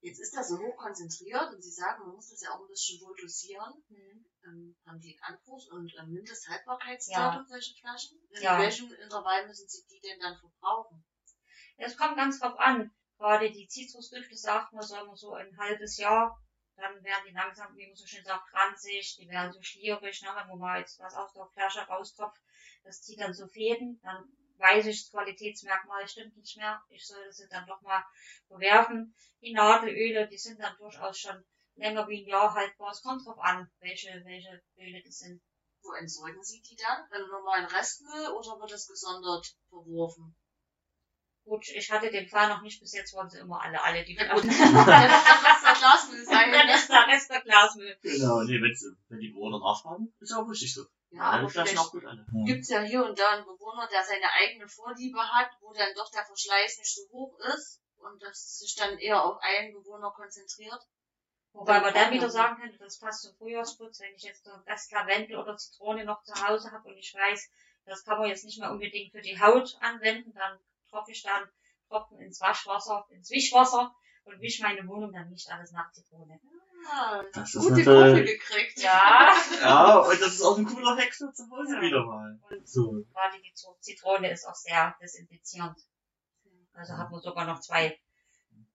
Jetzt 0.00 0.20
ist 0.20 0.36
das 0.36 0.48
so 0.50 0.58
hoch 0.58 0.76
konzentriert 0.76 1.52
und 1.54 1.62
Sie 1.62 1.70
sagen, 1.70 2.04
man 2.04 2.14
muss 2.14 2.28
das 2.28 2.42
ja 2.42 2.50
auch 2.50 2.60
ein 2.60 2.68
bisschen 2.68 3.00
wohl 3.00 3.16
dosieren. 3.20 3.82
Ähm, 4.44 4.76
haben 4.86 5.00
die 5.00 5.18
einen 5.20 5.34
Anspruch 5.34 5.66
und 5.72 5.92
ähm, 5.98 6.12
Mindesthaltbarkeitsdatum 6.12 7.46
solche 7.48 7.74
Flaschen? 7.74 8.18
In 8.30 8.42
Ja. 8.42 8.58
welchem 8.58 8.92
Intervall 8.92 9.46
müssen 9.48 9.66
Sie 9.68 9.84
die 9.90 10.00
denn 10.00 10.20
dann 10.20 10.36
verbrauchen? 10.38 11.04
Es 11.78 11.96
kommt 11.96 12.16
ganz 12.16 12.38
drauf 12.38 12.58
an. 12.58 12.92
Gerade 13.18 13.50
die 13.50 13.66
Zitrusdüfte 13.66 14.36
sagt 14.36 14.72
man, 14.74 14.82
sagen 14.82 15.08
wir 15.08 15.16
so 15.16 15.32
ein 15.32 15.56
halbes 15.56 15.96
Jahr. 15.96 16.38
Dann 16.76 17.02
werden 17.02 17.24
die 17.26 17.32
langsam, 17.32 17.76
wie 17.76 17.86
man 17.86 17.96
so 17.96 18.06
schön 18.06 18.24
sagt, 18.24 18.52
ranzig, 18.52 19.16
die 19.16 19.28
werden 19.28 19.52
so 19.52 19.62
schlierig, 19.62 20.22
ne, 20.22 20.28
wenn 20.34 20.48
man 20.48 20.58
mal 20.58 20.78
jetzt 20.80 20.98
was 21.00 21.14
aus 21.14 21.32
der 21.32 21.46
Flasche 21.46 21.80
raustropft, 21.80 22.40
das 22.84 23.02
zieht 23.02 23.20
dann 23.20 23.32
so 23.32 23.46
Fäden, 23.48 23.98
dann 24.02 24.28
weiß 24.58 24.86
ich, 24.86 25.00
das 25.00 25.10
Qualitätsmerkmal 25.10 26.08
stimmt 26.08 26.36
nicht 26.36 26.56
mehr. 26.56 26.82
Ich 26.88 27.06
sollte 27.06 27.32
sie 27.32 27.48
dann 27.48 27.66
doch 27.66 27.80
mal 27.82 28.04
bewerfen. 28.48 29.14
Die 29.40 29.52
Nadelöle, 29.52 30.28
die 30.28 30.38
sind 30.38 30.60
dann 30.60 30.76
durchaus 30.78 31.18
schon 31.18 31.44
länger 31.74 32.08
wie 32.08 32.22
ein 32.22 32.28
Jahr 32.28 32.54
haltbar. 32.54 32.90
Es 32.90 33.02
kommt 33.02 33.26
drauf 33.26 33.38
an, 33.38 33.70
welche, 33.80 34.22
welche 34.24 34.62
Öle 34.78 35.02
das 35.02 35.18
sind. 35.18 35.42
Wo 35.82 35.92
entsorgen 35.92 36.42
Sie 36.42 36.62
die 36.62 36.76
dann? 36.76 37.06
Im 37.12 37.28
normalen 37.28 37.66
Restmüll 37.66 38.28
oder 38.28 38.58
wird 38.60 38.72
das 38.72 38.88
gesondert 38.88 39.54
verworfen? 39.68 40.34
Gut, 41.46 41.68
ich 41.68 41.90
hatte 41.92 42.10
den 42.10 42.26
Fall 42.26 42.48
noch 42.48 42.60
nicht, 42.62 42.80
bis 42.80 42.92
jetzt 42.92 43.14
waren 43.14 43.30
sie 43.30 43.38
immer 43.38 43.62
alle, 43.62 43.80
alle 43.80 44.04
die 44.04 44.16
Ja, 44.16 44.34
gut. 44.34 44.42
Dann 44.42 44.50
muss 44.50 44.84
der 44.84 45.74
Glasmüll 45.78 46.24
sein. 46.24 46.50
Dann 46.50 46.68
ist 46.68 46.90
der 46.90 47.06
Rest 47.06 47.30
der 47.30 47.40
Glasmüll. 47.40 47.96
Genau, 48.02 48.42
nee, 48.42 48.60
wenn's, 48.60 48.84
wenn 49.08 49.20
die 49.20 49.28
Bewohner 49.28 49.60
nachfragen, 49.60 50.12
ist 50.18 50.32
auch 50.32 50.48
richtig 50.48 50.74
so. 50.74 50.84
Ja, 51.10 51.30
Alle 51.30 51.42
aber 51.42 51.48
Flaschen 51.48 51.68
vielleicht 51.76 51.86
auch 51.86 51.92
gut 51.92 52.04
alle. 52.04 52.26
gibt's 52.46 52.68
ja 52.68 52.80
hier 52.80 53.04
und 53.06 53.16
da 53.16 53.28
einen 53.30 53.44
Bewohner, 53.44 53.86
der 53.86 54.02
seine 54.02 54.28
eigene 54.32 54.66
Vorliebe 54.66 55.20
hat, 55.20 55.50
wo 55.60 55.72
dann 55.72 55.94
doch 55.94 56.10
der 56.10 56.24
Verschleiß 56.24 56.78
nicht 56.78 56.92
so 56.92 57.02
hoch 57.12 57.38
ist 57.54 57.80
und 57.98 58.20
das 58.20 58.58
sich 58.58 58.74
dann 58.74 58.98
eher 58.98 59.24
auf 59.24 59.38
einen 59.40 59.72
Bewohner 59.72 60.10
konzentriert. 60.10 60.82
Wobei 61.52 61.80
man 61.80 61.94
dann 61.94 62.12
wieder 62.12 62.28
sagen 62.28 62.60
könnte, 62.60 62.76
das 62.78 62.98
passt 62.98 63.22
zum 63.22 63.36
Frühjahrsputz, 63.36 64.00
wenn 64.00 64.14
ich 64.16 64.24
jetzt 64.24 64.44
so 64.44 64.50
Rest 64.66 64.90
Lavendel 64.90 65.36
oder 65.36 65.56
Zitrone 65.56 66.04
noch 66.04 66.24
zu 66.24 66.34
Hause 66.44 66.72
habe 66.72 66.88
und 66.88 66.96
ich 66.98 67.14
weiß, 67.14 67.50
das 67.84 68.04
kann 68.04 68.18
man 68.18 68.28
jetzt 68.28 68.44
nicht 68.44 68.58
mehr 68.58 68.72
unbedingt 68.72 69.12
für 69.12 69.22
die 69.22 69.40
Haut 69.40 69.76
anwenden, 69.80 70.34
dann 70.34 70.58
tropfe 70.90 71.12
ich 71.12 71.22
dann 71.22 71.42
Tropfen 71.88 72.18
ins 72.20 72.40
Waschwasser, 72.40 73.06
ins 73.10 73.30
Wischwasser 73.30 73.94
und 74.24 74.40
wisch 74.40 74.60
meine 74.60 74.86
Wohnung 74.88 75.12
dann 75.12 75.30
nicht 75.30 75.48
alles 75.50 75.70
nach 75.72 75.90
Zitrone. 75.92 76.40
Ah, 76.90 77.22
Das 77.32 77.54
ist 77.54 77.68
gute 77.68 77.82
Kurve 77.84 78.22
gekriegt. 78.24 78.78
Ja. 78.80 79.34
Ja, 79.60 79.98
und 79.98 80.20
das 80.20 80.34
ist 80.34 80.42
auch 80.42 80.56
ein 80.58 80.66
cooler 80.66 80.96
Hex 80.96 81.16
für 81.18 81.32
zu 81.32 81.48
Hause 81.50 81.76
Ja. 81.76 81.80
wieder 81.82 82.04
mal. 82.04 82.38
Und 82.50 82.68
So. 82.68 82.92
gerade 83.12 83.40
die 83.42 83.52
Zitrone 83.80 84.30
ist 84.30 84.44
auch 84.46 84.54
sehr 84.54 84.94
desinfizierend. 85.00 85.76
Also 86.74 86.92
hat 86.96 87.10
man 87.10 87.20
sogar 87.20 87.46
noch 87.46 87.60
zwei 87.60 87.98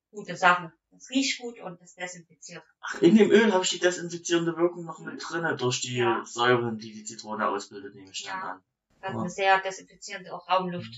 gute 0.09 0.35
Sachen. 0.35 0.71
Das 0.89 1.09
riecht 1.09 1.39
gut 1.39 1.59
und 1.59 1.79
das 1.81 1.93
desinfiziert. 1.95 2.63
Ach, 2.81 3.01
in 3.01 3.15
dem 3.15 3.31
Öl 3.31 3.53
habe 3.53 3.63
ich 3.63 3.69
die 3.69 3.79
desinfizierende 3.79 4.57
Wirkung 4.57 4.83
noch 4.85 4.99
mit 4.99 5.23
drinne 5.25 5.55
durch 5.55 5.81
die 5.81 5.97
Ja. 5.97 6.23
Säuren, 6.25 6.77
die 6.79 6.91
die 6.91 7.03
Zitrone 7.05 7.47
ausbildet, 7.47 7.95
nehme 7.95 8.11
ich 8.11 8.23
dann 8.23 8.37
Ja. 8.39 8.51
an. 8.51 8.63
Hat 9.01 9.13
Ja. 9.13 9.19
eine 9.19 9.29
sehr 9.29 9.59
desinfizierende 9.61 10.33
auch 10.33 10.47
Raumluft. 10.49 10.93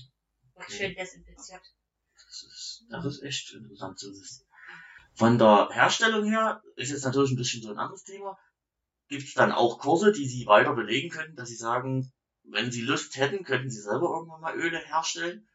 Okay. 0.54 0.72
schön 0.72 0.94
desinfiziert. 0.94 1.62
Das 2.14 2.42
ist, 2.44 2.84
das 2.88 3.04
ist 3.04 3.22
echt 3.22 3.52
interessant 3.54 3.98
zu 3.98 4.10
wissen. 4.10 4.46
Von 5.14 5.38
der 5.38 5.68
Herstellung 5.70 6.24
her 6.24 6.62
ist 6.76 6.90
jetzt 6.90 7.04
natürlich 7.04 7.32
ein 7.32 7.36
bisschen 7.36 7.62
so 7.62 7.70
ein 7.70 7.78
anderes 7.78 8.04
Thema. 8.04 8.38
Gibt 9.08 9.24
es 9.24 9.34
dann 9.34 9.52
auch 9.52 9.78
Kurse, 9.78 10.12
die 10.12 10.26
Sie 10.26 10.46
weiter 10.46 10.74
belegen 10.74 11.10
können, 11.10 11.36
dass 11.36 11.48
Sie 11.48 11.56
sagen, 11.56 12.12
wenn 12.42 12.72
Sie 12.72 12.82
Lust 12.82 13.16
hätten, 13.16 13.44
könnten 13.44 13.70
Sie 13.70 13.80
selber 13.80 14.08
irgendwann 14.08 14.40
mal 14.40 14.56
Öle 14.56 14.78
herstellen? 14.78 15.46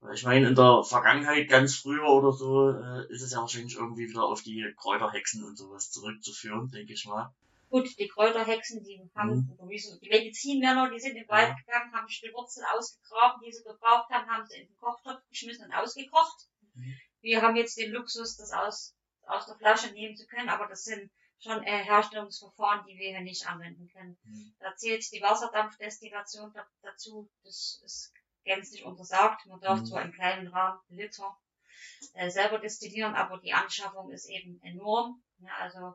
Weil 0.00 0.14
ich 0.14 0.24
meine, 0.24 0.48
in 0.48 0.54
der 0.54 0.84
Vergangenheit, 0.84 1.48
ganz 1.48 1.76
früher 1.76 2.08
oder 2.08 2.32
so, 2.32 2.70
äh, 2.70 3.12
ist 3.12 3.22
es 3.22 3.32
ja 3.32 3.40
wahrscheinlich 3.40 3.76
irgendwie 3.76 4.08
wieder 4.08 4.24
auf 4.24 4.42
die 4.42 4.72
Kräuterhexen 4.76 5.44
und 5.44 5.56
sowas 5.56 5.90
zurückzuführen, 5.90 6.70
denke 6.70 6.92
ich 6.92 7.04
mal. 7.06 7.34
Gut, 7.70 7.98
die 7.98 8.08
Kräuterhexen, 8.08 8.82
die 8.82 9.10
haben, 9.14 9.56
so, 9.58 9.98
die 9.98 10.08
Medizinmänner, 10.08 10.90
die 10.90 11.00
sind 11.00 11.12
in 11.12 11.22
den 11.22 11.28
Wald 11.28 11.54
gegangen, 11.58 11.92
haben 11.92 12.08
sich 12.08 12.20
die 12.20 12.32
Wurzel 12.32 12.64
ausgegraben, 12.74 13.42
die 13.44 13.52
sie 13.52 13.62
gebraucht 13.62 14.08
haben, 14.10 14.28
haben 14.30 14.46
sie 14.46 14.60
in 14.60 14.68
den 14.68 14.76
Kochtopf 14.78 15.22
geschmissen 15.28 15.66
und 15.66 15.72
ausgekocht. 15.74 16.48
Mhm. 16.74 16.96
Wir 17.20 17.42
haben 17.42 17.56
jetzt 17.56 17.76
den 17.76 17.92
Luxus, 17.92 18.36
das 18.36 18.52
aus, 18.52 18.94
aus 19.22 19.46
der 19.46 19.56
Flasche 19.56 19.92
nehmen 19.92 20.16
zu 20.16 20.26
können, 20.26 20.48
aber 20.48 20.66
das 20.66 20.84
sind 20.84 21.10
schon 21.40 21.62
äh, 21.62 21.84
Herstellungsverfahren, 21.84 22.84
die 22.86 22.96
wir 22.98 23.10
hier 23.10 23.20
nicht 23.20 23.46
anwenden 23.46 23.88
können. 23.88 24.18
Mhm. 24.24 24.54
Da 24.60 24.74
zählt 24.76 25.04
die 25.12 25.20
Wasserdampfdestillation 25.20 26.52
da, 26.52 26.66
dazu, 26.82 27.30
das 27.44 27.80
ist 27.84 28.12
gänzlich 28.44 28.84
untersagt. 28.84 29.46
Man 29.46 29.60
darf 29.60 29.80
Mhm. 29.80 29.86
zwar 29.86 30.02
in 30.02 30.12
kleinen 30.12 30.48
Rahmen 30.48 30.80
Liter 30.88 31.38
äh, 32.14 32.30
selber 32.30 32.58
destillieren, 32.58 33.14
aber 33.14 33.38
die 33.38 33.52
Anschaffung 33.52 34.10
ist 34.10 34.26
eben 34.28 34.60
enorm. 34.62 35.22
Ja, 35.40 35.54
also 35.58 35.94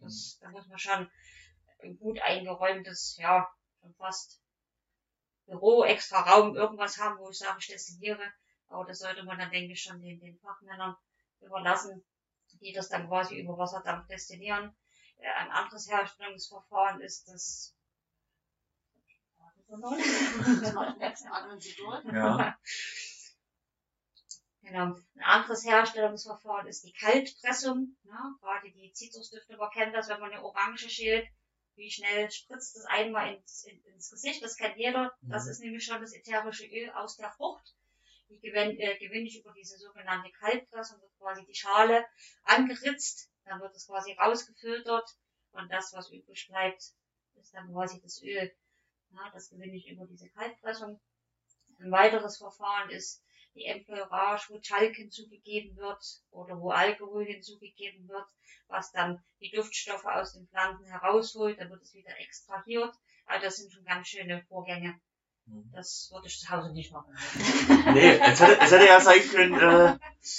das, 0.00 0.38
da 0.40 0.48
muss 0.50 0.66
man 0.68 0.78
schon 0.78 1.10
ein 1.80 1.98
gut 1.98 2.20
eingeräumtes, 2.20 3.16
ja, 3.18 3.48
schon 3.80 3.94
fast 3.94 4.40
Büro, 5.46 5.84
extra 5.84 6.20
Raum, 6.20 6.56
irgendwas 6.56 6.98
haben, 6.98 7.18
wo 7.18 7.30
ich 7.30 7.38
sage, 7.38 7.58
ich 7.60 7.68
destilliere. 7.68 8.32
Aber 8.68 8.84
das 8.84 8.98
sollte 8.98 9.24
man 9.24 9.38
dann, 9.38 9.50
denke 9.50 9.72
ich, 9.72 9.82
schon 9.82 10.00
den, 10.00 10.20
den 10.20 10.38
Fachmännern 10.38 10.94
überlassen, 11.40 12.04
die 12.60 12.72
das 12.72 12.88
dann 12.88 13.08
quasi 13.08 13.38
über 13.38 13.56
Wasserdampf 13.56 14.06
destillieren. 14.08 14.76
Äh, 15.16 15.30
ein 15.38 15.50
anderes 15.50 15.88
Herstellungsverfahren 15.88 17.00
ist 17.00 17.28
das 17.28 17.74
Das 20.98 21.26
atmen 21.26 21.60
Sie 21.60 21.74
durch. 21.76 22.04
Ja. 22.04 22.58
Genau. 24.62 24.94
Ein 25.16 25.22
anderes 25.22 25.64
Herstellungsverfahren 25.64 26.66
ist 26.66 26.84
die 26.84 26.92
Kaltpressung. 26.92 27.96
Ja, 28.04 28.34
gerade 28.40 28.70
die 28.70 28.92
Zitrusdüfte, 28.92 29.56
man 29.56 29.70
kennt 29.70 29.94
das, 29.94 30.08
wenn 30.08 30.20
man 30.20 30.30
eine 30.32 30.42
Orange 30.42 30.88
schält. 30.90 31.26
Wie 31.74 31.90
schnell 31.90 32.30
spritzt 32.30 32.76
das 32.76 32.84
einmal 32.86 33.34
ins, 33.34 33.64
in, 33.64 33.80
ins 33.84 34.10
Gesicht? 34.10 34.42
Das 34.42 34.56
kennt 34.56 34.76
jeder. 34.76 35.12
Das 35.22 35.44
Mhm. 35.44 35.50
ist 35.50 35.60
nämlich 35.60 35.84
schon 35.84 36.00
das 36.00 36.12
ätherische 36.12 36.66
Öl 36.66 36.90
aus 36.90 37.16
der 37.16 37.30
Frucht. 37.32 37.74
Die 38.28 38.38
gewinne, 38.40 38.78
äh, 38.78 38.98
gewinne 38.98 39.26
ich 39.26 39.40
über 39.40 39.52
diese 39.52 39.78
sogenannte 39.78 40.30
Kaltpressung, 40.32 41.00
wird 41.00 41.16
quasi 41.18 41.44
die 41.46 41.54
Schale 41.54 42.04
angeritzt, 42.44 43.30
dann 43.44 43.60
wird 43.60 43.74
es 43.74 43.86
quasi 43.86 44.12
rausgefiltert 44.12 45.16
und 45.52 45.70
das, 45.72 45.92
was 45.94 46.10
übrig 46.10 46.46
bleibt, 46.48 46.82
ist 47.36 47.54
dann 47.54 47.72
quasi 47.72 48.00
das 48.02 48.20
Öl. 48.22 48.52
Ja, 49.10 49.30
das 49.32 49.48
gewinne 49.48 49.76
ich 49.76 49.88
über 49.88 50.04
diese 50.06 50.28
Kaltpressung. 50.30 51.00
Ein 51.80 51.90
weiteres 51.92 52.36
Verfahren 52.38 52.90
ist 52.90 53.22
die 53.54 53.64
Empleurage, 53.64 54.46
wo 54.48 54.58
Talg 54.58 54.94
hinzugegeben 54.94 55.76
wird 55.76 56.04
oder 56.30 56.60
wo 56.60 56.70
Alkohol 56.70 57.24
hinzugegeben 57.24 58.08
wird, 58.08 58.28
was 58.68 58.92
dann 58.92 59.22
die 59.40 59.50
Duftstoffe 59.50 60.04
aus 60.04 60.34
den 60.34 60.46
Pflanzen 60.48 60.86
herausholt, 60.86 61.58
dann 61.58 61.70
wird 61.70 61.82
es 61.82 61.94
wieder 61.94 62.18
extrahiert. 62.20 62.94
Also 63.26 63.44
das 63.44 63.56
sind 63.56 63.72
schon 63.72 63.84
ganz 63.84 64.08
schöne 64.08 64.42
Vorgänge. 64.48 65.00
Mhm. 65.48 65.70
Das 65.72 66.10
würde 66.12 66.26
ich 66.26 66.38
zu 66.38 66.48
Hause 66.50 66.72
nicht 66.72 66.92
machen. 66.92 67.12
Nee, 67.94 68.18
es 68.18 68.40
hätte, 68.40 68.60
es 68.60 68.70
hätte 68.70 68.84
ja 68.86 69.00
sein 69.00 69.20
können, 69.30 69.54
äh, 69.54 69.96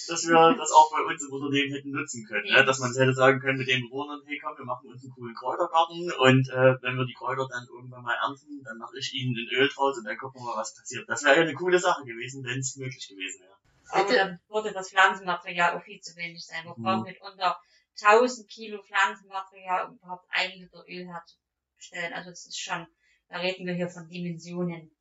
dass 0.08 0.22
wir 0.28 0.56
das 0.56 0.72
auch 0.72 0.92
bei 0.92 1.02
uns 1.02 1.24
im 1.26 1.34
Unternehmen 1.34 1.74
hätten 1.74 1.92
nutzen 1.92 2.26
können. 2.28 2.46
Ja. 2.46 2.60
Ne? 2.60 2.66
Dass 2.66 2.78
man 2.80 2.94
hätte 2.94 3.14
sagen 3.14 3.40
können 3.40 3.58
mit 3.58 3.68
den 3.68 3.82
Bewohnern, 3.90 4.22
hey 4.28 4.38
komm, 4.40 4.56
wir 4.58 4.66
machen 4.66 4.88
uns 4.88 5.04
einen 5.04 5.12
coolen 5.14 5.34
Kräutergarten 5.34 6.12
und 6.14 6.48
äh, 6.50 6.78
wenn 6.84 6.96
wir 6.96 7.06
die 7.06 7.14
Kräuter 7.18 7.48
dann 7.50 7.66
irgendwann 7.74 8.04
mal 8.04 8.16
ernten, 8.22 8.62
dann 8.64 8.78
mache 8.78 8.98
ich 9.00 9.14
ihnen 9.14 9.34
ein 9.36 9.50
Öl 9.58 9.68
draus 9.70 9.98
und 9.98 10.06
dann 10.06 10.18
gucken 10.18 10.42
wir 10.42 10.46
mal, 10.54 10.62
was 10.62 10.76
passiert. 10.76 11.10
Das 11.10 11.24
wäre 11.24 11.38
ja 11.38 11.42
eine 11.42 11.54
coole 11.56 11.80
Sache 11.80 12.04
gewesen, 12.06 12.44
wenn 12.46 12.60
es 12.60 12.76
möglich 12.78 13.08
gewesen 13.08 13.42
wäre. 13.42 13.58
Aber 13.92 14.14
dann 14.14 14.40
würde 14.48 14.72
das 14.72 14.92
Pflanzenmaterial 14.92 15.76
auch 15.76 15.84
viel 15.84 16.00
zu 16.00 16.16
wenig 16.18 16.46
sein. 16.46 16.66
Man 16.66 16.76
Mhm. 16.78 16.84
braucht 16.84 17.08
mitunter 17.08 17.58
1000 18.00 18.48
Kilo 18.48 18.84
Pflanzenmaterial, 18.84 19.88
um 19.90 19.96
überhaupt 19.96 20.26
ein 20.30 20.52
Liter 20.52 20.84
Öl 20.88 21.08
herzustellen. 21.08 22.14
Also 22.14 22.30
das 22.30 22.46
ist 22.46 22.60
schon, 22.62 22.86
da 23.30 23.38
reden 23.38 23.66
wir 23.66 23.74
hier 23.74 23.90
von 23.90 24.08
Dimensionen. 24.08 24.92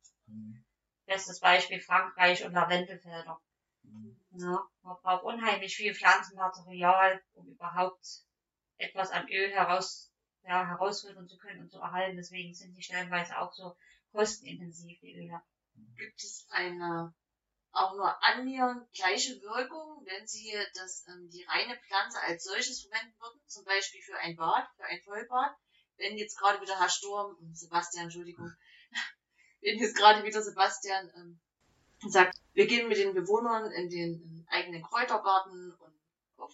Bestes 1.05 1.39
Beispiel 1.39 1.79
Frankreich 1.79 2.43
und 2.45 2.53
Lavendelfelder. 2.53 3.41
Ja, 4.31 4.69
man 4.83 4.97
braucht 5.01 5.23
unheimlich 5.23 5.75
viel 5.75 5.95
Pflanzenmaterial, 5.95 7.21
um 7.33 7.47
überhaupt 7.47 8.05
etwas 8.77 9.11
an 9.11 9.27
Öl 9.29 9.51
heraus, 9.51 10.11
ja, 10.43 10.67
herausfiltern 10.67 11.27
zu 11.27 11.37
können 11.37 11.61
und 11.61 11.71
zu 11.71 11.79
erhalten. 11.79 12.17
Deswegen 12.17 12.53
sind 12.53 12.75
die 12.75 12.83
stellenweise 12.83 13.37
auch 13.39 13.51
so 13.53 13.75
kostenintensiv, 14.11 14.99
die 15.01 15.15
Öle. 15.15 15.41
Gibt 15.97 16.21
es 16.21 16.47
eine 16.51 17.13
auch 17.71 17.93
nur 17.95 18.23
annähernd 18.23 18.91
gleiche 18.93 19.39
Wirkung, 19.41 20.03
wenn 20.05 20.25
Sie 20.27 20.51
das, 20.73 21.05
ähm, 21.07 21.29
die 21.29 21.43
reine 21.43 21.77
Pflanze 21.77 22.19
als 22.21 22.43
solches 22.43 22.81
verwenden 22.81 23.15
würden, 23.19 23.39
zum 23.45 23.63
Beispiel 23.63 24.01
für 24.01 24.17
ein 24.17 24.35
Bad, 24.35 24.67
für 24.75 24.85
ein 24.85 25.01
Vollbad? 25.01 25.55
Wenn 25.97 26.17
jetzt 26.17 26.37
gerade 26.37 26.61
wieder 26.61 26.79
Herr 26.79 26.89
Sturm, 26.89 27.37
Sebastian, 27.53 28.05
Entschuldigung, 28.05 28.51
wenn 29.61 29.79
jetzt 29.79 29.95
gerade 29.95 30.23
wieder 30.23 30.41
Sebastian 30.41 31.11
ähm, 31.15 31.39
sagt, 32.07 32.39
wir 32.53 32.67
gehen 32.67 32.87
mit 32.87 32.97
den 32.97 33.13
Bewohnern 33.13 33.71
in 33.71 33.89
den 33.89 34.21
ähm, 34.21 34.45
eigenen 34.49 34.81
Kräutergarten 34.81 35.73
und 35.73 35.99
auf, 36.37 36.53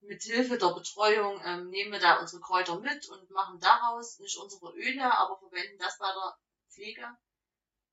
mit 0.00 0.22
Hilfe 0.22 0.58
der 0.58 0.74
Betreuung 0.74 1.40
ähm, 1.44 1.68
nehmen 1.68 1.92
wir 1.92 2.00
da 2.00 2.20
unsere 2.20 2.40
Kräuter 2.40 2.80
mit 2.80 3.08
und 3.08 3.30
machen 3.30 3.60
daraus 3.60 4.18
nicht 4.18 4.36
unsere 4.38 4.72
Öle, 4.74 5.16
aber 5.18 5.38
verwenden 5.38 5.78
das 5.78 5.98
bei 5.98 6.06
der 6.06 6.36
Pflege. 6.70 7.06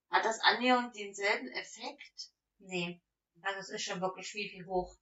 Hat 0.09 0.25
das 0.25 0.39
annähernd 0.39 0.95
denselben 0.95 1.49
Effekt? 1.49 2.31
Nee. 2.57 3.01
Also 3.41 3.59
es 3.59 3.69
ist 3.69 3.83
schon 3.83 4.01
wirklich 4.01 4.27
viel, 4.27 4.49
viel 4.49 4.65
hoch 4.65 4.97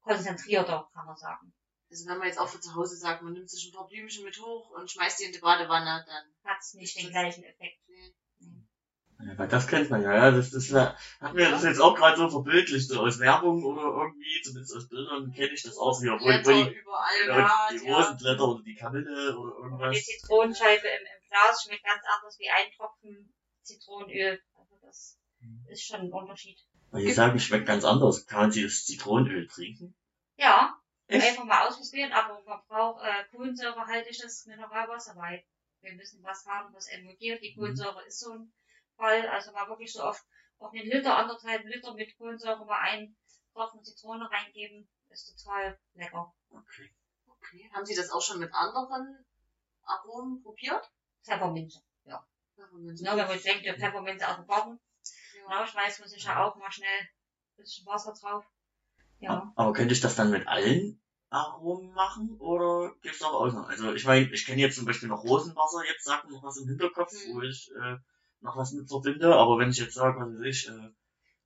konzentrierter, 0.00 0.90
kann 0.92 1.06
man 1.06 1.16
sagen. 1.16 1.54
Also 1.90 2.08
wenn 2.08 2.18
man 2.18 2.26
jetzt 2.26 2.38
auch 2.38 2.48
für 2.48 2.60
zu 2.60 2.74
Hause 2.74 2.96
sagt, 2.96 3.22
man 3.22 3.32
nimmt 3.32 3.48
sich 3.48 3.66
ein 3.66 3.72
paar 3.72 3.86
Blümchen 3.86 4.24
mit 4.24 4.38
hoch 4.40 4.70
und 4.70 4.90
schmeißt 4.90 5.20
die 5.20 5.24
in 5.24 5.32
die 5.32 5.38
Badewanne, 5.38 6.04
dann 6.06 6.34
Hat's 6.44 6.74
nicht 6.74 6.98
den 6.98 7.10
gleichen 7.10 7.44
Effekt. 7.44 7.78
nee. 7.86 8.14
Ja, 9.26 9.38
weil 9.38 9.48
das 9.48 9.66
kennt 9.66 9.90
man 9.90 10.02
ja, 10.02 10.14
ja. 10.14 10.30
Das, 10.30 10.50
das 10.50 10.72
wär, 10.72 10.96
hat 11.20 11.34
mir 11.34 11.50
das 11.50 11.64
jetzt 11.64 11.80
auch 11.80 11.94
gerade 11.94 12.16
so 12.16 12.28
verbildlicht, 12.28 12.88
so 12.88 13.00
aus 13.00 13.18
Werbung 13.20 13.64
oder 13.64 13.82
irgendwie, 13.82 14.42
zumindest 14.42 14.76
aus 14.76 14.88
Bildern 14.88 15.32
kenne 15.32 15.52
ich 15.52 15.62
das 15.62 15.78
auch 15.78 15.98
hier. 16.00 16.12
Wo, 16.12 16.18
wo 16.20 16.24
Blätter 16.24 16.52
die, 16.52 16.74
überall 16.74 17.26
ja, 17.28 17.38
ja, 17.38 17.68
die 17.70 17.86
ja. 17.86 17.96
Rosenblätter 17.96 18.48
oder 18.48 18.62
die 18.62 18.74
Kamille 18.74 19.36
oder 19.38 19.56
Und 19.56 19.62
die 19.62 19.62
irgendwas. 19.62 20.04
Zitronenscheibe 20.04 20.86
im, 20.88 21.06
im 21.06 21.28
Glas 21.28 21.62
schmeckt 21.64 21.84
ganz 21.84 22.02
anders 22.14 22.38
wie 22.38 22.50
ein 22.50 22.70
Tropfen 22.76 23.34
Zitronenöl. 23.62 24.40
Also 24.54 24.78
das 24.82 25.18
ist 25.68 25.84
schon 25.86 26.00
ein 26.00 26.12
Unterschied. 26.12 26.58
Weil 26.90 27.04
die 27.04 27.12
sagen, 27.12 27.38
schmeckt 27.40 27.66
ganz 27.66 27.84
anders. 27.84 28.26
Kann 28.26 28.40
man 28.42 28.52
sie 28.52 28.62
das 28.62 28.84
Zitronenöl 28.84 29.46
trinken? 29.48 29.94
Ja, 30.36 30.74
Echt? 31.06 31.26
einfach 31.26 31.44
mal 31.44 31.66
ausprobieren, 31.66 32.12
aber 32.12 32.42
man 32.44 32.60
braucht 32.68 33.02
äh, 33.04 33.24
kohlensäurehaltiges 33.30 34.46
Mineralwasser, 34.46 35.14
weil 35.16 35.44
wir 35.80 35.94
müssen 35.94 36.22
was 36.22 36.44
haben, 36.46 36.74
was 36.74 36.88
emulgiert. 36.88 37.42
Die 37.42 37.52
Mhm. 37.54 37.60
Kohlensäure 37.60 38.04
ist 38.06 38.20
so 38.20 38.32
ein 38.32 38.52
Fall, 38.96 39.28
also 39.28 39.52
mal 39.52 39.68
wirklich 39.68 39.92
so 39.92 40.02
oft 40.02 40.22
auf 40.58 40.72
einen 40.72 40.88
Liter, 40.90 41.16
anderthalb 41.16 41.64
Liter 41.64 41.94
mit 41.94 42.16
Kohlensäure 42.16 42.64
mal 42.64 42.78
einen 42.80 43.16
Tropfen 43.52 43.84
Zitrone 43.84 44.28
reingeben, 44.30 44.88
ist 45.10 45.36
total 45.36 45.78
lecker. 45.94 46.34
Okay. 46.50 46.94
Okay. 47.26 47.70
Haben 47.72 47.86
Sie 47.86 47.94
das 47.94 48.10
auch 48.10 48.22
schon 48.22 48.40
mit 48.40 48.52
anderen 48.52 49.24
Aromen 49.82 50.42
probiert? 50.42 50.90
Pfefferminze. 51.24 51.80
Ja, 52.04 52.26
Ja, 52.56 52.66
wenn 52.72 52.84
man 52.84 53.42
denkt, 53.42 53.64
der 53.66 53.78
Pfefferminze 53.78 54.28
aus 54.28 54.36
dem 54.36 54.46
Garten, 54.46 54.80
ja. 55.34 55.42
genau, 55.48 55.66
schmeißt 55.66 56.00
man 56.00 56.08
sich 56.08 56.24
ja 56.24 56.44
auch 56.44 56.56
mal 56.56 56.70
schnell 56.70 57.00
ein 57.00 57.08
bisschen 57.56 57.86
Wasser 57.86 58.12
drauf. 58.12 58.44
Ja. 59.18 59.52
Aber 59.56 59.72
könnte 59.72 59.94
ich 59.94 60.00
das 60.00 60.16
dann 60.16 60.30
mit 60.30 60.46
allen 60.48 61.00
Aromen 61.30 61.92
machen 61.92 62.36
oder 62.38 62.94
gibt's 63.02 63.22
auch 63.22 63.32
Ausnahmen? 63.34 63.66
Also 63.66 63.92
ich 63.94 64.04
meine, 64.04 64.30
ich 64.32 64.44
kenne 64.46 64.60
jetzt 64.60 64.76
zum 64.76 64.84
Beispiel 64.84 65.08
noch 65.08 65.24
Rosenwasser, 65.24 65.84
jetzt 65.86 66.04
sagt 66.04 66.26
mir 66.26 66.32
noch 66.32 66.42
was 66.42 66.58
im 66.58 66.68
Hinterkopf, 66.68 67.12
Mhm. 67.12 67.34
wo 67.34 67.42
ich 67.42 67.70
äh, 67.72 67.96
noch 68.44 68.56
was 68.56 68.72
mit 68.72 68.88
verbinde, 68.88 69.34
aber 69.34 69.58
wenn 69.58 69.70
ich 69.70 69.78
jetzt 69.78 69.94
sage, 69.94 70.20
was 70.20 70.38
weiß 70.38 70.46
ich, 70.46 70.68
äh, 70.68 70.90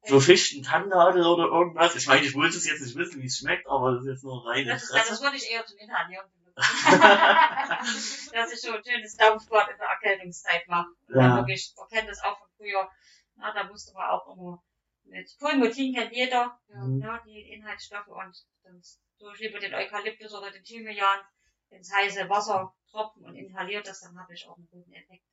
so 0.02 0.20
Fichten, 0.20 0.62
Tannennadel 0.62 1.24
oder 1.26 1.46
irgendwas, 1.46 1.96
ich 1.96 2.06
meine, 2.06 2.24
ich 2.24 2.34
wollte 2.34 2.56
es 2.56 2.68
jetzt 2.68 2.82
nicht 2.82 2.96
wissen, 2.96 3.20
wie 3.22 3.26
es 3.26 3.38
schmeckt, 3.38 3.66
aber 3.68 3.92
das 3.92 4.02
ist 4.02 4.08
jetzt 4.08 4.24
nur 4.24 4.46
rein 4.46 4.66
Das, 4.66 4.82
ist, 4.82 4.94
das 4.94 5.22
würde 5.22 5.36
ich 5.36 5.50
eher 5.50 5.64
zum 5.64 5.78
Inhalieren 5.78 6.26
benutzen. 6.30 6.54
dass 8.32 8.52
ich 8.52 8.60
so 8.60 8.72
ein 8.72 8.82
schönes 8.84 9.16
Dampfbad 9.16 9.70
in 9.70 9.78
der 9.78 9.88
Erkältungszeit 9.88 10.66
mache. 10.66 10.88
Ja. 11.08 11.20
Ja. 11.20 11.36
Wirklich, 11.36 11.72
man 11.76 11.88
kennt 11.88 12.08
das 12.08 12.22
auch 12.22 12.38
von 12.38 12.48
früher. 12.56 12.90
Na, 13.36 13.52
da 13.52 13.64
musste 13.64 13.92
man 13.94 14.10
auch 14.10 14.34
immer 14.34 14.62
mit 15.04 15.36
Pulmotin 15.38 15.94
kennt 15.94 16.12
jeder, 16.12 16.60
Ja. 16.68 16.80
Mhm. 16.80 17.00
ja, 17.00 17.22
die 17.24 17.52
Inhaltsstoffe 17.52 18.08
und 18.08 18.46
dann 18.64 18.82
durch 19.18 19.40
lieber 19.40 19.58
den 19.58 19.74
Eukalyptus 19.74 20.34
oder 20.34 20.50
den 20.50 20.64
Thymian 20.64 21.20
ins 21.70 21.92
heiße 21.92 22.28
Wasser 22.28 22.74
tropfen 22.90 23.24
und 23.24 23.36
inhaliert 23.36 23.86
das, 23.86 24.00
dann 24.00 24.18
habe 24.18 24.34
ich 24.34 24.46
auch 24.48 24.56
einen 24.56 24.68
guten 24.70 24.92
Effekt. 24.92 25.24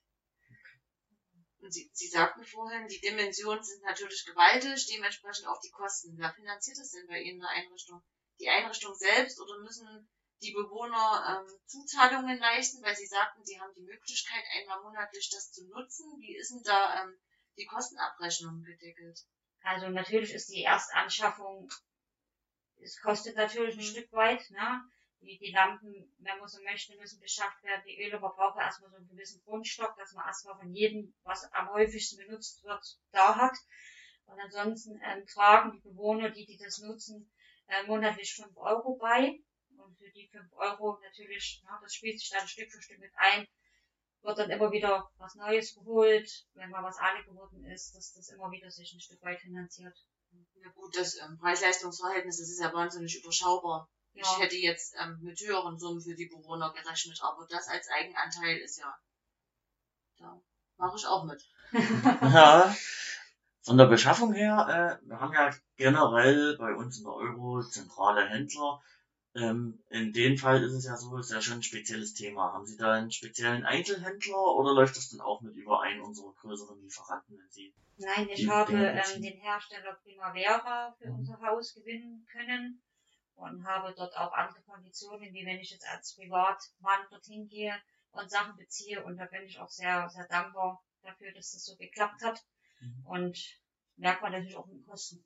Und 1.65 1.71
Sie, 1.71 1.89
Sie 1.93 2.07
sagten 2.07 2.43
vorhin, 2.43 2.87
die 2.87 3.01
Dimensionen 3.01 3.63
sind 3.63 3.81
natürlich 3.81 4.23
gewaltig, 4.23 4.85
dementsprechend 4.85 5.47
auch 5.47 5.59
die 5.61 5.71
Kosten. 5.71 6.15
Wer 6.15 6.31
finanziert 6.31 6.77
das 6.77 6.91
denn 6.91 7.07
bei 7.07 7.19
Ihnen 7.19 7.37
in 7.37 7.39
der 7.39 7.49
Einrichtung? 7.49 8.03
Die 8.39 8.47
Einrichtung 8.47 8.93
selbst 8.93 9.41
oder 9.41 9.57
müssen 9.63 10.07
die 10.43 10.51
Bewohner 10.51 11.41
ähm, 11.41 11.59
Zuzahlungen 11.65 12.37
leisten, 12.37 12.83
weil 12.83 12.95
Sie 12.95 13.07
sagten, 13.07 13.43
Sie 13.43 13.59
haben 13.59 13.73
die 13.73 13.81
Möglichkeit, 13.81 14.43
einmal 14.53 14.83
monatlich 14.83 15.27
das 15.31 15.53
zu 15.53 15.67
nutzen? 15.67 16.05
Wie 16.19 16.37
ist 16.37 16.51
denn 16.51 16.61
da 16.61 17.01
ähm, 17.01 17.17
die 17.57 17.65
Kostenabrechnung 17.65 18.61
gedeckelt? 18.61 19.21
Also 19.63 19.89
natürlich 19.89 20.33
ist 20.33 20.51
die 20.51 20.61
Erstanschaffung, 20.61 21.67
es 22.79 23.01
kostet 23.01 23.37
natürlich 23.37 23.75
ein 23.75 23.81
Stück 23.81 24.11
weit, 24.11 24.51
ne? 24.51 24.83
Die, 25.25 25.39
die 25.39 25.51
Lampen, 25.51 26.13
wenn 26.19 26.39
man 26.39 26.47
so 26.47 26.61
möchte, 26.61 26.95
müssen 26.97 27.19
beschafft 27.19 27.63
werden. 27.63 27.83
Die 27.87 27.99
Öle, 28.05 28.19
man 28.19 28.31
braucht 28.35 28.59
erstmal 28.59 28.91
so 28.91 28.97
einen 28.97 29.07
gewissen 29.07 29.41
Grundstock, 29.43 29.95
dass 29.97 30.13
man 30.13 30.27
erstmal 30.27 30.57
von 30.57 30.71
jedem, 30.71 31.15
was 31.23 31.51
am 31.51 31.69
häufigsten 31.71 32.17
benutzt 32.17 32.63
wird, 32.63 32.85
da 33.11 33.35
hat. 33.35 33.57
Und 34.25 34.39
ansonsten 34.39 34.99
ähm, 35.03 35.25
tragen 35.25 35.71
die 35.71 35.81
Bewohner, 35.81 36.29
die, 36.29 36.45
die 36.45 36.57
das 36.57 36.79
nutzen, 36.79 37.31
äh, 37.67 37.83
monatlich 37.87 38.35
5 38.35 38.55
Euro 38.57 38.97
bei. 38.97 39.39
Und 39.77 39.97
für 39.97 40.11
die 40.11 40.27
5 40.27 40.53
Euro 40.53 40.99
natürlich, 41.03 41.61
na, 41.65 41.79
das 41.81 41.93
spielt 41.93 42.19
sich 42.19 42.29
dann 42.29 42.47
Stück 42.47 42.71
für 42.71 42.81
Stück 42.81 42.99
mit 42.99 43.11
ein, 43.15 43.47
wird 44.21 44.39
dann 44.39 44.49
immer 44.49 44.71
wieder 44.71 45.09
was 45.17 45.35
Neues 45.35 45.75
geholt, 45.75 46.29
wenn 46.53 46.69
mal 46.69 46.83
was 46.83 46.97
alle 46.97 47.23
geworden 47.23 47.65
ist, 47.65 47.95
dass 47.95 48.13
das 48.13 48.29
immer 48.29 48.51
wieder 48.51 48.69
sich 48.71 48.93
ein 48.93 48.99
Stück 48.99 49.21
weit 49.21 49.39
finanziert. 49.39 49.97
Ja 50.61 50.69
gut, 50.71 50.97
das 50.97 51.17
ähm, 51.21 51.37
Preis-Leistungs-Verhältnis, 51.39 52.39
das 52.39 52.49
ist 52.49 52.61
ja 52.61 52.73
wahnsinnig 52.73 53.21
überschaubar. 53.21 53.89
Ich 54.17 54.25
Ja. 54.27 54.39
hätte 54.39 54.55
jetzt 54.55 54.95
ähm, 54.99 55.19
mit 55.21 55.39
höheren 55.41 55.77
Summen 55.77 56.01
für 56.01 56.15
die 56.15 56.27
Bewohner 56.27 56.71
gerechnet, 56.71 57.19
aber 57.21 57.45
das 57.49 57.67
als 57.67 57.89
Eigenanteil 57.89 58.57
ist 58.57 58.77
ja, 58.79 58.95
da 60.17 60.41
mache 60.77 60.97
ich 60.97 61.05
auch 61.05 61.25
mit. 61.25 61.41
Ja. 62.33 62.75
Von 63.63 63.77
der 63.77 63.87
Beschaffung 63.87 64.33
her, 64.33 64.99
äh, 65.01 65.07
wir 65.07 65.19
haben 65.19 65.33
ja 65.33 65.51
generell 65.77 66.57
bei 66.57 66.73
uns 66.75 66.97
in 66.99 67.03
der 67.03 67.13
Euro 67.13 67.61
zentrale 67.63 68.25
Händler. 68.27 68.79
Ähm, 69.35 69.83
in 69.89 70.13
dem 70.13 70.37
Fall 70.37 70.63
ist 70.63 70.73
es 70.73 70.85
ja 70.85 70.97
so, 70.97 71.17
ist 71.17 71.31
ja 71.31 71.41
schon 71.41 71.55
ein 71.59 71.63
spezielles 71.63 72.13
Thema. 72.13 72.53
Haben 72.53 72.65
Sie 72.65 72.77
da 72.77 72.93
einen 72.93 73.11
speziellen 73.11 73.65
Einzelhändler 73.65 74.37
oder 74.55 74.73
läuft 74.73 74.97
das 74.97 75.09
dann 75.09 75.21
auch 75.21 75.41
mit 75.41 75.55
über 75.55 75.81
einen 75.81 76.01
unserer 76.01 76.33
größeren 76.41 76.79
Lieferanten, 76.81 77.37
wenn 77.37 77.51
Sie? 77.51 77.73
Nein, 77.97 78.29
ich 78.29 78.47
habe 78.47 78.73
ähm, 78.73 79.21
den 79.21 79.39
Hersteller 79.39 79.97
Primavera 80.03 80.95
für 80.97 81.05
Mhm. 81.05 81.15
unser 81.15 81.39
Haus 81.41 81.73
gewinnen 81.73 82.25
können 82.31 82.81
und 83.35 83.65
habe 83.65 83.93
dort 83.95 84.15
auch 84.17 84.31
andere 84.33 84.61
Konditionen, 84.63 85.33
wie 85.33 85.45
wenn 85.45 85.59
ich 85.59 85.71
jetzt 85.71 85.87
als 85.87 86.15
Privatmann 86.15 87.05
dorthin 87.09 87.47
gehe 87.47 87.75
und 88.11 88.29
Sachen 88.29 88.55
beziehe. 88.55 89.03
Und 89.03 89.17
da 89.17 89.25
bin 89.25 89.43
ich 89.43 89.59
auch 89.59 89.69
sehr, 89.69 90.09
sehr 90.09 90.27
dankbar 90.27 90.81
dafür, 91.01 91.31
dass 91.33 91.51
das 91.51 91.63
so 91.65 91.75
geklappt 91.75 92.21
hat. 92.23 92.41
Mhm. 92.79 93.05
Und 93.05 93.61
merkt 93.97 94.21
man 94.21 94.31
natürlich 94.31 94.55
auch 94.57 94.67
den 94.67 94.85
Kosten. 94.85 95.23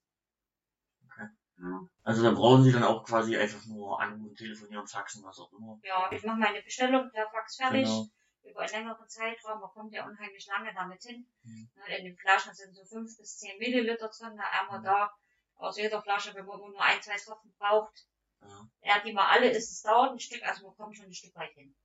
Okay. 1.05 1.27
Ja. 1.59 1.81
Also 2.03 2.23
da 2.23 2.31
brauchen 2.31 2.63
Sie 2.63 2.71
dann 2.71 2.83
auch 2.83 3.03
quasi 3.03 3.37
einfach 3.37 3.65
nur 3.65 3.99
anrufen, 4.01 4.35
telefonieren, 4.35 4.87
faxen, 4.87 5.23
was 5.23 5.39
auch 5.39 5.51
immer. 5.53 5.79
ja, 5.83 6.09
ich 6.11 6.23
mache 6.23 6.39
meine 6.39 6.61
Bestellung 6.61 7.09
per 7.11 7.29
Fax 7.29 7.57
fertig. 7.57 7.83
Genau. 7.85 8.07
Über 8.41 8.61
einen 8.61 8.71
längeren 8.71 9.07
Zeitraum, 9.07 9.59
man 9.59 9.69
kommt 9.69 9.93
ja 9.93 10.07
unheimlich 10.07 10.47
lange 10.47 10.73
damit 10.73 11.03
hin. 11.03 11.27
Mhm. 11.43 11.69
In 11.97 12.05
den 12.05 12.17
Flaschen 12.17 12.53
sind 12.53 12.73
so 12.73 12.83
fünf 12.85 13.15
bis 13.17 13.37
zehn 13.37 13.57
Milliliter 13.59 14.09
drin, 14.09 14.37
da 14.37 14.43
einmal 14.59 14.79
Mhm. 14.79 14.83
da 14.85 15.11
aus 15.59 15.77
jeder 15.77 16.01
Flasche, 16.01 16.33
wenn 16.33 16.45
man 16.45 16.57
nur 16.59 16.81
ein, 16.81 17.01
zwei 17.01 17.17
Tropfen 17.17 17.53
braucht. 17.57 18.07
Ja. 18.41 18.69
Ja, 18.81 18.99
die 18.99 19.13
mal 19.13 19.27
alle 19.27 19.49
ist 19.51 19.71
es 19.71 19.81
dauert 19.81 20.11
ein 20.11 20.19
Stück, 20.19 20.41
also 20.43 20.65
man 20.67 20.75
kommt 20.75 20.95
schon 20.95 21.05
ein 21.05 21.13
Stück 21.13 21.35
weit 21.35 21.53
hin. 21.53 21.75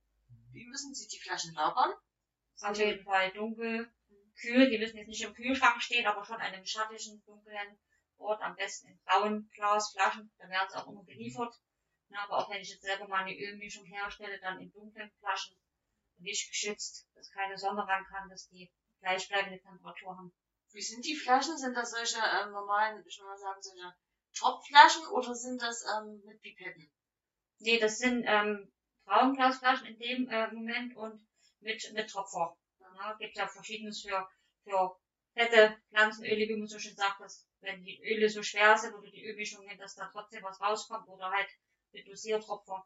Wie 0.51 0.65
müssen 0.65 0.93
Sie 0.95 1.07
die 1.07 1.19
Flaschen 1.19 1.53
lagern? 1.53 1.93
Auf 2.61 2.77
jeden 2.77 3.03
Fall 3.03 3.31
dunkel, 3.33 3.91
kühl, 4.39 4.69
die 4.69 4.77
müssen 4.77 4.97
jetzt 4.97 5.07
nicht 5.07 5.23
im 5.23 5.33
Kühlschrank 5.33 5.81
stehen, 5.81 6.05
aber 6.05 6.23
schon 6.23 6.37
an 6.37 6.53
einem 6.53 6.65
schattigen, 6.65 7.21
dunklen 7.25 7.77
Ort, 8.17 8.41
am 8.41 8.55
besten 8.55 8.87
in 8.87 8.99
grauen 9.05 9.49
Glasflaschen, 9.53 10.31
da 10.37 10.47
werden 10.47 10.69
sie 10.69 10.77
auch 10.77 10.87
immer 10.87 11.03
geliefert. 11.03 11.53
Ja, 12.07 12.19
aber 12.23 12.37
auch 12.37 12.49
wenn 12.49 12.61
ich 12.61 12.69
jetzt 12.69 12.83
selber 12.83 13.09
mal 13.09 13.23
eine 13.23 13.37
Ölmischung 13.37 13.85
herstelle, 13.85 14.39
dann 14.39 14.61
in 14.61 14.71
dunklen 14.71 15.11
Flaschen, 15.19 15.57
nicht 16.17 16.47
geschützt, 16.47 17.09
dass 17.13 17.29
keine 17.31 17.57
Sonne 17.57 17.85
ran 17.85 18.05
kann, 18.05 18.29
dass 18.29 18.47
die 18.47 18.71
gleichbleibende 19.01 19.59
Temperatur 19.59 20.17
haben. 20.17 20.33
Wie 20.75 20.81
sind 20.81 21.05
die 21.05 21.15
Flaschen? 21.15 21.57
Sind 21.57 21.77
das 21.77 21.91
solche 21.91 22.19
ähm, 22.19 22.51
normalen, 22.51 23.01
ich 23.07 23.17
will 23.17 23.27
mal 23.27 23.37
sagen, 23.37 23.61
solche 23.61 23.95
Topflaschen 24.33 25.07
oder 25.07 25.33
sind 25.33 25.61
das 25.61 25.85
ähm, 25.95 26.21
mit 26.25 26.41
Pipetten? 26.41 26.91
Nee, 27.59 27.79
das 27.79 27.97
sind 27.97 28.25
ähm, 28.27 28.69
Braunglasflaschen 29.05 29.87
in 29.87 29.97
dem 29.99 30.27
äh, 30.27 30.51
Moment 30.51 30.93
und 30.97 31.25
mit, 31.61 31.81
mit 31.93 32.09
Tropfer. 32.09 32.57
Ja, 32.81 33.13
gibt 33.13 33.37
ja 33.37 33.47
verschiedenes 33.47 34.01
für, 34.01 34.27
für 34.65 34.99
fette 35.33 35.77
Pflanzenöle, 35.91 36.49
wie 36.49 36.57
man 36.57 36.67
so 36.67 36.77
schön 36.77 36.95
sagt, 36.95 37.21
dass 37.21 37.47
wenn 37.61 37.81
die 37.81 38.01
Öle 38.03 38.29
so 38.29 38.43
schwer 38.43 38.77
sind 38.77 38.95
oder 38.95 39.09
die 39.09 39.25
Ölmischungen, 39.25 39.77
dass 39.77 39.95
da 39.95 40.09
trotzdem 40.11 40.43
was 40.43 40.59
rauskommt 40.59 41.07
oder 41.07 41.31
halt 41.31 41.47
mit 41.93 42.05
Dosiertropfer. 42.05 42.85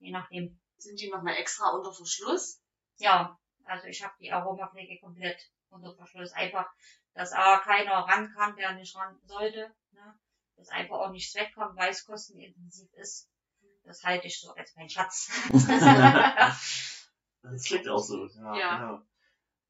Je 0.00 0.10
nachdem. 0.10 0.60
Sind 0.78 1.00
die 1.00 1.10
nochmal 1.10 1.36
extra 1.36 1.70
unter 1.70 1.92
Verschluss? 1.92 2.60
Ja, 2.96 3.38
also 3.62 3.86
ich 3.86 4.02
habe 4.02 4.14
die 4.18 4.32
Aromapflege 4.32 4.98
komplett 4.98 5.40
unter 5.74 5.94
Verschluss. 5.94 6.32
Einfach, 6.32 6.66
dass 7.14 7.32
A 7.32 7.58
keiner 7.58 7.92
ran 7.92 8.32
kann, 8.34 8.56
der 8.56 8.74
nicht 8.74 8.96
ran 8.96 9.18
sollte. 9.24 9.70
Ne? 9.92 10.18
Dass 10.56 10.68
einfach 10.68 10.96
auch 10.96 11.10
nichts 11.10 11.34
wegkommt, 11.34 11.76
weil 11.76 11.90
es 11.90 12.06
kostenintensiv 12.06 12.92
ist. 12.94 13.28
Das 13.84 14.02
halte 14.02 14.26
ich 14.26 14.40
so 14.40 14.52
als 14.52 14.74
mein 14.76 14.88
Schatz. 14.88 15.30
Das 17.42 17.64
klingt 17.64 17.88
auch 17.88 17.98
so. 18.02 18.26
Ja, 18.26 18.56
Ja. 18.56 18.76
Genau. 18.78 19.02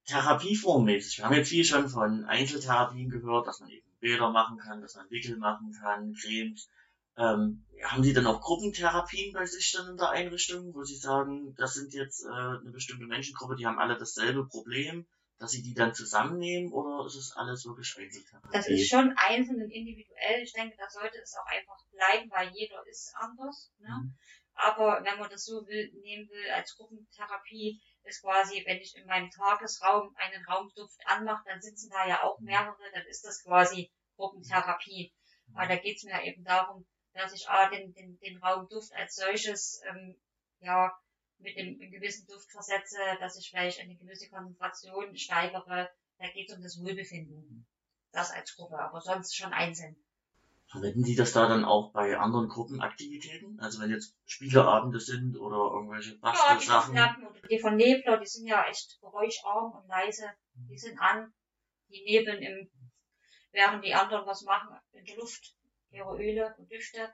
Therapieformmäßig. 0.06 1.18
Wir 1.18 1.24
haben 1.24 1.34
jetzt 1.34 1.48
viel 1.48 1.64
schon 1.64 1.88
von 1.88 2.24
Einzeltherapien 2.24 3.08
gehört, 3.08 3.46
dass 3.46 3.60
man 3.60 3.70
eben 3.70 3.90
Bilder 4.00 4.30
machen 4.30 4.58
kann, 4.58 4.82
dass 4.82 4.96
man 4.96 5.10
Wickel 5.10 5.38
machen 5.38 5.74
kann, 5.80 6.14
Cremes. 6.14 6.68
Ähm, 7.16 7.64
haben 7.82 8.02
Sie 8.02 8.12
dann 8.12 8.26
auch 8.26 8.40
Gruppentherapien 8.40 9.32
bei 9.32 9.46
sich 9.46 9.72
dann 9.72 9.88
in 9.88 9.96
der 9.96 10.10
Einrichtung, 10.10 10.74
wo 10.74 10.82
Sie 10.84 10.96
sagen, 10.96 11.54
das 11.56 11.74
sind 11.74 11.94
jetzt 11.94 12.24
äh, 12.24 12.28
eine 12.28 12.70
bestimmte 12.70 13.06
Menschengruppe, 13.06 13.56
die 13.56 13.66
haben 13.66 13.78
alle 13.78 13.96
dasselbe 13.96 14.46
Problem, 14.46 15.06
dass 15.44 15.52
Sie 15.52 15.62
die 15.62 15.74
dann 15.74 15.94
zusammennehmen 15.94 16.72
oder 16.72 17.04
ist 17.04 17.16
es 17.16 17.36
alles 17.36 17.66
wirklich 17.66 17.94
Einzeltherapie? 17.98 18.48
Das 18.50 18.66
ist 18.66 18.88
schon 18.88 19.12
einzeln 19.16 19.62
und 19.62 19.70
individuell. 19.70 20.42
Ich 20.42 20.54
denke, 20.54 20.74
da 20.78 20.88
sollte 20.88 21.18
es 21.18 21.36
auch 21.36 21.46
einfach 21.46 21.76
bleiben, 21.92 22.30
weil 22.30 22.50
jeder 22.54 22.82
ist 22.86 23.12
anders. 23.16 23.70
Ne? 23.78 23.88
Mhm. 23.88 24.16
Aber 24.54 25.04
wenn 25.04 25.18
man 25.18 25.28
das 25.28 25.44
so 25.44 25.66
will, 25.66 25.92
nehmen 26.00 26.30
will 26.30 26.50
als 26.50 26.74
Gruppentherapie, 26.76 27.78
ist 28.04 28.22
quasi, 28.22 28.62
wenn 28.66 28.78
ich 28.78 28.96
in 28.96 29.06
meinem 29.06 29.30
Tagesraum 29.30 30.14
einen 30.16 30.44
Raumduft 30.46 30.98
anmache, 31.04 31.44
dann 31.46 31.60
sitzen 31.60 31.90
da 31.90 32.06
ja 32.08 32.22
auch 32.22 32.38
mehrere, 32.40 32.90
dann 32.94 33.06
ist 33.06 33.24
das 33.24 33.42
quasi 33.42 33.92
Gruppentherapie. 34.16 35.12
Aber 35.54 35.66
da 35.66 35.76
geht 35.76 35.96
es 35.96 36.04
mir 36.04 36.22
eben 36.24 36.42
darum, 36.44 36.86
dass 37.12 37.34
ich 37.34 37.48
A, 37.48 37.68
den, 37.68 37.92
den, 37.92 38.18
den 38.18 38.38
Raumduft 38.38 38.94
als 38.94 39.16
solches 39.16 39.82
ähm, 39.88 40.16
ja 40.60 40.90
mit 41.44 41.56
dem 41.56 41.78
einem 41.80 41.92
gewissen 41.92 42.26
Duft 42.26 42.50
versetze, 42.50 42.98
dass 43.20 43.38
ich 43.38 43.50
vielleicht 43.50 43.78
eine 43.80 43.96
gewisse 43.96 44.28
Konzentration 44.30 45.16
steigere. 45.16 45.90
Da 46.18 46.28
geht 46.28 46.48
es 46.48 46.56
um 46.56 46.62
das 46.62 46.80
Wohlbefinden. 46.80 47.66
Das 48.12 48.30
als 48.30 48.56
Gruppe, 48.56 48.78
aber 48.78 49.00
sonst 49.00 49.36
schon 49.36 49.52
einzeln. 49.52 49.96
Verwenden 50.66 51.04
Sie 51.04 51.14
das 51.14 51.32
da 51.32 51.46
dann 51.46 51.64
auch 51.64 51.92
bei 51.92 52.16
anderen 52.16 52.48
Gruppenaktivitäten? 52.48 53.60
Also 53.60 53.80
wenn 53.80 53.90
jetzt 53.90 54.16
Spieleabende 54.24 54.98
sind 54.98 55.36
oder 55.36 55.74
irgendwelche 55.74 56.10
Ja, 56.10 56.16
die 56.16 56.20
Bastelsachen? 56.20 56.94
Lampen 56.94 57.26
oder 57.26 57.40
die 57.40 57.58
von 57.58 57.76
Nebler, 57.76 58.18
die 58.18 58.26
sind 58.26 58.46
ja 58.46 58.64
echt 58.66 58.98
geräuscharm 59.00 59.72
und 59.72 59.86
leise. 59.88 60.30
Die 60.54 60.78
sind 60.78 60.98
an, 60.98 61.32
die 61.88 62.02
nebeln 62.04 62.42
im, 62.42 62.70
während 63.52 63.84
die 63.84 63.94
anderen 63.94 64.26
was 64.26 64.42
machen 64.42 64.76
in 64.92 65.04
der 65.04 65.16
Luft, 65.16 65.54
ihre 65.90 66.16
Öle 66.16 66.54
und 66.56 66.70
Düfte 66.70 67.12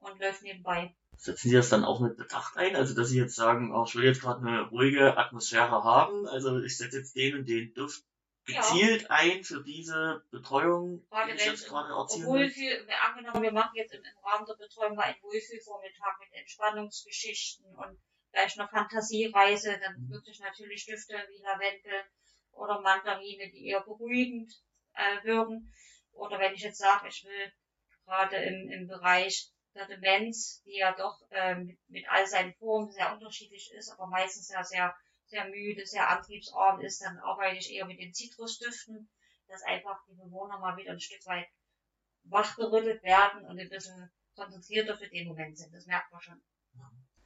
und 0.00 0.20
läuft 0.20 0.42
nebenbei. 0.42 0.94
Setzen 1.16 1.48
Sie 1.48 1.56
das 1.56 1.70
dann 1.70 1.84
auch 1.84 2.00
mit 2.00 2.16
Bedacht 2.16 2.56
ein? 2.56 2.76
Also 2.76 2.94
dass 2.94 3.08
Sie 3.08 3.18
jetzt 3.18 3.36
sagen, 3.36 3.74
oh, 3.74 3.84
ich 3.86 3.94
will 3.94 4.04
jetzt 4.04 4.20
gerade 4.20 4.46
eine 4.46 4.62
ruhige 4.68 5.16
Atmosphäre 5.16 5.82
haben, 5.82 6.26
also 6.28 6.60
ich 6.60 6.76
setze 6.76 6.98
jetzt 6.98 7.16
den 7.16 7.38
und 7.38 7.48
den 7.48 7.72
Duft 7.74 8.04
Ja. 8.48 8.60
gezielt 8.60 9.10
ein 9.10 9.42
für 9.42 9.62
diese 9.64 10.22
Betreuung, 10.30 11.04
Gerade 11.08 11.32
die 11.32 11.38
ich 11.38 11.46
jetzt 11.46 11.66
gerade 11.68 11.88
will. 11.88 12.44
Wohlfühl, 12.44 12.86
wir 12.86 13.02
angenommen, 13.02 13.42
wir 13.42 13.52
machen 13.52 13.74
jetzt 13.74 13.94
im, 13.94 14.02
im 14.04 14.18
Rahmen 14.24 14.46
der 14.46 14.54
Betreuung 14.54 14.94
mal 14.94 15.04
einen 15.04 15.22
Wohlfühlvormittag 15.22 16.18
mit 16.20 16.32
Entspannungsgeschichten 16.32 17.74
und 17.74 17.98
vielleicht 18.30 18.58
eine 18.60 18.68
Fantasiereise, 18.68 19.78
dann 19.82 19.94
Mhm. 20.00 20.10
wirklich 20.10 20.38
natürlich 20.40 20.84
Düfte 20.86 21.14
wie 21.28 21.42
Lavendel 21.42 22.04
oder 22.52 22.80
Mandarine, 22.80 23.50
die 23.50 23.66
eher 23.68 23.80
beruhigend 23.80 24.52
äh, 24.94 25.24
wirken. 25.24 25.72
Oder 26.12 26.38
wenn 26.38 26.54
ich 26.54 26.62
jetzt 26.62 26.78
sage, 26.78 27.08
ich 27.08 27.24
will 27.24 27.52
gerade 28.04 28.36
im, 28.36 28.70
im 28.70 28.86
Bereich 28.86 29.50
der 29.76 29.86
Demenz, 29.86 30.62
die 30.64 30.78
ja 30.78 30.92
doch 30.96 31.20
ähm, 31.30 31.78
mit, 31.88 32.04
all 32.08 32.26
seinen 32.26 32.54
Formen 32.54 32.90
sehr 32.90 33.12
unterschiedlich 33.12 33.72
ist, 33.72 33.90
aber 33.90 34.06
meistens 34.06 34.48
ja 34.48 34.64
sehr, 34.64 34.94
sehr 35.26 35.48
müde, 35.48 35.86
sehr 35.86 36.08
antriebsarm 36.08 36.80
ist, 36.80 37.02
dann 37.02 37.18
arbeite 37.18 37.58
ich 37.58 37.72
eher 37.72 37.86
mit 37.86 38.00
den 38.00 38.12
Zitrusdüften, 38.12 39.08
dass 39.48 39.62
einfach 39.62 40.02
die 40.08 40.14
Bewohner 40.14 40.58
mal 40.58 40.76
wieder 40.76 40.92
ein 40.92 41.00
Stück 41.00 41.24
weit 41.26 41.46
wachgerüttelt 42.24 43.02
werden 43.02 43.44
und 43.44 43.58
ein 43.58 43.68
bisschen 43.68 44.10
konzentrierter 44.34 44.96
für 44.96 45.08
den 45.08 45.28
Moment 45.28 45.56
sind. 45.56 45.72
Das 45.72 45.86
merkt 45.86 46.10
man 46.12 46.20
schon. 46.20 46.42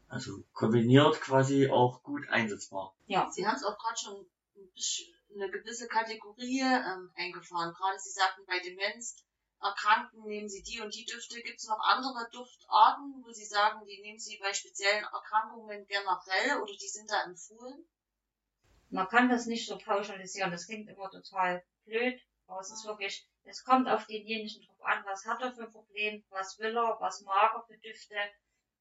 Also 0.09 0.43
kombiniert 0.53 1.21
quasi 1.21 1.71
auch 1.71 2.03
gut 2.03 2.29
einsetzbar. 2.29 2.95
Ja. 3.07 3.31
Sie 3.31 3.47
haben 3.47 3.57
es 3.57 3.65
auch 3.65 3.79
gerade 3.79 3.97
schon 3.97 4.27
ein 4.57 4.71
bisschen 4.75 5.15
eine 5.35 5.51
gewisse 5.51 5.87
Kategorie 5.87 6.61
ähm, 6.61 7.11
eingefahren. 7.15 7.73
Gerade 7.73 7.99
Sie 7.99 8.11
sagten, 8.11 8.45
bei 8.47 8.59
Demenz 8.59 9.17
Erkrankten 9.63 10.23
nehmen 10.25 10.49
Sie 10.49 10.63
die 10.63 10.81
und 10.81 10.95
die 10.95 11.05
Düfte. 11.05 11.43
Gibt 11.43 11.59
es 11.59 11.69
noch 11.69 11.81
andere 11.81 12.29
Duftarten, 12.33 13.23
wo 13.25 13.31
Sie 13.31 13.45
sagen, 13.45 13.85
die 13.87 14.01
nehmen 14.01 14.19
Sie 14.19 14.39
bei 14.39 14.53
speziellen 14.55 15.05
Erkrankungen 15.05 15.87
generell 15.87 16.63
oder 16.63 16.73
die 16.73 16.89
sind 16.89 17.11
da 17.11 17.25
empfohlen? 17.25 17.85
Man 18.89 19.09
kann 19.09 19.29
das 19.29 19.47
nicht 19.47 19.67
so 19.67 19.79
pauschalisieren. 19.79 20.51
Das 20.51 20.67
klingt 20.67 20.89
immer 20.89 21.11
total 21.11 21.65
blöd, 21.85 22.21
aber 22.47 22.61
es 22.61 22.73
ist 22.73 22.85
wirklich, 22.87 23.29
es 23.45 23.63
kommt 23.65 23.89
auf 23.89 24.07
denjenigen 24.07 24.67
drauf 24.67 24.83
an, 24.83 25.05
was 25.05 25.27
hat 25.27 25.41
er 25.43 25.53
für 25.53 25.65
ein 25.65 25.73
Problem, 25.73 26.25
was 26.31 26.59
will 26.59 26.77
er, 26.77 26.97
was 27.01 27.21
mag 27.23 27.55
er 27.55 27.63
für 27.67 27.79
Düfte 27.79 28.17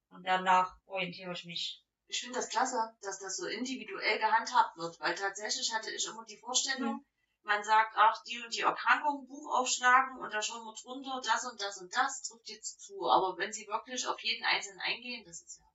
und 0.10 0.24
danach 0.26 0.78
orientiere 0.86 1.34
ich 1.34 1.46
mich. 1.46 1.84
Ich 2.08 2.22
finde 2.22 2.40
das 2.40 2.50
klasse, 2.50 2.98
dass 3.02 3.20
das 3.20 3.38
so 3.38 3.46
individuell 3.46 4.18
gehandhabt 4.18 4.78
wird, 4.78 5.00
weil 5.00 5.14
tatsächlich 5.14 5.72
hatte 5.74 5.92
ich 5.92 6.08
immer 6.08 6.26
die 6.26 6.40
Vorstellung, 6.40 7.06
man 7.50 7.64
sagt, 7.64 7.94
ach, 7.96 8.24
die 8.24 8.40
und 8.40 8.56
die 8.56 8.62
Erkrankung, 8.62 9.28
Buch 9.28 9.60
aufschlagen 9.60 10.20
und 10.20 10.32
da 10.32 10.42
schauen 10.42 10.64
wir 10.64 10.74
drunter, 10.76 11.20
das 11.26 11.46
und 11.52 11.60
das 11.60 11.82
und 11.82 11.94
das 11.94 12.22
trifft 12.22 12.48
jetzt 12.48 12.82
zu. 12.82 13.10
Aber 13.10 13.38
wenn 13.38 13.52
Sie 13.52 13.68
wirklich 13.68 14.08
auf 14.08 14.20
jeden 14.22 14.46
Einzelnen 14.46 14.80
eingehen, 14.80 15.26
das 15.26 15.42
ist 15.42 15.60
ja 15.60 15.66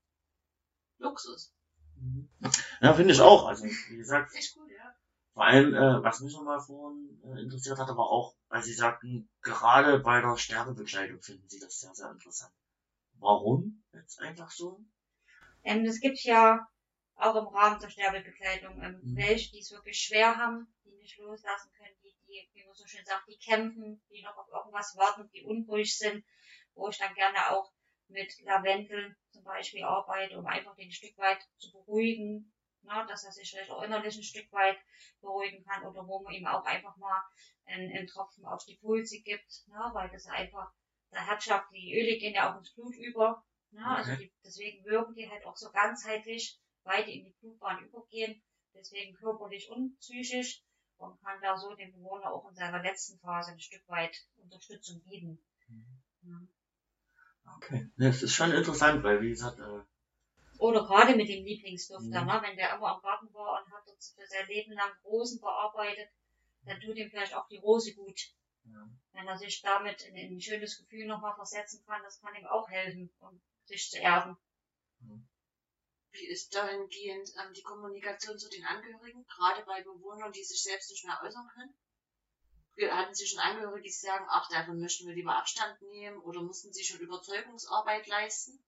Luxus. 0.99 1.53
Ja, 2.81 2.95
finde 2.95 3.13
ich 3.13 3.21
auch. 3.21 3.47
Also 3.47 3.65
wie 3.65 3.97
gesagt, 3.97 4.35
Echt 4.35 4.55
gut, 4.55 4.71
ja. 4.71 4.95
Vor 5.33 5.45
allem, 5.45 5.75
äh, 5.75 6.03
was 6.05 6.21
mich 6.21 6.33
nochmal 6.33 6.61
vorhin 6.61 7.21
äh, 7.25 7.41
interessiert 7.41 7.79
hat, 7.79 7.89
aber 7.89 8.09
auch, 8.09 8.37
weil 8.49 8.63
Sie 8.63 8.73
sagten, 8.73 9.29
gerade 9.43 9.99
bei 9.99 10.21
der 10.21 10.37
Sterbebekleidung 10.37 11.21
finden 11.21 11.49
Sie 11.49 11.59
das 11.59 11.81
sehr, 11.81 11.93
sehr 11.93 12.11
interessant. 12.11 12.53
Warum? 13.15 13.83
Jetzt 13.93 14.21
einfach 14.21 14.51
so? 14.53 14.81
Ähm, 15.65 15.85
es 15.87 15.99
gibt 15.99 16.23
ja 16.23 16.69
auch 17.17 17.37
im 17.37 17.47
Rahmen 17.47 17.81
der 17.81 17.89
Sterbebekleidung 17.91 18.83
ähm, 18.83 19.03
Mhm. 19.03 19.15
welche, 19.15 19.51
die 19.51 19.59
es 19.61 19.71
wirklich 19.71 19.99
schwer 19.99 20.37
haben, 20.37 20.73
die 20.85 20.97
nicht 20.97 21.19
loslassen 21.19 21.71
können, 21.77 21.95
die, 22.03 22.15
die, 22.27 22.49
wie 22.55 22.65
man 22.65 22.75
so 22.75 22.87
schön 22.87 23.05
sagt, 23.05 23.29
die 23.29 23.39
kämpfen, 23.39 24.01
die 24.11 24.23
noch 24.23 24.37
auf 24.37 24.49
irgendwas 24.49 24.97
warten, 24.97 25.29
die 25.33 25.43
unruhig 25.43 25.97
sind, 25.97 26.25
wo 26.75 26.89
ich 26.89 26.99
dann 26.99 27.15
gerne 27.15 27.51
auch 27.51 27.71
mit 28.09 28.39
Lavendel 28.41 29.17
zum 29.31 29.45
Beispiel 29.45 29.83
arbeite, 29.85 30.39
um 30.39 30.47
einfach 30.47 30.75
den 30.77 30.89
ein 30.89 30.93
Stück 30.93 31.17
weit 31.19 31.43
zu 31.59 31.71
beruhigen, 31.73 32.53
ne, 32.83 33.05
dass 33.09 33.25
er 33.25 33.33
sich 33.33 33.51
vielleicht 33.51 33.71
auch 33.71 33.83
innerlich 33.83 34.17
ein 34.17 34.23
Stück 34.23 34.53
weit 34.53 34.79
beruhigen 35.21 35.65
kann 35.65 35.85
oder 35.85 36.07
wo 36.07 36.21
man 36.21 36.33
ihm 36.35 36.47
auch 36.47 36.65
einfach 36.65 36.97
mal 36.97 37.23
einen, 37.67 37.91
einen 37.97 38.07
Tropfen 38.07 38.45
auf 38.45 38.65
die 38.65 38.77
Pulse 38.77 39.21
gibt, 39.21 39.63
ne, 39.69 39.91
weil 39.95 40.11
das 40.11 40.27
einfach 40.27 40.71
der 41.13 41.27
Herzschlag, 41.27 41.69
die 41.71 41.95
Öle 41.99 42.19
gehen 42.19 42.35
ja 42.35 42.53
auch 42.53 42.59
ins 42.59 42.75
Blut 42.75 42.95
über, 42.97 43.43
ne, 43.71 43.87
also 43.87 44.13
Okay. 44.13 44.19
die, 44.19 44.33
deswegen 44.45 44.85
wirken 44.85 45.15
die 45.15 45.29
halt 45.31 45.45
auch 45.47 45.57
so 45.57 45.71
ganzheitlich, 45.71 46.59
weil 46.85 47.05
die 47.05 47.19
in 47.19 47.25
die 47.27 47.35
Blutbahn 47.41 47.85
übergehen, 47.85 48.43
deswegen 48.75 49.15
körperlich 49.15 49.71
und 49.71 49.99
psychisch 49.99 50.63
und 50.99 51.21
kann 51.23 51.41
da 51.43 51.57
so 51.57 51.75
dem 51.75 51.93
Bewohner 51.93 52.33
auch 52.33 52.49
in 52.49 52.55
seiner 52.55 52.83
letzten 52.83 53.19
Phase 53.21 53.53
ein 53.53 53.61
Stück 53.61 53.87
weit 53.89 54.17
Unterstützung 54.37 55.03
bieten. 55.03 55.39
Ja. 56.23 56.41
Okay. 57.57 57.89
Es 57.99 58.23
ist 58.23 58.35
schon 58.35 58.53
interessant, 58.53 59.03
weil 59.03 59.21
wie 59.21 59.31
gesagt, 59.31 59.59
äh, 59.59 59.83
Oder 60.59 60.85
gerade 60.85 61.17
mit 61.17 61.29
dem 61.29 61.45
Lieblingsdufter, 61.45 62.23
Mhm. 62.23 62.27
ne? 62.29 62.41
wenn 62.43 62.57
der 62.57 62.75
immer 62.77 62.95
am 62.95 63.03
Garten 63.03 63.33
war 63.35 63.61
und 63.63 63.73
hat 63.73 63.83
dort 63.87 64.03
für 64.03 64.27
sein 64.27 64.47
Leben 64.49 64.73
lang 64.73 64.91
Rosen 65.05 65.41
bearbeitet, 65.41 66.09
dann 66.65 66.81
tut 66.81 66.97
ihm 66.97 67.11
vielleicht 67.11 67.35
auch 67.35 67.47
die 67.49 67.59
Rose 67.59 67.95
gut. 67.95 68.19
ja. 68.65 68.89
Wenn 69.13 69.27
er 69.29 69.37
sich 69.37 69.61
damit 69.63 70.03
in, 70.03 70.17
in 70.17 70.37
ein 70.37 70.41
schönes 70.41 70.79
Gefühl 70.79 71.07
nochmal 71.07 71.35
versetzen 71.35 71.85
kann, 71.87 72.03
das 72.03 72.21
kann 72.21 72.35
ihm 72.35 72.47
auch 72.47 72.69
helfen, 72.71 73.11
um 73.21 73.41
sich 73.67 73.91
zu 73.91 73.99
erden. 73.99 74.37
Wie 76.15 76.29
ist 76.29 76.55
dahingehend 76.55 77.33
ähm, 77.43 77.53
die 77.55 77.63
Kommunikation 77.63 78.39
zu 78.39 78.49
den 78.49 78.65
Angehörigen, 78.65 79.27
gerade 79.27 79.65
bei 79.65 79.83
Bewohnern, 79.83 80.31
die 80.31 80.45
sich 80.45 80.63
selbst 80.63 80.89
nicht 80.91 81.05
mehr 81.05 81.21
äußern 81.25 81.49
können? 81.53 81.75
hatten 82.91 83.15
Sie 83.15 83.27
schon 83.27 83.41
Angehörige, 83.41 83.83
die 83.83 83.91
sagen, 83.91 84.27
ach, 84.29 84.49
davon 84.49 84.81
möchten 84.81 85.07
wir 85.07 85.15
lieber 85.15 85.37
Abstand 85.37 85.81
nehmen 85.83 86.19
oder 86.21 86.43
mussten 86.43 86.73
Sie 86.73 86.85
schon 86.85 87.01
Überzeugungsarbeit 87.01 88.07
leisten? 88.07 88.65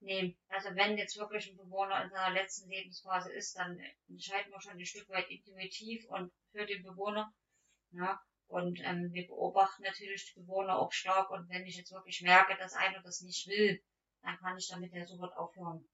Nee, 0.00 0.36
also 0.48 0.74
wenn 0.74 0.96
jetzt 0.96 1.18
wirklich 1.18 1.50
ein 1.50 1.56
Bewohner 1.56 2.02
in 2.02 2.10
seiner 2.10 2.34
letzten 2.34 2.68
Lebensphase 2.70 3.30
ist, 3.32 3.56
dann 3.56 3.78
entscheiden 4.08 4.52
wir 4.52 4.60
schon 4.60 4.72
ein 4.72 4.86
Stück 4.86 5.08
weit 5.10 5.28
intuitiv 5.30 6.06
und 6.08 6.32
für 6.52 6.64
den 6.64 6.82
Bewohner. 6.82 7.30
Ja, 7.90 8.22
und 8.46 8.80
ähm, 8.80 9.12
wir 9.12 9.26
beobachten 9.26 9.82
natürlich 9.82 10.32
die 10.32 10.40
Bewohner 10.40 10.78
auch 10.78 10.92
stark 10.92 11.30
und 11.30 11.48
wenn 11.50 11.66
ich 11.66 11.76
jetzt 11.76 11.92
wirklich 11.92 12.22
merke, 12.22 12.56
dass 12.56 12.72
einer 12.72 13.02
das 13.02 13.20
nicht 13.20 13.46
will, 13.48 13.82
dann 14.22 14.38
kann 14.38 14.56
ich 14.56 14.68
damit 14.68 14.92
ja 14.92 15.06
sofort 15.06 15.36
aufhören. 15.36 15.86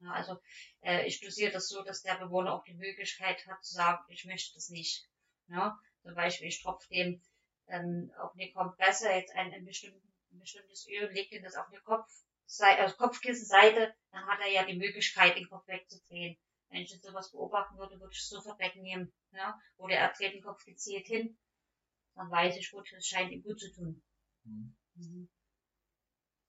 Ja, 0.00 0.12
also 0.12 0.40
äh, 0.82 1.06
ich 1.06 1.20
dosiere 1.20 1.52
das 1.52 1.68
so, 1.68 1.82
dass 1.82 2.02
der 2.02 2.14
Bewohner 2.14 2.54
auch 2.54 2.64
die 2.64 2.74
Möglichkeit 2.74 3.46
hat 3.46 3.62
zu 3.64 3.74
sagen, 3.74 4.02
ich 4.08 4.24
möchte 4.24 4.54
das 4.54 4.70
nicht. 4.70 5.06
Ja, 5.48 5.78
zum 6.02 6.14
Beispiel, 6.14 6.48
ich 6.48 6.62
tropfe 6.62 6.88
dem 6.88 7.20
ähm, 7.68 8.10
auf 8.18 8.32
eine 8.34 8.50
Kompresse 8.52 9.10
jetzt 9.10 9.34
ein, 9.34 9.52
ein, 9.52 9.66
ein 9.66 10.38
bestimmtes 10.38 10.86
Öl, 10.88 11.10
lege 11.12 11.36
ihm 11.36 11.42
das 11.42 11.56
auf 11.56 11.68
eine 11.68 11.80
Kopf, 11.80 12.10
also 12.58 12.96
Kopfkissenseite, 12.96 13.94
dann 14.10 14.26
hat 14.26 14.40
er 14.40 14.50
ja 14.50 14.64
die 14.64 14.76
Möglichkeit, 14.76 15.36
den 15.36 15.48
Kopf 15.48 15.66
wegzudrehen. 15.68 16.36
Wenn 16.68 16.82
ich 16.82 16.90
jetzt 16.90 17.04
sowas 17.04 17.30
beobachten 17.30 17.76
würde, 17.78 17.98
würde 18.00 18.12
ich 18.12 18.20
es 18.20 18.28
sofort 18.28 18.58
wegnehmen. 18.58 19.12
Ja? 19.32 19.58
Oder 19.76 19.96
er 19.96 20.12
dreht 20.12 20.34
den 20.34 20.42
Kopf 20.42 20.64
gezielt 20.64 21.06
hin, 21.06 21.36
dann 22.14 22.30
weiß 22.30 22.56
ich, 22.56 22.70
gut, 22.70 22.90
es 22.92 23.06
scheint 23.06 23.32
ihm 23.32 23.42
gut 23.42 23.60
zu 23.60 23.72
tun. 23.72 24.02
Mhm. 24.44 24.76
Mhm. 24.94 25.28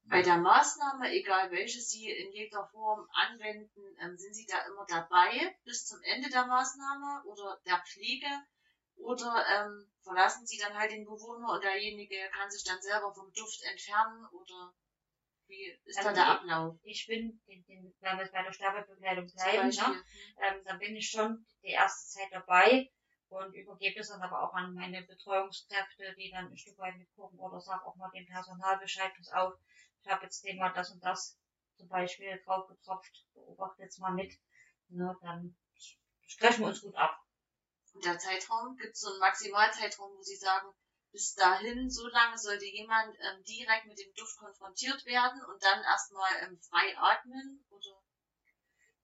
Bei 0.05 0.21
der 0.21 0.37
Maßnahme, 0.37 1.09
egal 1.11 1.51
welche 1.51 1.79
Sie 1.79 2.09
in 2.09 2.31
jeder 2.33 2.67
Form 2.67 3.07
anwenden, 3.13 3.81
ähm, 4.01 4.17
sind 4.17 4.33
Sie 4.33 4.45
da 4.45 4.65
immer 4.65 4.85
dabei 4.87 5.55
bis 5.63 5.85
zum 5.85 6.01
Ende 6.03 6.29
der 6.29 6.45
Maßnahme 6.45 7.23
oder 7.25 7.61
der 7.65 7.81
Pflege? 7.87 8.27
Oder 8.97 9.45
ähm, 9.55 9.91
verlassen 10.03 10.45
Sie 10.45 10.57
dann 10.57 10.77
halt 10.77 10.91
den 10.91 11.05
Bewohner 11.05 11.53
und 11.53 11.63
derjenige 11.63 12.29
kann 12.33 12.51
sich 12.51 12.63
dann 12.63 12.81
selber 12.81 13.13
vom 13.13 13.31
Duft 13.33 13.63
entfernen? 13.63 14.25
Oder 14.31 14.73
wie 15.47 15.79
ist 15.85 15.97
also 15.97 16.09
da 16.09 16.15
der 16.15 16.27
Ablauf? 16.27 16.79
Ich 16.83 17.07
bin, 17.07 17.41
den, 17.47 17.65
den, 17.65 17.93
wenn 17.99 18.17
wir 18.17 18.31
bei 18.31 18.43
der 18.43 18.53
Sterbebegleitung 18.53 19.27
bleiben, 19.33 19.69
ne, 19.69 20.03
ähm, 20.37 20.61
dann 20.65 20.79
bin 20.79 20.95
ich 20.95 21.09
schon 21.09 21.45
die 21.63 21.71
erste 21.71 22.09
Zeit 22.09 22.29
dabei 22.31 22.89
und 23.29 23.53
übergebe 23.53 23.99
es 23.99 24.09
dann 24.09 24.21
aber 24.21 24.43
auch 24.43 24.53
an 24.53 24.73
meine 24.73 25.01
Betreuungskräfte, 25.03 26.15
die 26.17 26.31
dann 26.31 26.47
ein 26.47 26.57
Stück 26.57 26.77
weit 26.77 26.97
mitgucken 26.97 27.39
oder 27.39 27.59
sage 27.59 27.85
auch 27.85 27.95
mal 27.95 28.11
dem 28.11 28.25
Personal 28.25 28.77
Bescheid, 28.77 29.11
pass 29.17 29.31
auf, 29.31 29.53
ich 30.03 30.09
habe 30.09 30.23
jetzt 30.23 30.41
Thema 30.41 30.69
das 30.69 30.91
und 30.91 31.03
das 31.03 31.37
zum 31.77 31.87
Beispiel 31.87 32.41
drauf 32.45 32.67
getropft, 32.67 33.25
beobachte 33.33 33.83
jetzt 33.83 33.99
mal 33.99 34.13
mit, 34.13 34.33
ne, 34.89 35.15
dann 35.21 35.55
sprechen 36.27 36.61
wir 36.61 36.67
uns 36.67 36.81
gut 36.81 36.95
ab. 36.95 37.19
Und 37.93 38.05
der 38.05 38.17
Zeitraum, 38.17 38.77
gibt 38.77 38.93
es 38.93 39.01
so 39.01 39.09
einen 39.09 39.19
Maximalzeitraum, 39.19 40.15
wo 40.15 40.21
Sie 40.21 40.35
sagen, 40.35 40.67
bis 41.11 41.33
dahin, 41.35 41.89
so 41.89 42.07
lange 42.07 42.37
sollte 42.37 42.65
jemand 42.65 43.15
ähm, 43.19 43.43
direkt 43.43 43.85
mit 43.85 43.99
dem 43.99 44.13
Duft 44.15 44.37
konfrontiert 44.37 45.05
werden 45.05 45.43
und 45.43 45.61
dann 45.61 45.83
erstmal 45.83 46.31
ähm, 46.43 46.57
frei 46.61 46.97
atmen? 46.97 47.65
Oder? 47.69 48.00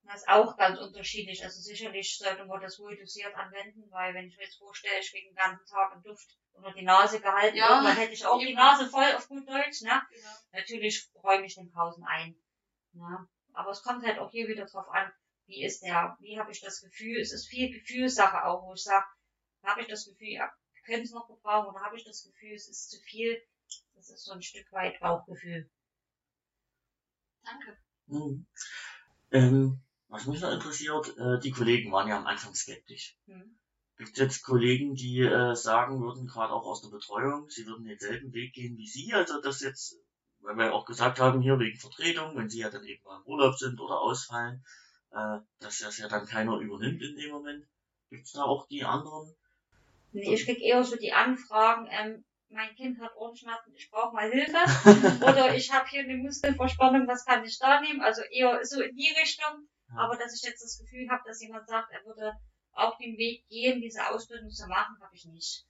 Das 0.08 0.22
ist 0.22 0.30
auch 0.30 0.56
ganz 0.58 0.80
unterschiedlich. 0.80 1.44
Also 1.44 1.62
sicherlich 1.62 2.18
sollte 2.18 2.46
man 2.46 2.62
das 2.62 2.80
wohl 2.80 2.96
dosiert 2.96 3.36
anwenden, 3.36 3.92
weil 3.92 4.14
wenn 4.14 4.28
ich 4.28 4.38
mir 4.38 4.44
jetzt 4.44 4.58
vorstelle, 4.58 5.00
ich 5.00 5.12
kriege 5.12 5.28
den 5.28 5.36
ganzen 5.36 5.66
Tag 5.66 5.92
einen 5.92 6.04
Duft 6.04 6.38
unter 6.54 6.72
die 6.72 6.84
Nase 6.84 7.20
gehalten, 7.20 7.58
ja, 7.58 7.70
irgendwann 7.70 7.98
hätte 7.98 8.14
ich 8.14 8.26
auch 8.26 8.40
eben. 8.40 8.48
die 8.48 8.56
Nase 8.56 8.90
voll 8.90 9.12
auf 9.16 9.28
gut 9.28 9.48
Deutsch, 9.48 9.82
ne? 9.82 10.02
Genau. 10.10 10.30
Natürlich 10.54 11.10
räume 11.24 11.46
ich 11.46 11.56
den 11.56 11.72
Pausen 11.72 12.06
ein. 12.06 12.36
Ne? 12.94 13.28
Aber 13.54 13.72
es 13.72 13.84
kommt 13.84 14.06
halt 14.06 14.20
auch 14.20 14.32
hier 14.32 14.48
wieder 14.48 14.66
drauf 14.66 14.88
an, 14.90 15.12
wie 15.46 15.64
ist 15.64 15.84
der, 15.84 16.18
wie 16.20 16.40
habe 16.40 16.52
ich 16.52 16.62
das 16.62 16.82
Gefühl, 16.82 17.20
es 17.20 17.34
ist 17.34 17.48
viel 17.48 17.72
Gefühlssache 17.72 18.46
auch, 18.46 18.64
wo 18.64 18.74
ich 18.74 18.84
sage, 18.84 19.06
habe 19.64 19.82
ich 19.82 19.88
das 19.88 20.06
Gefühl, 20.06 20.30
ja, 20.30 20.52
können 20.88 21.04
es 21.04 21.12
noch 21.12 21.28
gebrauchen 21.28 21.70
oder 21.70 21.84
habe 21.84 21.98
ich 21.98 22.06
das 22.06 22.24
Gefühl, 22.24 22.54
es 22.56 22.70
ist 22.70 22.90
zu 22.90 23.00
viel. 23.02 23.42
Das 23.96 24.10
ist 24.10 24.24
so 24.24 24.32
ein 24.32 24.42
Stück 24.42 24.72
weit 24.72 25.00
Bauchgefühl. 25.00 25.70
Danke. 27.44 27.78
Mhm. 28.06 28.48
Ähm, 29.32 29.82
was 30.10 30.26
mich 30.26 30.42
noch 30.42 30.52
interessiert, 30.52 31.18
äh, 31.18 31.40
die 31.40 31.52
Kollegen 31.52 31.92
waren 31.92 32.08
ja 32.08 32.18
am 32.18 32.28
Anfang 32.28 32.54
skeptisch. 32.56 33.18
Mhm. 33.26 33.58
Gibt 33.98 34.12
es 34.12 34.18
jetzt 34.18 34.44
Kollegen, 34.44 34.94
die 34.96 35.22
äh, 35.22 35.56
sagen 35.56 36.02
würden, 36.02 36.28
gerade 36.28 36.54
auch 36.54 36.66
aus 36.66 36.82
der 36.82 36.90
Betreuung, 36.90 37.50
sie 37.50 37.66
würden 37.66 37.86
denselben 37.86 38.32
Weg 38.34 38.54
gehen 38.54 38.78
wie 38.78 38.88
Sie, 38.88 39.14
also 39.14 39.42
das 39.42 39.62
jetzt, 39.62 39.98
weil 40.40 40.56
wir 40.56 40.74
auch 40.74 40.86
gesagt 40.86 41.20
haben, 41.20 41.42
hier 41.42 41.58
wegen 41.60 41.80
Vertretung, 41.80 42.36
wenn 42.38 42.50
Sie 42.50 42.60
ja 42.60 42.70
dann 42.70 42.84
eben 42.84 43.04
mal 43.04 43.18
im 43.18 43.26
Urlaub 43.26 43.56
sind 43.56 43.80
oder 43.80 44.00
ausfallen, 44.00 44.64
äh, 45.12 45.40
dass 45.60 45.80
das 45.80 45.98
ja 45.98 46.08
dann 46.08 46.28
keiner 46.28 46.58
übernimmt 46.60 47.02
in 47.02 47.16
dem 47.16 47.32
Moment. 47.32 47.66
Gibt 48.10 48.26
es 48.26 48.34
da 48.34 48.44
auch 48.44 48.68
die 48.68 48.84
anderen 48.84 49.36
Nee, 50.14 50.34
ich 50.34 50.46
krieg 50.46 50.62
eher 50.62 50.84
so 50.84 50.96
die 50.96 51.12
Anfragen, 51.12 51.88
ähm, 51.92 52.24
mein 52.50 52.74
Kind 52.76 53.00
hat 53.00 53.16
Ohrenschmerzen, 53.18 53.74
ich 53.76 53.90
brauche 53.92 54.16
mal 54.16 54.32
Hilfe. 54.32 54.56
Oder 55.26 55.56
ich 55.56 55.72
habe 55.72 55.88
hier 55.90 56.02
eine 56.02 56.18
Muskelverspannung, 56.18 57.08
was 57.08 57.26
kann 57.26 57.44
ich 57.44 57.60
da 57.60 57.82
nehmen? 57.82 58.02
Also 58.02 58.22
eher 58.32 58.64
so 58.64 58.82
in 58.82 58.96
die 58.96 59.14
Richtung. 59.20 59.68
Ja. 59.90 59.98
Aber 59.98 60.18
dass 60.18 60.36
ich 60.36 60.42
jetzt 60.42 60.64
das 60.64 60.78
Gefühl 60.80 61.10
habe, 61.10 61.24
dass 61.26 61.42
jemand 61.42 61.68
sagt, 61.68 61.92
er 61.92 62.04
würde 62.06 62.34
auch 62.74 62.98
den 62.98 63.18
Weg 63.18 63.48
gehen, 63.48 63.82
diese 63.82 64.08
Ausbildung 64.08 64.50
zu 64.50 64.68
machen, 64.68 64.98
habe 65.02 65.16
ich 65.16 65.26
nicht. 65.26 65.66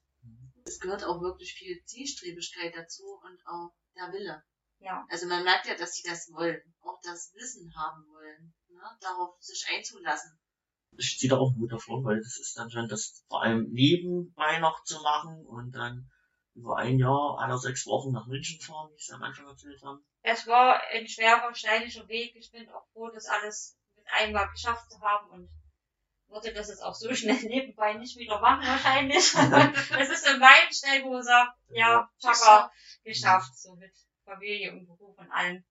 Es 0.65 0.79
gehört 0.79 1.03
auch 1.03 1.21
wirklich 1.21 1.53
viel 1.53 1.81
Zielstrebigkeit 1.85 2.75
dazu 2.75 3.03
und 3.23 3.39
auch 3.45 3.71
der 3.95 4.11
Wille. 4.11 4.43
Ja. 4.79 5.05
Also 5.09 5.27
man 5.27 5.43
merkt 5.43 5.67
ja, 5.67 5.75
dass 5.75 5.95
sie 5.95 6.07
das 6.07 6.29
wollen, 6.33 6.61
auch 6.81 6.99
das 7.01 7.33
Wissen 7.33 7.73
haben 7.75 8.05
wollen, 8.09 8.53
ne? 8.69 8.97
darauf 8.99 9.35
sich 9.39 9.65
einzulassen 9.73 10.37
ich 10.97 11.17
ziehe 11.19 11.29
da 11.29 11.37
auch 11.37 11.53
Mut 11.55 11.71
davor, 11.71 12.03
weil 12.03 12.17
das 12.17 12.39
ist 12.39 12.57
dann 12.57 12.71
schon 12.71 12.87
das 12.87 13.23
vor 13.27 13.43
allem 13.43 13.69
nebenbei 13.71 14.59
noch 14.59 14.83
zu 14.83 14.99
machen 15.01 15.45
und 15.45 15.71
dann 15.71 16.09
über 16.55 16.77
ein 16.77 16.97
Jahr, 16.97 17.37
alle 17.39 17.57
sechs 17.57 17.85
Wochen 17.85 18.11
nach 18.11 18.25
München 18.25 18.59
fahren, 18.59 18.89
wie 18.91 19.01
Sie 19.01 19.13
am 19.13 19.21
Anfang 19.21 19.47
erzählt 19.47 19.81
haben. 19.83 20.03
Es 20.23 20.47
war 20.47 20.81
ein 20.91 21.07
schwerer, 21.07 21.53
steinischer 21.53 22.07
Weg. 22.07 22.35
Ich 22.35 22.51
bin 22.51 22.67
auch 22.69 22.87
froh, 22.93 23.09
das 23.13 23.27
alles 23.27 23.77
einmal 24.13 24.49
geschafft 24.49 24.89
zu 24.91 24.99
haben 25.01 25.29
und 25.29 25.49
würde 26.29 26.53
das 26.53 26.69
jetzt 26.69 26.83
auch 26.83 26.95
so 26.95 27.13
schnell 27.13 27.41
nebenbei 27.43 27.93
nicht 27.93 28.17
wieder 28.17 28.39
machen 28.39 28.65
wahrscheinlich. 28.65 29.17
es 29.99 30.09
ist 30.09 30.27
ein 30.27 30.39
Meilenstein, 30.39 31.03
wo 31.03 31.13
man 31.13 31.23
sagt, 31.23 31.57
ja, 31.69 32.09
Chaka, 32.21 32.71
geschafft, 33.03 33.57
so 33.57 33.75
mit 33.75 33.93
Familie 34.25 34.73
und 34.73 34.85
Beruf 34.85 35.17
und 35.17 35.31
allem. 35.31 35.63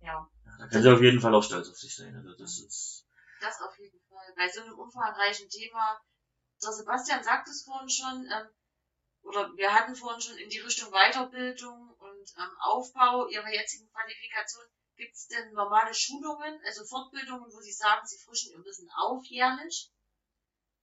Ja. 0.00 0.28
ja 0.44 0.58
da 0.58 0.68
können 0.68 0.82
Sie 0.82 0.92
auf 0.92 1.02
jeden 1.02 1.20
Fall 1.20 1.34
auch 1.34 1.42
stolz 1.42 1.68
auf 1.68 1.76
sich 1.76 1.94
sein. 1.94 2.14
Also 2.14 2.36
das 2.36 2.60
ist 2.60 3.06
das 3.40 3.60
auf 3.60 3.78
jeden 3.78 4.00
Fall. 4.08 4.32
Bei 4.36 4.48
so 4.48 4.62
einem 4.62 4.78
umfangreichen 4.78 5.48
Thema, 5.48 6.00
der 6.62 6.72
Sebastian 6.72 7.22
sagt 7.22 7.48
es 7.48 7.64
vorhin 7.64 7.88
schon, 7.88 8.26
ähm, 8.32 8.48
oder 9.22 9.50
wir 9.56 9.72
hatten 9.74 9.94
vorhin 9.94 10.20
schon 10.20 10.38
in 10.38 10.48
die 10.48 10.60
Richtung 10.60 10.90
Weiterbildung 10.90 11.94
und 11.98 12.34
ähm, 12.38 12.56
Aufbau 12.60 13.26
Ihrer 13.28 13.52
jetzigen 13.52 13.90
Qualifikation. 13.90 14.64
Gibt 14.96 15.14
es 15.14 15.28
denn 15.28 15.52
normale 15.52 15.94
Schulungen, 15.94 16.58
also 16.64 16.84
Fortbildungen, 16.84 17.52
wo 17.52 17.60
Sie 17.60 17.72
sagen, 17.72 18.06
Sie 18.06 18.18
frischen 18.18 18.52
Ihr 18.52 18.64
Wissen 18.64 18.90
auf 18.96 19.24
jährlich? 19.26 19.90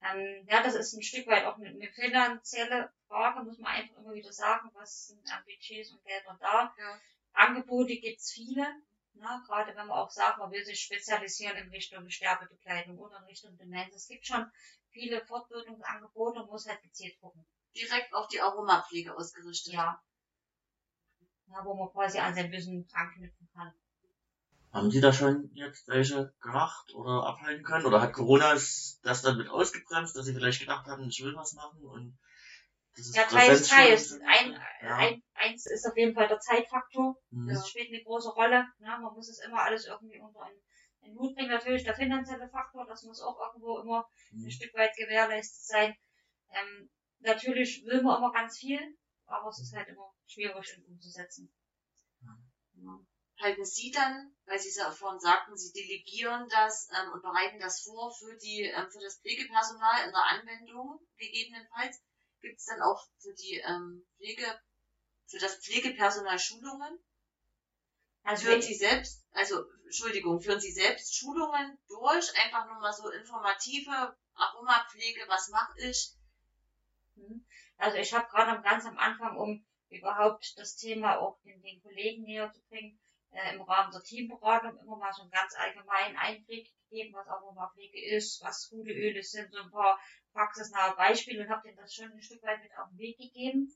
Ähm, 0.02 0.46
ja, 0.48 0.62
das 0.62 0.76
ist 0.76 0.94
ein 0.94 1.02
Stück 1.02 1.28
weit 1.28 1.46
auch 1.46 1.56
eine, 1.56 1.70
eine 1.70 1.92
finanzielle 1.92 2.92
Frage, 3.08 3.44
muss 3.44 3.58
man 3.58 3.74
einfach 3.74 3.98
immer 3.98 4.14
wieder 4.14 4.32
sagen, 4.32 4.70
was 4.74 5.08
sind 5.08 5.32
an 5.32 5.44
Budgets 5.46 5.92
und 5.92 6.04
Geldern 6.04 6.38
da. 6.40 6.76
Ja. 6.78 7.00
Angebote 7.34 7.96
gibt's 7.98 8.32
viele. 8.32 8.66
Ne? 9.16 9.44
gerade 9.46 9.76
wenn 9.76 9.88
man 9.88 9.98
auch 9.98 10.10
sagt, 10.10 10.40
man 10.40 10.52
will 10.52 10.66
sich 10.66 10.82
spezialisieren 10.82 11.56
in 11.58 11.70
Richtung 11.70 12.10
Sterbebekleidung 12.10 12.98
oder 12.98 13.20
in 13.20 13.26
Richtung 13.26 13.56
Demenz. 13.58 13.96
Es 13.96 14.08
gibt 14.08 14.26
schon 14.26 14.52
viele 14.90 15.24
Fortbildungsangebote, 15.26 16.40
man 16.40 16.50
muss 16.50 16.68
halt 16.68 16.82
gezielt 16.82 17.20
gucken. 17.20 17.46
Direkt 17.76 18.14
auf 18.14 18.28
die 18.28 18.42
Aromapflege 18.42 19.16
ausgerichtet. 19.16 19.74
Ja. 19.74 20.04
ja 21.48 21.64
wo 21.64 21.76
man 21.76 21.92
quasi 21.92 22.18
an 22.18 22.34
sein 22.34 22.52
Wissen 22.52 22.88
anknüpfen 22.92 23.48
kann. 23.54 23.74
Haben 24.74 24.90
Sie 24.90 25.02
da 25.02 25.14
schon 25.14 25.52
jetzt 25.54 25.88
welche 25.88 26.34
gemacht 26.42 26.96
oder 26.96 27.28
abhalten 27.28 27.64
können? 27.64 27.86
Oder 27.86 28.02
hat 28.02 28.12
Corona 28.12 28.54
das 28.54 29.22
dann 29.22 29.38
mit 29.38 29.48
ausgebremst, 29.48 30.16
dass 30.16 30.26
Sie 30.26 30.34
vielleicht 30.34 30.62
gedacht 30.62 30.88
haben, 30.88 31.08
ich 31.08 31.24
will 31.24 31.36
was 31.36 31.54
machen 31.54 31.86
und 31.86 32.18
ja, 32.96 33.24
teils, 33.24 33.68
teils. 33.68 34.20
Ein, 34.26 34.60
ja. 34.82 34.98
ein, 34.98 35.24
eins 35.36 35.68
ist 35.68 35.86
auf 35.86 35.96
jeden 35.96 36.16
Fall 36.16 36.28
der 36.28 36.40
Zeitfaktor. 36.40 37.16
Mhm. 37.30 37.50
Das 37.50 37.70
spielt 37.70 37.90
eine 37.90 38.04
große 38.04 38.30
Rolle. 38.30 38.66
Ne? 38.80 38.88
Man 38.88 39.14
muss 39.14 39.30
es 39.30 39.40
immer 39.46 39.62
alles 39.62 39.86
irgendwie 39.86 40.20
unter 40.20 40.42
einen, 40.42 40.62
einen 41.02 41.20
Hut 41.20 41.36
bringen. 41.36 41.52
Natürlich 41.52 41.84
der 41.84 41.96
finanzielle 41.96 42.50
Faktor, 42.50 42.86
das 42.88 43.04
muss 43.04 43.22
auch 43.22 43.40
irgendwo 43.40 43.80
immer 43.80 44.08
mhm. 44.32 44.46
ein 44.46 44.52
Stück 44.52 44.74
weit 44.74 44.96
gewährleistet 44.96 45.66
sein. 45.66 45.96
Ähm, 46.50 46.90
natürlich 47.20 47.84
will 47.86 48.02
man 48.02 48.18
immer 48.18 48.32
ganz 48.32 48.58
viel, 48.58 48.80
aber 49.26 49.50
es 49.50 49.60
ist 49.60 49.76
halt 49.76 49.88
immer 49.88 50.14
schwierig 50.26 50.82
umzusetzen. 50.88 51.54
Ja. 52.22 53.00
Halten 53.44 53.66
Sie 53.66 53.92
dann, 53.92 54.34
weil 54.46 54.60
Sie 54.60 54.70
es 54.70 54.78
ja 54.78 54.90
vorhin 54.92 55.20
sagten, 55.20 55.56
Sie 55.56 55.74
delegieren 55.74 56.48
das 56.50 56.88
ähm, 56.92 57.12
und 57.12 57.22
bereiten 57.22 57.60
das 57.60 57.82
vor 57.82 58.12
für 58.12 58.36
die 58.38 58.64
ähm, 58.64 58.90
für 58.90 59.02
das 59.02 59.20
Pflegepersonal 59.20 60.06
in 60.06 60.12
der 60.12 60.26
Anwendung 60.26 61.00
gegebenenfalls 61.18 62.02
Gibt 62.44 62.60
es 62.60 62.66
dann 62.66 62.82
auch 62.82 63.02
für 63.20 63.34
die 63.34 63.56
ähm, 63.66 64.06
Pflege, 64.18 64.60
für 65.28 65.40
das 65.40 65.56
Pflegepersonal 65.64 66.38
Schulungen? 66.38 67.00
Also 68.24 68.48
führen 68.48 68.62
Sie 68.62 68.76
selbst, 68.76 69.24
also 69.32 69.64
Entschuldigung, 69.86 70.42
führen 70.42 70.60
Sie 70.60 70.74
selbst 70.74 71.16
Schulungen 71.16 71.80
durch, 71.88 72.38
einfach 72.38 72.66
nur 72.68 72.80
mal 72.80 72.92
so 72.92 73.10
informative 73.10 74.14
Aromapflege, 74.34 75.24
was 75.28 75.48
mache 75.50 75.80
ich? 75.80 76.12
Mhm. 77.16 77.46
Also 77.78 77.98
ich 77.98 78.14
habe 78.14 78.28
gerade 78.28 78.62
ganz 78.62 78.86
am 78.86 78.98
Anfang, 78.98 79.38
um 79.38 79.66
überhaupt 79.88 80.54
das 80.58 80.76
Thema 80.76 81.18
auch 81.18 81.40
den, 81.46 81.62
den 81.62 81.82
Kollegen 81.82 82.24
näher 82.24 82.52
zu 82.52 82.62
bringen, 82.68 83.00
äh, 83.34 83.56
im 83.56 83.62
Rahmen 83.62 83.92
der 83.92 84.04
Teamberatung 84.04 84.78
immer 84.78 84.98
mal 84.98 85.12
so 85.14 85.24
einen 85.24 85.32
ganz 85.32 85.56
allgemeinen 85.56 86.18
Einblick 86.18 86.70
gegeben, 86.90 87.14
was 87.14 87.28
Aromapflege 87.28 88.16
ist, 88.16 88.44
was 88.44 88.70
gute 88.70 88.92
Öle 88.92 89.24
sind, 89.24 89.52
so 89.52 89.62
ein 89.62 89.72
paar 89.72 90.00
praxisnahe 90.34 90.96
Beispiele 90.96 91.44
und 91.44 91.50
habe 91.50 91.64
denen 91.64 91.78
das 91.78 91.94
schon 91.94 92.12
ein 92.12 92.22
Stück 92.22 92.44
weit 92.44 92.62
mit 92.62 92.72
auf 92.78 92.90
den 92.90 93.00
Weg 93.00 93.18
gegeben. 93.18 93.76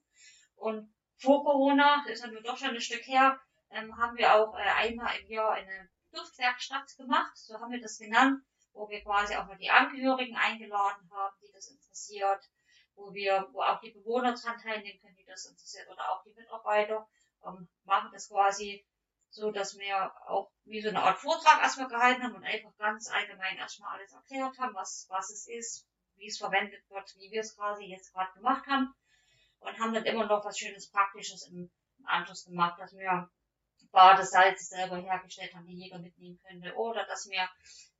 Und 0.56 0.94
vor 1.18 1.44
Corona, 1.44 2.04
das 2.06 2.16
ist 2.16 2.26
ja 2.26 2.32
nur 2.32 2.42
doch 2.42 2.58
schon 2.58 2.70
ein 2.70 2.82
Stück 2.82 3.06
her, 3.08 3.40
ähm, 3.72 3.98
haben 3.98 4.18
wir 4.18 4.36
auch 4.36 4.56
äh, 4.56 4.62
einmal 4.62 5.20
im 5.20 5.28
Jahr 5.28 5.52
eine 5.52 5.90
Duftwerkstatt 6.12 6.96
gemacht, 6.98 7.36
so 7.36 7.60
haben 7.60 7.72
wir 7.72 7.82
das 7.82 7.98
genannt, 7.98 8.44
wo 8.74 8.88
wir 8.90 9.02
quasi 9.02 9.36
auch 9.36 9.46
mal 9.46 9.58
die 9.58 9.70
Angehörigen 9.70 10.36
eingeladen 10.36 11.10
haben, 11.12 11.36
die 11.42 11.52
das 11.52 11.68
interessiert, 11.68 12.50
wo 12.96 13.14
wir, 13.14 13.48
wo 13.52 13.62
auch 13.62 13.80
die 13.82 13.92
Bewohner 13.92 14.34
dran 14.34 14.60
teilnehmen 14.60 15.00
können, 15.02 15.16
die 15.16 15.26
das 15.26 15.46
interessiert, 15.46 15.88
oder 15.90 16.12
auch 16.12 16.24
die 16.24 16.34
Mitarbeiter, 16.34 17.08
ähm, 17.46 17.68
machen 17.84 18.10
das 18.14 18.30
quasi 18.30 18.86
so, 19.30 19.52
dass 19.52 19.78
wir 19.78 20.12
auch 20.28 20.52
wie 20.66 20.82
so 20.82 20.90
eine 20.90 21.02
Art 21.02 21.20
Vortrag 21.20 21.62
erstmal 21.62 21.88
gehalten 21.88 22.24
haben 22.24 22.36
und 22.36 22.44
einfach 22.44 22.76
ganz 22.78 23.10
allgemein 23.10 23.58
erstmal 23.58 23.98
alles 23.98 24.14
erklärt 24.14 24.58
haben, 24.58 24.74
was, 24.74 25.08
was 25.10 25.30
es 25.30 25.48
ist, 25.48 25.88
wie 26.16 26.28
es 26.28 26.38
verwendet 26.38 26.84
wird, 26.90 27.14
wie 27.18 27.32
wir 27.32 27.42
es 27.42 27.56
quasi 27.56 27.86
jetzt 27.86 28.14
gerade 28.14 28.34
gemacht 28.34 28.66
haben 28.68 28.94
und 29.60 29.80
haben 29.80 29.94
dann 29.94 30.06
immer 30.06 30.26
noch 30.26 30.44
was 30.46 30.58
Schönes 30.58 30.90
Praktisches 30.90 31.48
im, 31.48 31.70
im 32.00 32.06
Anschluss 32.06 32.46
gemacht, 32.46 32.80
dass 32.80 32.94
wir 32.94 33.30
Badesalz 33.92 34.70
selber 34.70 34.98
hergestellt 34.98 35.54
haben, 35.54 35.66
die 35.66 35.76
jeder 35.76 36.00
mitnehmen 36.00 36.40
könnte 36.46 36.76
oder 36.76 37.06
dass 37.06 37.28
wir 37.30 37.48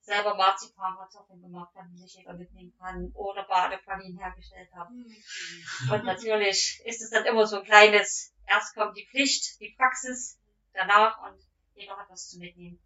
selber 0.02 0.36
Marzipankartoffeln 0.36 1.42
gemacht 1.42 1.76
haben, 1.76 1.92
die 1.92 1.98
sich 1.98 2.16
jeder 2.16 2.34
mitnehmen 2.34 2.74
kann 2.80 3.12
oder 3.14 3.44
Badepralinen 3.44 4.18
hergestellt 4.18 4.70
haben. 4.74 4.96
Mhm. 4.96 5.92
Und 5.92 6.04
natürlich 6.06 6.82
ist 6.86 7.02
es 7.02 7.10
dann 7.10 7.26
immer 7.26 7.46
so 7.46 7.58
ein 7.58 7.66
kleines, 7.66 8.34
erst 8.46 8.74
kommt 8.74 8.98
die 8.98 9.08
Pflicht, 9.08 9.60
die 9.60 9.76
Praxis, 9.78 10.37
danach 10.78 11.22
und 11.24 11.40
jeder 11.74 11.98
hat 11.98 12.10
was 12.10 12.30
zu 12.30 12.40
mitnehmen. 12.40 12.80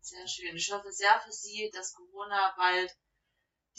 Sehr 0.00 0.26
schön. 0.28 0.54
Ich 0.54 0.70
hoffe 0.72 0.92
sehr 0.92 1.18
für 1.24 1.32
Sie, 1.32 1.70
dass 1.74 1.94
Corona 1.94 2.54
bald 2.56 2.94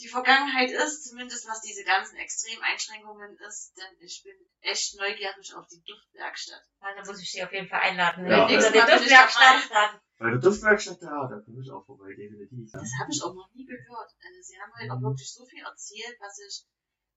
die 0.00 0.08
Vergangenheit 0.08 0.70
ist, 0.70 1.08
zumindest 1.08 1.48
was 1.48 1.60
diese 1.60 1.82
ganzen 1.82 2.16
Extremeinschränkungen 2.16 3.36
ist, 3.48 3.76
denn 3.76 3.96
ich 4.00 4.22
bin 4.22 4.34
echt 4.60 4.96
neugierig 4.96 5.54
auf 5.54 5.66
die 5.66 5.82
Duftwerkstatt. 5.82 6.62
Also 6.80 7.10
muss 7.10 7.20
ich 7.22 7.32
Sie 7.32 7.42
auf 7.42 7.52
jeden 7.52 7.66
Fall 7.68 7.80
einladen. 7.80 8.24
Ja, 8.26 8.46
Wenn 8.48 8.56
also- 8.56 8.70
die 8.72 8.78
Duftwerkstatt, 8.78 9.70
dann 9.70 10.00
Bei 10.18 10.30
der 10.30 10.38
Duftwerkstatt, 10.38 11.02
ja, 11.02 11.26
da 11.26 11.40
komme 11.40 11.62
ich 11.62 11.70
auch 11.70 11.84
vorbei, 11.84 12.10
definitiv. 12.14 12.70
Das 12.72 12.90
habe 13.00 13.10
ich 13.10 13.22
auch 13.22 13.34
noch 13.34 13.50
nie 13.54 13.64
gehört. 13.66 14.10
Also 14.22 14.40
Sie 14.42 14.60
haben 14.60 14.72
halt 14.74 14.90
auch 14.90 14.98
Mhm. 14.98 15.04
wirklich 15.14 15.32
so 15.32 15.44
viel 15.46 15.64
erzählt, 15.64 16.16
was 16.20 16.38
ich, 16.46 16.64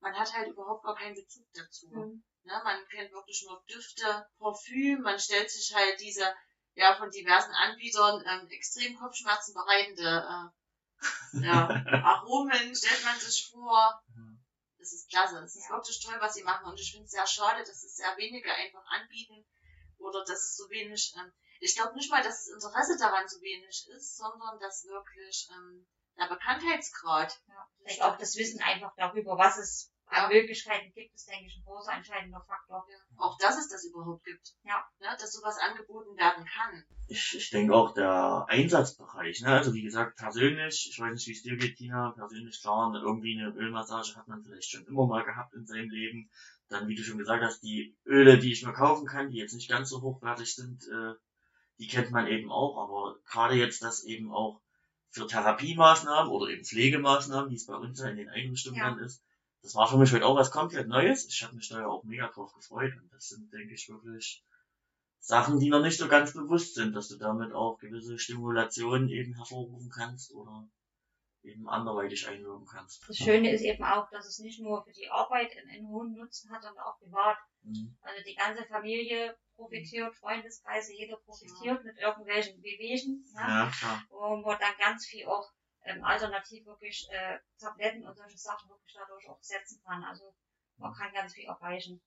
man 0.01 0.13
hat 0.15 0.33
halt 0.33 0.49
überhaupt 0.49 0.83
gar 0.83 0.95
keinen 0.95 1.15
Bezug 1.15 1.45
dazu. 1.53 1.87
Mhm. 1.89 2.23
Ne, 2.43 2.61
man 2.63 2.87
kennt 2.89 3.11
wirklich 3.11 3.45
nur 3.47 3.63
Düfte, 3.69 4.27
Parfüm, 4.39 5.01
man 5.01 5.19
stellt 5.19 5.49
sich 5.49 5.73
halt 5.75 5.99
diese, 6.01 6.33
ja, 6.73 6.95
von 6.95 7.09
diversen 7.11 7.53
Anbietern 7.53 8.23
ähm, 8.27 8.49
extrem 8.49 8.97
Kopfschmerzen 8.97 9.53
bereitende 9.53 10.25
äh, 10.27 11.01
ja, 11.45 11.67
Aromen, 12.03 12.75
stellt 12.75 13.03
man 13.05 13.19
sich 13.19 13.49
vor. 13.51 14.01
Das 14.77 14.93
ist 14.93 15.09
klasse. 15.09 15.37
Es 15.39 15.55
ist 15.55 15.69
Ja. 15.69 15.75
wirklich 15.75 16.03
toll, 16.03 16.17
was 16.19 16.33
sie 16.33 16.43
machen. 16.43 16.65
Und 16.65 16.79
ich 16.79 16.91
finde 16.91 17.05
es 17.05 17.11
sehr 17.11 17.27
schade, 17.27 17.59
dass 17.59 17.83
es 17.83 17.95
sehr 17.95 18.17
wenige 18.17 18.51
einfach 18.51 18.83
anbieten 18.87 19.45
oder 19.99 20.23
dass 20.25 20.39
es 20.41 20.55
so 20.57 20.67
wenig, 20.71 21.13
ähm, 21.17 21.31
ich 21.59 21.75
glaube 21.75 21.93
nicht 21.95 22.09
mal, 22.09 22.23
dass 22.23 22.45
das 22.47 22.55
Interesse 22.55 22.97
daran 22.97 23.27
so 23.27 23.39
wenig 23.41 23.87
ist, 23.95 24.17
sondern 24.17 24.59
dass 24.59 24.83
wirklich 24.85 25.47
ähm, 25.51 25.87
der 26.21 26.29
Bekanntheitsgrad. 26.29 27.39
Ja, 27.47 27.67
vielleicht 27.77 28.01
auch 28.03 28.17
das 28.17 28.35
Wissen 28.37 28.61
einfach 28.61 28.93
darüber, 28.97 29.37
was 29.37 29.57
es 29.57 29.91
Ja. 30.11 30.25
an 30.25 30.29
Möglichkeiten 30.31 30.91
gibt, 30.93 31.13
ist, 31.15 31.29
denke 31.29 31.45
ich, 31.47 31.57
ein 31.57 31.63
großer 31.63 31.93
entscheidender 31.93 32.41
Faktor. 32.45 32.85
Auch 33.17 33.37
dass 33.37 33.57
es 33.57 33.69
das 33.69 33.85
überhaupt 33.85 34.23
gibt. 34.25 34.45
Ja. 34.63 34.85
Ne, 34.99 35.07
dass 35.19 35.31
sowas 35.31 35.57
angeboten 35.59 36.17
werden 36.17 36.45
kann. 36.45 36.83
Ich, 37.07 37.35
ich 37.35 37.49
denke 37.49 37.73
auch 37.73 37.93
der 37.93 38.45
Einsatzbereich, 38.49 39.41
ne? 39.41 39.49
Also 39.49 39.73
wie 39.73 39.83
gesagt, 39.83 40.17
persönlich, 40.17 40.89
ich 40.91 40.99
weiß 40.99 41.13
nicht, 41.13 41.27
wie 41.27 41.31
es 41.31 41.43
dir 41.43 41.55
geht, 41.57 41.77
Tina, 41.77 42.11
persönlich 42.11 42.61
klar, 42.61 42.93
irgendwie 42.93 43.39
eine 43.39 43.51
Ölmassage 43.55 44.15
hat 44.15 44.27
man 44.27 44.43
vielleicht 44.43 44.69
schon 44.69 44.85
immer 44.85 45.07
mal 45.07 45.23
gehabt 45.23 45.53
in 45.53 45.65
seinem 45.65 45.89
Leben. 45.89 46.29
Dann, 46.69 46.87
wie 46.87 46.95
du 46.95 47.03
schon 47.03 47.17
gesagt 47.17 47.43
hast, 47.43 47.61
die 47.61 47.97
Öle, 48.05 48.37
die 48.37 48.51
ich 48.53 48.63
mir 48.65 48.73
kaufen 48.73 49.05
kann, 49.05 49.29
die 49.29 49.37
jetzt 49.37 49.53
nicht 49.53 49.69
ganz 49.69 49.89
so 49.89 50.01
hochwertig 50.01 50.55
sind, 50.55 50.83
äh, 50.87 51.13
die 51.79 51.87
kennt 51.87 52.11
man 52.11 52.27
eben 52.27 52.51
auch, 52.51 52.77
aber 52.77 53.17
gerade 53.25 53.55
jetzt 53.55 53.81
das 53.81 54.03
eben 54.03 54.31
auch 54.31 54.61
für 55.11 55.27
Therapiemaßnahmen 55.27 56.31
oder 56.31 56.51
eben 56.51 56.63
Pflegemaßnahmen, 56.63 57.51
wie 57.51 57.55
es 57.55 57.65
bei 57.65 57.75
uns 57.75 57.99
ja 57.99 58.07
in 58.07 58.17
den 58.17 58.29
Einrichtungen 58.29 58.77
Ja. 58.77 58.89
dann 58.89 58.99
ist, 58.99 59.21
das 59.61 59.75
war 59.75 59.87
für 59.87 59.97
mich 59.97 60.11
heute 60.11 60.25
auch 60.25 60.35
was 60.35 60.51
komplett 60.51 60.87
Neues. 60.87 61.27
Ich 61.27 61.43
habe 61.43 61.55
mich 61.55 61.69
da 61.69 61.79
ja 61.79 61.87
auch 61.87 62.03
mega 62.03 62.27
drauf 62.29 62.53
gefreut 62.53 62.93
und 62.99 63.13
das 63.13 63.27
sind, 63.27 63.51
denke 63.53 63.73
ich, 63.73 63.87
wirklich 63.89 64.43
Sachen, 65.19 65.59
die 65.59 65.69
noch 65.69 65.83
nicht 65.83 65.99
so 65.99 66.07
ganz 66.07 66.33
bewusst 66.33 66.73
sind, 66.73 66.95
dass 66.95 67.09
du 67.09 67.17
damit 67.17 67.53
auch 67.53 67.77
gewisse 67.77 68.17
Stimulationen 68.17 69.07
eben 69.09 69.35
hervorrufen 69.35 69.91
kannst 69.91 70.33
oder 70.33 70.67
eben 71.43 71.67
anderweitig 71.69 72.27
einwirken 72.27 72.65
kannst. 72.65 73.07
Das 73.07 73.17
Schöne 73.17 73.51
ist 73.51 73.61
eben 73.61 73.83
auch, 73.83 74.09
dass 74.09 74.25
es 74.25 74.39
nicht 74.39 74.61
nur 74.61 74.83
für 74.83 74.91
die 74.93 75.09
Arbeit 75.09 75.51
einen, 75.57 75.69
einen 75.69 75.87
hohen 75.87 76.13
Nutzen 76.13 76.51
hat, 76.51 76.63
sondern 76.63 76.83
auch 76.83 76.97
privat. 76.99 77.37
Mhm. 77.63 77.95
Also 78.01 78.23
die 78.25 78.35
ganze 78.35 78.63
Familie 78.65 79.35
profitiert, 79.61 80.15
Freundeskreise, 80.15 80.93
jeder 80.93 81.17
profitiert 81.17 81.83
mit 81.83 81.97
irgendwelchen 81.97 82.61
Wehwehchen. 82.63 83.23
Ne? 83.33 83.41
Ja, 83.41 83.71
klar. 83.77 84.03
wo 84.09 84.35
man 84.37 84.59
dann 84.59 84.77
ganz 84.77 85.05
viel 85.05 85.27
auch 85.27 85.51
ähm, 85.83 86.03
alternativ 86.03 86.65
wirklich 86.65 87.07
äh, 87.11 87.39
Tabletten 87.59 88.05
und 88.07 88.15
solche 88.15 88.37
Sachen 88.37 88.69
wirklich 88.69 88.93
dadurch 88.93 89.29
auch 89.29 89.41
setzen 89.41 89.81
kann. 89.85 90.03
Also 90.03 90.33
man 90.77 90.93
kann 90.93 91.13
ganz 91.13 91.33
viel 91.33 91.45
erreichen. 91.45 92.01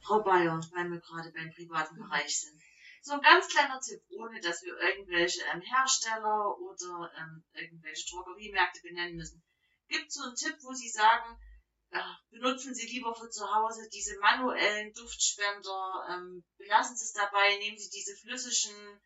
Frau 0.00 0.22
Bayer, 0.22 0.60
weil 0.72 0.90
wir 0.90 1.00
gerade 1.00 1.32
beim 1.32 1.52
privaten 1.52 1.96
Bereich 1.96 2.40
sind. 2.40 2.60
So 3.02 3.14
ein 3.14 3.20
ganz 3.20 3.48
kleiner 3.48 3.80
Tipp, 3.80 4.02
ohne 4.18 4.40
dass 4.40 4.62
wir 4.62 4.76
irgendwelche 4.76 5.40
ähm, 5.52 5.60
Hersteller 5.60 6.56
oder 6.58 7.10
ähm, 7.16 7.44
irgendwelche 7.54 8.10
Drogeriemärkte 8.10 8.80
benennen 8.82 9.16
müssen. 9.16 9.42
Gibt 9.88 10.12
so 10.12 10.24
einen 10.24 10.34
Tipp, 10.34 10.56
wo 10.62 10.72
Sie 10.72 10.88
sagen, 10.88 11.38
benutzen 12.30 12.74
Sie 12.74 12.86
lieber 12.86 13.14
für 13.14 13.30
zu 13.30 13.44
Hause 13.52 13.88
diese 13.92 14.18
manuellen 14.18 14.92
Duftspender, 14.94 16.06
ähm, 16.10 16.44
belassen 16.56 16.96
Sie 16.96 17.04
es 17.04 17.12
dabei, 17.12 17.56
nehmen 17.58 17.78
Sie 17.78 17.90
diese 17.90 18.16
flüssigen, 18.16 19.00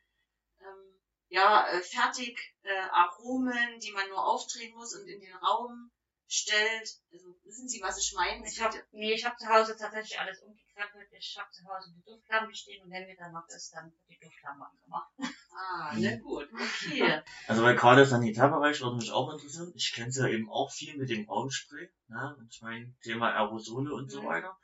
ähm, 0.60 1.00
ja, 1.28 1.66
äh, 1.68 1.80
fertig 1.80 2.38
äh, 2.62 2.88
Aromen, 2.90 3.78
die 3.80 3.92
man 3.92 4.08
nur 4.08 4.24
aufdrehen 4.24 4.74
muss 4.74 4.94
und 4.94 5.06
in 5.08 5.20
den 5.20 5.34
Raum 5.36 5.90
stellt. 6.26 7.00
Also 7.10 7.34
wissen 7.44 7.68
Sie, 7.68 7.80
was 7.82 7.98
ich 7.98 8.12
meine? 8.14 8.46
Ich 8.46 8.60
habe 8.60 8.82
nee, 8.92 9.12
ich 9.12 9.24
habe 9.24 9.36
zu 9.36 9.46
Hause 9.46 9.76
tatsächlich 9.76 10.18
alles 10.18 10.40
umgekrempelt. 10.40 11.08
Ich 11.12 11.36
habe 11.38 11.50
zu 11.50 11.64
Hause 11.64 11.92
die 11.94 12.02
Duftlampe 12.02 12.54
stehen 12.54 12.82
und 12.84 12.90
wenn 12.90 13.06
mir 13.06 13.16
dann 13.16 13.32
noch 13.32 13.46
ist, 13.48 13.72
dann 13.74 13.92
wird 13.92 14.08
die 14.08 14.18
Duftlampe 14.18 14.66
angemacht. 14.66 15.12
Ah, 15.55 15.94
na 15.98 16.16
gut, 16.16 16.48
okay. 16.53 17.20
Also 17.48 17.62
weil 17.62 17.76
gerade 17.76 18.05
Sanitärbereich 18.07 18.80
würde 18.80 18.96
mich 18.96 19.11
auch 19.12 19.32
interessieren. 19.32 19.72
Ich 19.74 19.92
kenne 19.92 20.09
es 20.09 20.16
ja 20.16 20.26
eben 20.26 20.48
auch 20.50 20.70
viel 20.72 20.96
mit 20.96 21.11
dem 21.11 21.28
Raumspray. 21.28 21.90
Ne? 22.09 22.36
Und 22.38 22.48
ich 22.53 22.62
meine, 22.62 22.94
Thema 23.03 23.32
Aerosole 23.34 23.92
und 23.94 24.11
so 24.11 24.22
Mhm. 24.22 24.26
weiter. 24.26 24.57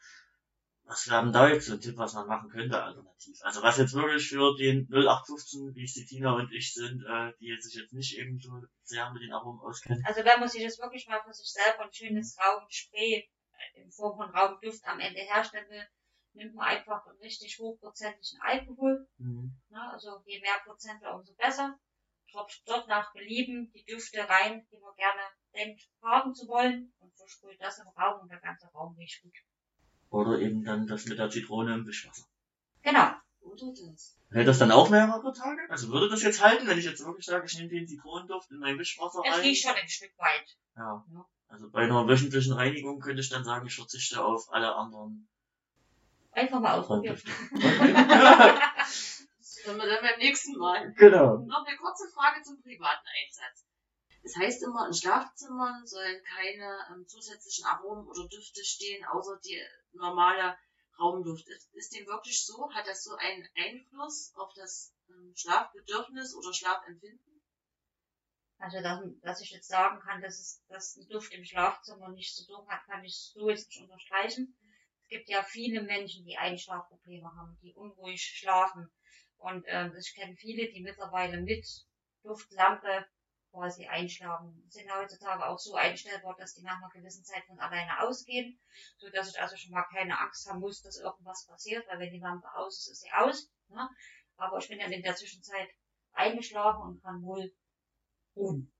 Was 0.84 1.07
wäre 1.09 1.22
denn 1.22 1.32
da 1.34 1.49
jetzt 1.49 1.66
so 1.66 1.74
ein 1.74 1.80
Tipp, 1.80 1.99
was 1.99 2.14
man 2.14 2.26
machen 2.26 2.49
könnte 2.49 2.82
alternativ? 2.82 3.36
Also 3.43 3.62
was 3.62 3.76
jetzt 3.76 3.93
wirklich 3.95 4.26
für 4.28 4.57
den 4.57 4.89
0815, 4.91 5.74
wie 5.74 5.84
es 5.84 5.93
die 5.93 6.07
Tina 6.07 6.32
und 6.34 6.51
ich 6.53 6.72
sind, 6.72 7.05
äh, 7.05 7.32
die 7.41 7.49
jetzt 7.49 7.64
sich 7.70 7.80
jetzt 7.80 7.93
nicht 7.93 8.16
eben 8.18 8.39
so 8.41 8.51
sehr 8.82 9.12
mit 9.12 9.22
den 9.22 9.32
Aromen 9.32 9.61
auskennen. 9.61 10.03
Also 10.07 10.24
wenn 10.24 10.41
man 10.41 10.49
sich 10.49 10.64
das 10.64 10.78
wirklich 10.78 11.07
mal 11.07 11.20
für 11.22 11.34
sich 11.34 11.51
selber 11.53 11.84
ein 11.84 11.93
schönes 11.93 12.36
Raumspray 12.41 13.14
äh, 13.16 13.80
in 13.82 13.91
Form 13.93 14.16
von 14.16 14.30
Raumduft 14.30 14.82
am 14.86 14.99
Ende 15.01 15.20
herstellen 15.20 15.68
will, 15.68 15.86
nimmt 16.35 16.55
man 16.55 16.66
einfach 16.66 17.07
einen 17.07 17.18
richtig 17.18 17.59
hochprozentigen 17.59 18.41
Alkohol 18.43 19.07
Mhm. 19.18 19.57
Ne? 19.70 19.93
Also 19.93 20.22
je 20.26 20.41
mehr 20.41 20.59
Prozente, 20.64 21.09
umso 21.11 21.35
besser. 21.35 21.79
Tropft 22.31 22.62
dort 22.66 22.89
nach 22.89 23.12
Belieben 23.14 23.72
die 23.72 23.85
Düfte 23.85 24.29
rein, 24.29 24.66
die 24.70 24.79
man 24.79 24.95
gerne 24.97 25.22
denkt, 25.55 25.89
haben 26.03 26.35
zu 26.35 26.47
wollen 26.47 26.93
und 26.99 27.16
versprüht 27.16 27.59
das 27.61 27.79
im 27.79 27.89
Raum 27.89 28.20
und 28.20 28.31
der 28.31 28.41
ganze 28.41 28.66
Raum 28.68 28.95
riecht 28.97 29.22
gut. 29.22 29.33
Oder 30.11 30.39
eben 30.39 30.62
dann 30.62 30.87
das 30.87 31.07
mit 31.07 31.18
der 31.18 31.31
Zitrone 31.31 31.74
im 31.74 31.87
Wischwasser. 31.87 32.26
Genau. 32.83 33.12
Oder 33.41 33.72
das? 33.72 34.18
Hält 34.31 34.47
das 34.49 34.59
dann 34.59 34.72
auch 34.72 34.91
mehrere 34.91 35.33
Tage? 35.33 35.61
Also 35.70 35.89
würde 35.89 36.11
das 36.11 36.22
jetzt 36.22 36.43
halten, 36.43 36.66
wenn 36.66 36.79
ich 36.79 36.85
jetzt 36.85 37.05
wirklich 37.05 37.24
sage, 37.24 37.47
ich 37.47 37.57
nehme 37.57 37.70
den 37.70 37.87
Zitronenduft 37.87 38.51
in 38.51 38.59
mein 38.59 38.79
Wischwasser 38.79 39.22
Es 39.24 39.35
rein? 39.35 39.41
riecht 39.41 39.62
schon 39.62 39.74
ein 39.74 39.89
Stück 39.89 40.12
weit. 40.18 40.57
Ja. 40.76 41.05
Ja. 41.12 41.26
Also 41.47 41.70
bei 41.70 41.85
einer 41.85 42.07
wöchentlichen 42.07 42.53
Reinigung 42.53 43.01
könnte 43.01 43.22
ich 43.22 43.31
dann 43.31 43.45
sagen, 43.45 43.66
ich 43.66 43.74
verzichte 43.74 44.22
auf 44.22 44.53
alle 44.53 44.74
anderen 44.74 45.31
Einfach 46.39 46.61
mal 46.61 46.78
ausprobieren. 46.78 47.20
Das 49.39 49.64
können 49.64 49.78
wir 49.78 49.86
dann 49.86 50.03
beim 50.03 50.18
nächsten 50.18 50.57
Mal. 50.57 50.93
genau. 50.93 51.39
Noch 51.39 51.66
eine 51.66 51.76
kurze 51.76 52.09
Frage 52.14 52.43
zum 52.43 52.62
privaten 52.62 53.07
Einsatz. 53.22 53.66
Es 54.22 54.36
heißt 54.36 54.62
immer, 54.62 54.86
in 54.86 54.95
Schlafzimmern 54.95 55.84
sollen 55.84 56.22
keine 56.24 56.78
ähm, 56.91 57.07
zusätzlichen 57.07 57.66
Aromen 57.66 58.07
oder 58.07 58.28
Düfte 58.28 58.64
stehen, 58.64 59.05
außer 59.05 59.39
die 59.45 59.61
normale 59.93 60.57
Raumluft. 60.99 61.49
Ist, 61.49 61.74
ist 61.74 61.97
dem 61.97 62.07
wirklich 62.07 62.47
so? 62.47 62.72
Hat 62.72 62.86
das 62.86 63.03
so 63.03 63.16
einen 63.16 63.47
Einfluss 63.57 64.32
auf 64.36 64.53
das 64.55 64.95
ähm, 65.09 65.32
Schlafbedürfnis 65.34 66.34
oder 66.34 66.55
Schlafempfinden? 66.55 67.43
Also, 68.59 68.80
dass, 68.80 69.01
dass 69.22 69.41
ich 69.41 69.51
jetzt 69.51 69.68
sagen 69.68 70.01
kann, 70.01 70.22
dass 70.22 70.39
es, 70.39 70.62
dass 70.68 70.97
ein 70.97 71.09
Duft 71.09 71.32
im 71.34 71.45
Schlafzimmer 71.45 72.09
nicht 72.11 72.34
zu 72.34 72.47
tun 72.47 72.66
hat, 72.68 72.86
kann 72.86 73.05
ich 73.05 73.32
so 73.34 73.51
jetzt 73.51 73.68
nicht 73.68 73.82
unterstreichen. 73.82 74.57
Es 75.09 75.16
gibt 75.16 75.30
ja 75.30 75.42
viele 75.42 75.80
Menschen, 75.82 76.26
die 76.26 76.36
Einschlafprobleme 76.36 77.34
haben, 77.34 77.56
die 77.62 77.72
unruhig 77.72 78.20
schlafen. 78.20 78.90
Und 79.38 79.64
ähm, 79.66 79.94
ich 79.98 80.14
kenne 80.14 80.36
viele, 80.36 80.70
die 80.70 80.82
mittlerweile 80.82 81.40
mit 81.40 81.66
Duftlampe 82.22 83.06
quasi 83.50 83.86
einschlafen. 83.86 84.62
Sind 84.68 84.92
heutzutage 84.94 85.46
auch 85.46 85.59
so 85.59 85.76
einstellbar, 85.76 86.36
dass 86.36 86.52
die 86.52 86.62
nach 86.62 86.76
einer 86.76 86.90
gewissen 86.90 87.24
Zeit 87.24 87.42
von 87.46 87.59
alleine 87.59 88.02
ausgehen, 88.02 88.61
so 88.98 89.09
dass 89.09 89.30
ich 89.30 89.40
also 89.40 89.56
schon 89.56 89.70
mal 89.70 89.86
keine 89.90 90.20
Angst 90.20 90.46
haben 90.46 90.61
muss, 90.61 90.82
dass 90.82 90.98
irgendwas 90.98 91.46
passiert, 91.46 91.88
weil 91.88 92.00
wenn 92.00 92.12
die 92.12 92.20
Lampe 92.20 92.52
aus 92.54 92.76
ist, 92.76 92.88
ist 92.88 93.00
sie 93.00 93.12
aus. 93.12 93.50
Ne? 93.70 93.88
Aber 94.36 94.59
ich 94.59 94.68
bin 94.68 94.78
dann 94.78 94.92
in 94.92 95.02
der 95.02 95.16
Zwischenzeit 95.16 95.70
eingeschlafen 96.12 96.82
und 96.82 97.02
kann 97.02 97.22
wohl 97.22 97.50
ruhen. 98.36 98.70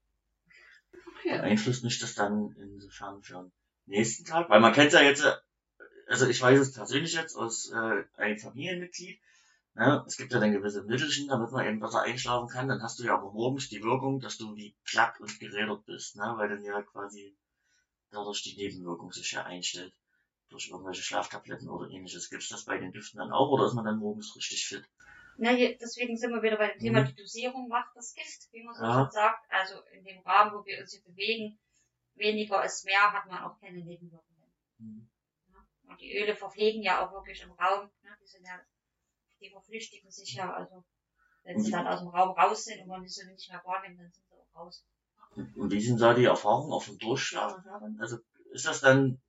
Beeinflusst 1.24 1.85
mich 1.85 1.99
das 1.99 2.14
dann 2.14 2.55
insofern 2.59 3.22
den 3.22 3.51
nächsten 3.87 4.26
Tag? 4.26 4.51
Weil 4.51 4.61
man 4.61 4.74
kennt 4.74 4.93
ja 4.93 5.01
jetzt, 5.01 5.24
äh, 5.24 5.35
also 6.09 6.27
ich 6.27 6.41
weiß 6.41 6.59
es 6.61 6.73
persönlich 6.75 7.15
jetzt 7.15 7.37
aus 7.37 7.71
äh, 7.71 8.05
einem 8.17 8.39
Familienmitglied, 8.39 9.21
ne? 9.75 10.05
es 10.07 10.17
gibt 10.17 10.33
ja 10.33 10.41
dann 10.41 10.53
gewisse 10.53 10.85
Mittelchen, 10.85 11.29
damit 11.29 11.53
man 11.53 11.67
eben 11.67 11.81
besser 11.81 12.03
einschlafen 12.03 12.49
kann, 12.49 12.69
dann 12.69 12.83
hast 12.83 12.99
du 13.01 13.05
ja 13.05 13.15
aber 13.15 13.33
morgens 13.33 13.69
die 13.69 13.83
Wirkung, 13.83 14.21
dass 14.21 14.39
du 14.39 14.57
wie 14.57 14.75
platt 14.85 15.21
und 15.21 15.39
gerädert 15.41 15.85
bist, 15.87 16.17
ne? 16.17 16.35
weil 16.37 16.49
dann 16.49 16.65
ja 16.65 16.83
quasi 16.83 17.37
dadurch 18.11 18.43
die 18.43 18.57
Nebenwirkung 18.57 19.13
sich 19.13 19.33
ja 19.33 19.45
einstellt 19.45 19.95
durch 20.51 20.69
irgendwelche 20.71 21.03
Schlaftabletten 21.03 21.69
oder 21.69 21.91
ähnliches. 21.91 22.31
Gibt's 22.31 22.49
das 22.49 22.65
bei 22.65 22.79
den 22.79 22.93
Düften 22.93 23.19
dann 23.19 23.33
auch 23.33 23.51
oder 23.51 23.67
ist 23.67 23.75
man 23.75 23.85
dann 23.85 23.99
morgens 23.99 24.35
richtig 24.37 24.67
fit? 24.67 24.85
Na, 25.39 25.51
hier, 25.51 25.77
deswegen 25.79 26.17
sind 26.17 26.33
wir 26.33 26.43
wieder 26.43 26.59
bei 26.59 26.69
dem 26.69 26.79
Thema, 26.81 27.01
Mhm. 27.01 27.07
die 27.07 27.15
Dosierung 27.15 27.69
macht 27.69 27.97
das 27.97 28.13
Gift, 28.15 28.49
wie 28.53 28.63
man 28.65 28.75
so 28.75 28.83
Ja. 28.85 29.05
schön 29.05 29.11
sagt. 29.11 29.47
Also 29.51 29.81
in 29.93 30.05
dem 30.05 30.21
Rahmen, 30.21 30.53
wo 30.53 30.65
wir 30.67 30.81
uns 30.81 30.93
hier 30.93 31.03
bewegen, 31.03 31.59
weniger 32.15 32.65
ist 32.65 32.85
mehr, 32.85 33.13
hat 33.13 33.27
man 33.27 33.43
auch 33.45 33.59
keine 33.61 33.85
Nebenwirkungen. 33.85 34.53
Mhm. 34.81 35.09
Und 35.89 36.01
die 36.01 36.16
Öle 36.16 36.36
verpflegen 36.36 36.82
ja 36.82 37.05
auch 37.05 37.12
wirklich 37.12 37.43
im 37.43 37.53
Raum. 37.53 37.91
Ne? 38.03 38.16
Die 38.22 38.26
sind 38.26 38.47
ja, 38.47 38.61
die 39.41 39.51
verflüchtigen 39.51 40.11
sich 40.11 40.34
ja, 40.34 40.53
also 40.53 40.84
wenn 41.45 41.61
sie 41.61 41.70
dann 41.70 41.86
aus 41.86 42.01
dem 42.01 42.09
Raum 42.09 42.30
raus 42.30 42.64
sind 42.64 42.82
und 42.82 42.89
man 42.89 43.03
die 43.03 43.09
so 43.09 43.24
nicht 43.26 43.51
mehr 43.51 43.62
wahrnimmt, 43.64 43.99
dann 43.99 44.11
sind 44.11 44.26
sie 44.26 44.34
auch 44.34 44.55
raus. 44.55 44.84
Und 45.34 45.70
wie 45.70 45.80
sind 45.80 46.01
da 46.01 46.14
die 46.14 46.24
Erfahrungen 46.24 46.99
Durchschlafen? 46.99 47.62
her 47.62 47.78
dann? 47.80 47.99
Also 48.01 48.18
ist 48.51 48.66
das 48.66 48.80
dann, 48.80 49.20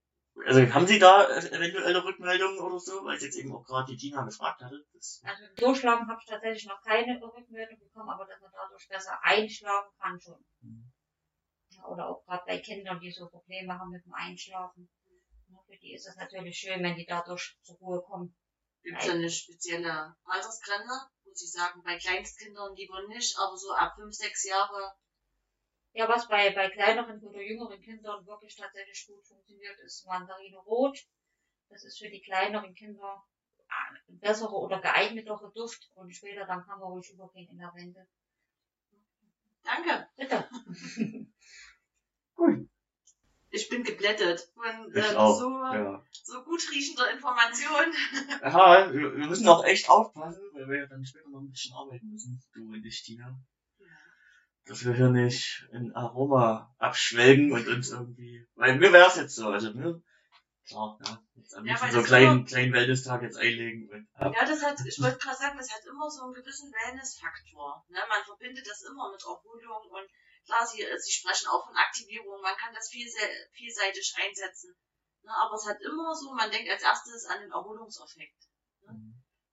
also 0.45 0.61
haben 0.73 0.87
Sie 0.87 0.99
da 0.99 1.27
eventuelle 1.29 2.03
Rückmeldungen 2.03 2.59
oder 2.59 2.79
so, 2.79 3.03
weil 3.05 3.17
es 3.17 3.23
jetzt 3.23 3.37
eben 3.37 3.53
auch 3.53 3.63
gerade 3.63 3.91
die 3.91 3.97
Tina 3.97 4.23
gefragt 4.23 4.61
hatte? 4.61 4.85
Also 5.23 5.43
im 5.45 5.55
Durchschlafen 5.55 6.07
habe 6.07 6.19
ich 6.21 6.27
tatsächlich 6.27 6.65
noch 6.67 6.81
keine 6.81 7.21
Rückmeldung 7.21 7.79
bekommen, 7.79 8.09
aber 8.09 8.25
dass 8.25 8.41
man 8.41 8.51
dadurch 8.51 8.87
besser 8.87 9.19
einschlafen 9.23 9.91
kann 9.99 10.19
schon. 10.19 10.43
Mhm. 10.61 10.91
Oder 11.87 12.09
auch 12.09 12.25
gerade 12.25 12.43
bei 12.45 12.57
Kindern, 12.59 12.99
die 12.99 13.11
so 13.11 13.27
Probleme 13.29 13.77
haben 13.77 13.91
mit 13.91 14.03
dem 14.05 14.13
Einschlafen. 14.13 14.89
Ja, 15.49 15.61
Für 15.67 15.77
die 15.77 15.93
ist 15.93 16.07
es 16.07 16.15
natürlich 16.15 16.57
schön, 16.57 16.81
wenn 16.83 16.95
die 16.95 17.05
dadurch 17.05 17.57
zur 17.61 17.75
Ruhe 17.77 18.01
kommen. 18.01 18.33
Gibt 18.83 19.01
es 19.01 19.09
eine 19.09 19.29
spezielle 19.29 20.15
Altersgrenze, 20.23 21.09
wo 21.25 21.33
Sie 21.33 21.47
sagen, 21.47 21.81
bei 21.83 21.97
Kleinstkindern 21.97 22.73
lieber 22.75 23.05
nicht, 23.07 23.37
aber 23.37 23.57
so 23.57 23.73
ab 23.73 23.95
5, 23.95 24.15
6 24.15 24.45
Jahre, 24.45 24.93
Ja, 25.93 26.07
was 26.07 26.27
bei, 26.27 26.51
bei 26.51 26.69
kleineren 26.69 27.21
oder 27.21 27.41
jüngeren 27.41 27.79
Kindern 27.81 28.25
wirklich 28.25 28.55
tatsächlich 28.55 29.05
gut 29.05 29.23
funktioniert, 29.27 29.77
ist 29.81 30.05
Mandarine 30.05 30.57
Rot. 30.57 30.97
Das 31.69 31.83
ist 31.83 31.99
für 31.99 32.09
die 32.09 32.21
kleineren 32.21 32.73
Kinder 32.73 33.23
ein 33.67 34.19
besserer 34.19 34.53
oder 34.53 34.79
geeignetere 34.81 35.51
Duft 35.53 35.89
und 35.95 36.11
später 36.15 36.45
dann 36.45 36.65
kann 36.65 36.79
man 36.79 36.91
ruhig 36.91 37.11
übergehen 37.11 37.49
in 37.49 37.59
Lavendel. 37.59 38.07
danke. 39.63 40.07
Bitte. 40.17 40.47
Gut. 42.35 42.68
Ich 43.51 43.67
bin 43.69 43.83
geblättet 43.83 44.47
von 44.53 44.91
ähm, 44.93 45.13
so, 45.13 45.49
Ja. 45.73 46.03
so 46.23 46.43
gut 46.43 46.61
riechender 46.71 47.11
Information. 47.11 47.93
Aha, 48.43 48.91
wir, 48.93 49.15
wir 49.17 49.27
müssen 49.27 49.47
auch 49.47 49.63
echt 49.63 49.89
aufpassen, 49.89 50.41
weil 50.53 50.67
wir 50.69 50.79
ja 50.79 50.85
dann 50.87 51.03
später 51.05 51.29
noch 51.29 51.41
ein 51.41 51.49
bisschen 51.49 51.73
arbeiten 51.75 52.09
müssen, 52.09 52.41
du 52.53 52.61
und 52.67 52.85
ich, 52.85 53.03
Tina. 53.03 53.35
Dass 54.65 54.85
wir 54.85 54.93
hier 54.93 55.09
nicht 55.09 55.67
in 55.71 55.91
Aroma 55.95 56.75
abschwelgen 56.77 57.51
und 57.51 57.67
uns 57.67 57.89
irgendwie, 57.89 58.45
weil 58.55 58.77
mir 58.77 58.93
wäre 58.93 59.07
es 59.07 59.15
jetzt 59.15 59.35
so, 59.35 59.47
also 59.47 59.73
mir, 59.73 59.99
klar, 60.67 60.99
ja, 61.03 61.19
jetzt 61.33 61.55
am 61.55 61.65
Ja, 61.65 61.71
liebsten 61.73 61.91
so 61.91 62.03
kleinen, 62.03 62.37
immer- 62.37 62.45
kleinen 62.45 62.73
Wellness-Tag 62.73 63.23
jetzt 63.23 63.37
einlegen 63.37 63.89
und 63.89 64.07
ab. 64.13 64.31
Ja, 64.35 64.45
das 64.45 64.61
hat, 64.63 64.77
ich 64.85 65.01
wollte 65.01 65.17
gerade 65.17 65.37
sagen, 65.37 65.57
das 65.57 65.71
hat 65.73 65.81
immer 65.89 66.07
so 66.11 66.21
einen 66.23 66.33
gewissen 66.33 66.71
Wellness-Faktor. 66.71 67.83
Ne? 67.89 67.97
Man 68.09 68.23
verbindet 68.23 68.67
das 68.69 68.83
immer 68.83 69.11
mit 69.11 69.23
Erholung 69.23 69.89
und 69.89 70.07
klar, 70.49 70.65
Sie, 70.65 70.81
äh, 70.81 70.97
Sie 70.97 71.11
sprechen 71.11 71.47
auch 71.47 71.65
von 71.65 71.75
Aktivierung, 71.75 72.41
man 72.41 72.57
kann 72.57 72.73
das 72.73 72.89
vielse, 72.89 73.19
vielseitig 73.53 74.13
einsetzen. 74.17 74.75
Ne? 75.23 75.31
Aber 75.31 75.55
es 75.55 75.67
hat 75.67 75.79
immer 75.81 76.15
so, 76.15 76.33
man 76.33 76.51
denkt 76.51 76.69
als 76.69 76.81
erstes 76.81 77.25
an 77.25 77.41
den 77.41 77.51
Erholungseffekt. 77.51 78.47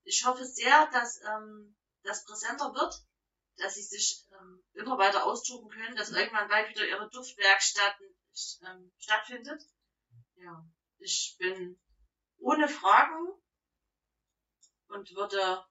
Ich 0.03 0.25
hoffe 0.25 0.45
sehr, 0.45 0.87
dass 0.91 1.21
ähm, 1.21 1.77
das 2.03 2.25
präsenter 2.25 2.73
wird, 2.73 2.95
dass 3.57 3.75
Sie 3.75 3.83
sich 3.83 4.25
ähm, 4.31 4.63
immer 4.73 4.97
weiter 4.97 5.25
austoben 5.25 5.69
können, 5.69 5.95
dass 5.95 6.11
irgendwann 6.11 6.47
bald 6.47 6.69
wieder 6.69 6.87
Ihre 6.87 7.09
Duftwerkstatt 7.09 7.95
ähm, 8.61 8.91
stattfindet. 8.97 9.61
Ja, 10.35 10.65
ich 10.99 11.35
bin 11.37 11.79
ohne 12.37 12.67
Fragen 12.67 13.27
und 14.87 15.11
würde 15.15 15.65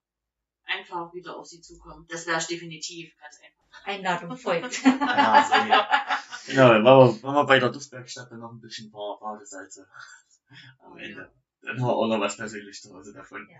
einfach 0.67 1.13
wieder 1.13 1.35
auf 1.37 1.45
sie 1.47 1.61
zukommen. 1.61 2.05
Das 2.09 2.27
wäre 2.27 2.39
definitiv, 2.39 3.11
ganz 3.19 3.37
einfach. 3.39 3.85
Einladung 3.85 4.37
folgt. 4.37 4.83
Ja, 4.83 5.45
so, 5.47 5.69
ja. 5.69 5.87
Genau, 6.47 6.69
dann 6.73 6.83
machen 6.83 7.21
wir, 7.21 7.27
machen 7.27 7.35
wir 7.35 7.45
bei 7.45 7.59
der 7.59 7.69
Duftwerkstatt 7.69 8.31
dann 8.31 8.39
noch 8.39 8.51
ein 8.51 8.59
bisschen 8.61 8.91
Bar- 8.91 9.19
Badesalze 9.19 9.87
am 10.83 10.97
Ende. 10.97 11.31
Dann 11.61 11.75
haben 11.81 11.87
wir 11.87 11.95
auch 11.95 12.07
noch 12.07 12.19
was 12.19 12.37
persönlich 12.37 12.81
zu 12.81 12.93
Hause 12.93 13.13
davon. 13.13 13.47
Ja. 13.49 13.57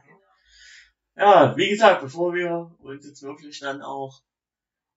Ja, 1.16 1.58
wie 1.58 1.70
gesagt, 1.70 2.02
bevor 2.02 2.34
wir 2.34 2.76
uns 2.80 3.06
jetzt 3.06 3.24
wirklich 3.24 3.60
dann 3.60 3.82
auch 3.82 4.22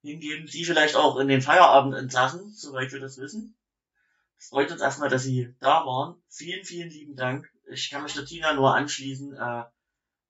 hingeben, 0.03 0.47
Sie 0.47 0.65
vielleicht 0.65 0.95
auch 0.97 1.19
in 1.19 1.29
den 1.29 1.41
Feierabend 1.43 1.95
entlassen, 1.95 2.53
soweit 2.55 2.93
wir 2.93 3.01
das 3.01 3.19
wissen. 3.19 3.57
Es 4.39 4.49
freut 4.49 4.71
uns 4.71 4.81
erstmal, 4.81 5.09
dass 5.09 5.23
Sie 5.23 5.55
da 5.61 5.85
waren. 5.87 6.23
Vielen, 6.29 6.65
vielen 6.65 6.89
lieben 6.91 7.17
Dank. 7.17 7.51
Ich 7.71 7.91
kann 7.91 8.03
mich 8.03 8.15
der 8.15 8.25
Tina 8.25 8.53
nur 8.55 8.75
anschließen. 8.75 9.35
Äh, 9.35 9.65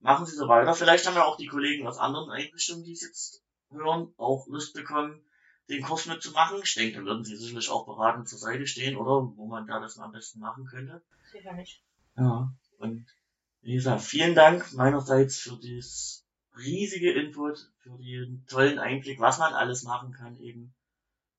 machen 0.00 0.26
Sie 0.26 0.36
so 0.36 0.48
weiter. 0.48 0.74
Vielleicht 0.74 1.06
haben 1.06 1.14
ja 1.14 1.24
auch 1.24 1.36
die 1.36 1.46
Kollegen 1.46 1.86
aus 1.86 1.98
anderen 1.98 2.30
Einrichtungen, 2.30 2.84
die 2.84 2.92
es 2.92 3.02
jetzt 3.02 3.42
hören, 3.70 4.12
auch 4.16 4.46
Lust 4.48 4.74
bekommen, 4.74 5.22
den 5.68 5.82
Kurs 5.82 6.06
mitzumachen. 6.06 6.60
Ich 6.62 6.74
denke, 6.74 6.96
dann 6.96 7.06
würden 7.06 7.24
Sie 7.24 7.36
sicherlich 7.36 7.70
auch 7.70 7.86
beratend 7.86 8.28
zur 8.28 8.38
Seite 8.38 8.66
stehen, 8.66 8.96
oder? 8.96 9.32
Wo 9.36 9.46
man 9.46 9.66
da 9.66 9.80
das 9.80 9.98
am 9.98 10.12
besten 10.12 10.40
machen 10.40 10.66
könnte. 10.66 11.02
Sicherlich. 11.30 11.82
Ja, 12.16 12.52
und 12.78 13.06
wie 13.62 13.74
gesagt, 13.74 14.02
vielen 14.02 14.34
Dank 14.34 14.72
meinerseits 14.72 15.38
für 15.38 15.56
das 15.56 16.24
riesige 16.56 17.12
Input, 17.12 17.70
für 17.78 17.96
den 17.98 18.44
tollen 18.48 18.78
Einblick, 18.78 19.20
was 19.20 19.38
man 19.38 19.54
alles 19.54 19.82
machen 19.82 20.12
kann 20.12 20.36
eben 20.38 20.74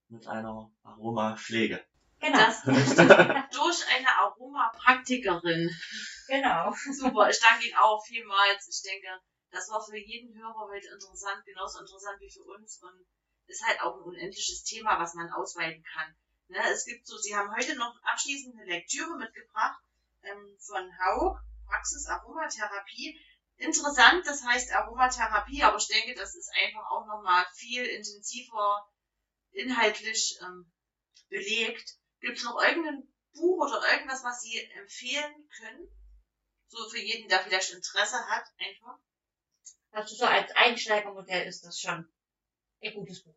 mit 0.07 0.27
einer 0.27 0.71
Aromapflege. 0.83 1.81
Genau. 2.19 2.37
Das 2.37 2.63
durch 2.65 3.85
eine 3.95 4.07
Aromapraktikerin. 4.19 5.71
Genau. 6.31 6.71
Super, 6.91 7.29
ich 7.29 7.39
danke 7.39 7.67
Ihnen 7.67 7.77
auch 7.77 8.03
vielmals. 8.03 8.67
Ich 8.67 8.81
denke, 8.81 9.19
das 9.51 9.69
war 9.69 9.83
für 9.83 9.97
jeden 9.97 10.33
Hörer 10.33 10.67
heute 10.71 10.87
interessant, 10.87 11.43
genauso 11.45 11.79
interessant 11.79 12.19
wie 12.21 12.31
für 12.31 12.43
uns 12.43 12.81
und 12.81 13.05
ist 13.47 13.67
halt 13.67 13.81
auch 13.81 13.95
ein 13.97 14.03
unendliches 14.03 14.63
Thema, 14.63 14.97
was 14.97 15.13
man 15.13 15.29
ausweiten 15.31 15.83
kann. 15.83 16.15
Ne, 16.47 16.59
es 16.71 16.85
gibt 16.85 17.05
so, 17.05 17.17
Sie 17.17 17.35
haben 17.35 17.53
heute 17.55 17.75
noch 17.75 17.93
abschließend 18.03 18.55
eine 18.55 18.65
Lektüre 18.65 19.17
mitgebracht 19.17 19.83
ähm, 20.23 20.57
von 20.59 20.89
Haug, 20.99 21.37
Praxis 21.67 22.07
Aromatherapie. 22.07 23.19
Interessant, 23.57 24.25
das 24.25 24.43
heißt 24.43 24.71
Aromatherapie, 24.73 25.63
aber 25.63 25.77
ich 25.77 25.87
denke, 25.87 26.15
das 26.15 26.35
ist 26.35 26.51
einfach 26.63 26.89
auch 26.91 27.05
nochmal 27.05 27.45
viel 27.53 27.85
intensiver 27.85 28.89
inhaltlich 29.51 30.37
ähm, 30.41 30.71
belegt. 31.29 31.97
Gibt 32.21 32.37
es 32.37 32.43
noch 32.43 32.61
irgendein 32.61 33.03
Buch 33.33 33.65
oder 33.65 33.93
irgendwas, 33.93 34.23
was 34.23 34.41
Sie 34.41 34.59
empfehlen 34.75 35.49
können? 35.57 36.00
So 36.71 36.89
für 36.89 36.99
jeden, 36.99 37.27
der 37.27 37.41
vielleicht 37.41 37.73
Interesse 37.73 38.17
hat, 38.29 38.45
einfach. 38.57 38.97
Also 39.91 40.15
so 40.15 40.25
als 40.25 40.51
Einsteigermodell 40.55 41.45
ist 41.45 41.65
das 41.65 41.79
schon 41.79 42.09
ein 42.81 42.93
gutes 42.93 43.23
Buch. 43.23 43.35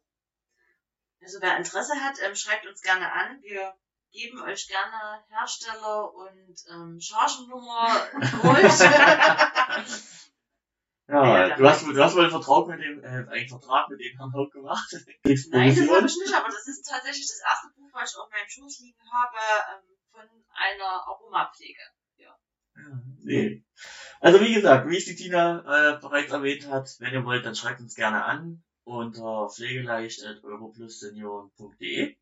Also 1.21 1.41
wer 1.41 1.57
Interesse 1.57 2.01
hat, 2.01 2.17
ähm, 2.23 2.37
schreibt 2.37 2.67
uns 2.67 2.81
gerne 2.81 3.13
an. 3.13 3.43
Wir 3.43 3.75
geben 4.13 4.41
euch 4.43 4.69
gerne 4.69 5.25
Hersteller 5.29 6.15
und 6.15 6.57
ähm, 6.71 7.01
Chargennummer. 7.01 8.09
Ja, 11.07 11.49
Ja, 11.49 11.57
du 11.57 11.69
hast, 11.69 11.83
du 11.85 12.03
hast 12.03 12.15
wohl 12.15 12.23
einen 12.23 12.31
Vertrag 12.31 12.67
mit 12.67 12.81
dem, 12.81 13.05
äh, 13.05 13.29
einen 13.29 13.49
Vertrag 13.49 13.91
mit 13.91 14.01
dem 14.01 14.17
Herrn 14.17 14.33
Haug 14.33 14.51
gemacht. 14.51 14.89
Nein, 15.51 15.77
das 15.77 15.91
habe 15.91 16.07
ich 16.07 16.17
nicht, 16.17 16.35
aber 16.35 16.49
das 16.49 16.67
ist 16.67 16.89
tatsächlich 16.89 17.27
das 17.29 17.43
erste 17.45 17.69
Buch, 17.77 17.91
was 17.93 18.11
ich 18.11 18.17
auf 18.17 18.31
meinem 18.31 18.49
Schoß 18.49 18.79
liegen 18.81 19.03
habe, 19.13 19.37
ähm, 19.75 19.97
von 20.11 20.23
einer 20.55 21.07
Aromapflege. 21.07 21.83
Nee. 23.23 23.63
Also 24.21 24.41
wie 24.41 24.55
gesagt, 24.55 24.89
wie 24.89 24.97
es 24.97 25.05
die 25.05 25.17
Tina 25.17 25.61
äh, 25.61 25.99
bereits 26.01 26.33
erwähnt 26.33 26.69
hat, 26.71 26.89
wenn 26.99 27.13
ihr 27.13 27.25
wollt, 27.25 27.45
dann 27.45 27.55
schreibt 27.55 27.81
uns 27.81 27.95
gerne 27.95 28.25
an 28.25 28.65
unter 28.85 29.49
pflegeleicht.europlussenioren.de. 29.49 32.17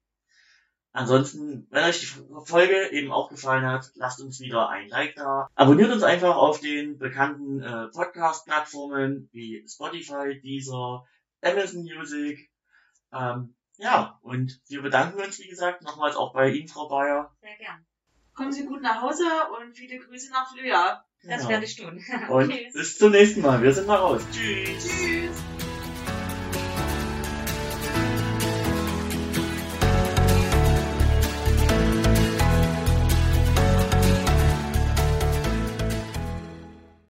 Ansonsten, 0.94 1.66
wenn 1.70 1.84
euch 1.84 2.00
die 2.00 2.07
Folge 2.44 2.90
eben 2.90 3.12
auch 3.12 3.30
gefallen 3.30 3.64
hat, 3.64 3.90
lasst 3.94 4.20
uns 4.20 4.40
wieder 4.40 4.68
ein 4.68 4.88
Like 4.88 5.14
da. 5.14 5.48
Abonniert 5.55 5.90
uns 5.90 6.03
einfach 6.03 6.36
auf 6.36 6.61
den 6.61 6.98
bekannten 6.98 7.62
äh, 7.62 7.88
Podcast-Plattformen 7.88 9.30
wie 9.32 9.66
Spotify, 9.66 10.38
Deezer, 10.42 11.07
Amazon 11.40 11.84
Music. 11.84 12.50
Ähm, 13.11 13.57
ja, 13.78 14.18
und 14.20 14.61
wir 14.68 14.82
bedanken 14.82 15.22
uns, 15.22 15.38
wie 15.38 15.48
gesagt, 15.48 15.80
nochmals 15.82 16.16
auch 16.16 16.34
bei 16.34 16.50
Ihnen, 16.50 16.68
Frau 16.68 16.88
Bayer. 16.88 17.34
Sehr 17.40 17.57
gern. 17.57 17.86
Kommen 18.43 18.53
Sie 18.53 18.64
gut 18.64 18.82
nach 18.82 19.01
Hause 19.01 19.22
und 19.61 19.76
viele 19.76 20.01
Grüße 20.01 20.32
nach 20.32 20.53
Flöa. 20.53 21.05
Das 21.22 21.45
Ja. 21.45 21.49
werde 21.51 21.64
ich 21.64 21.76
tun. 21.76 22.05
Und 22.28 22.53
bis 22.72 22.99
zum 22.99 23.12
nächsten 23.12 23.40
Mal. 23.40 23.62
Wir 23.62 23.72
sind 23.72 23.86
mal 23.86 23.95
raus. 23.95 24.22
Tschüss. 24.32 24.84
Tschüss. 24.84 25.30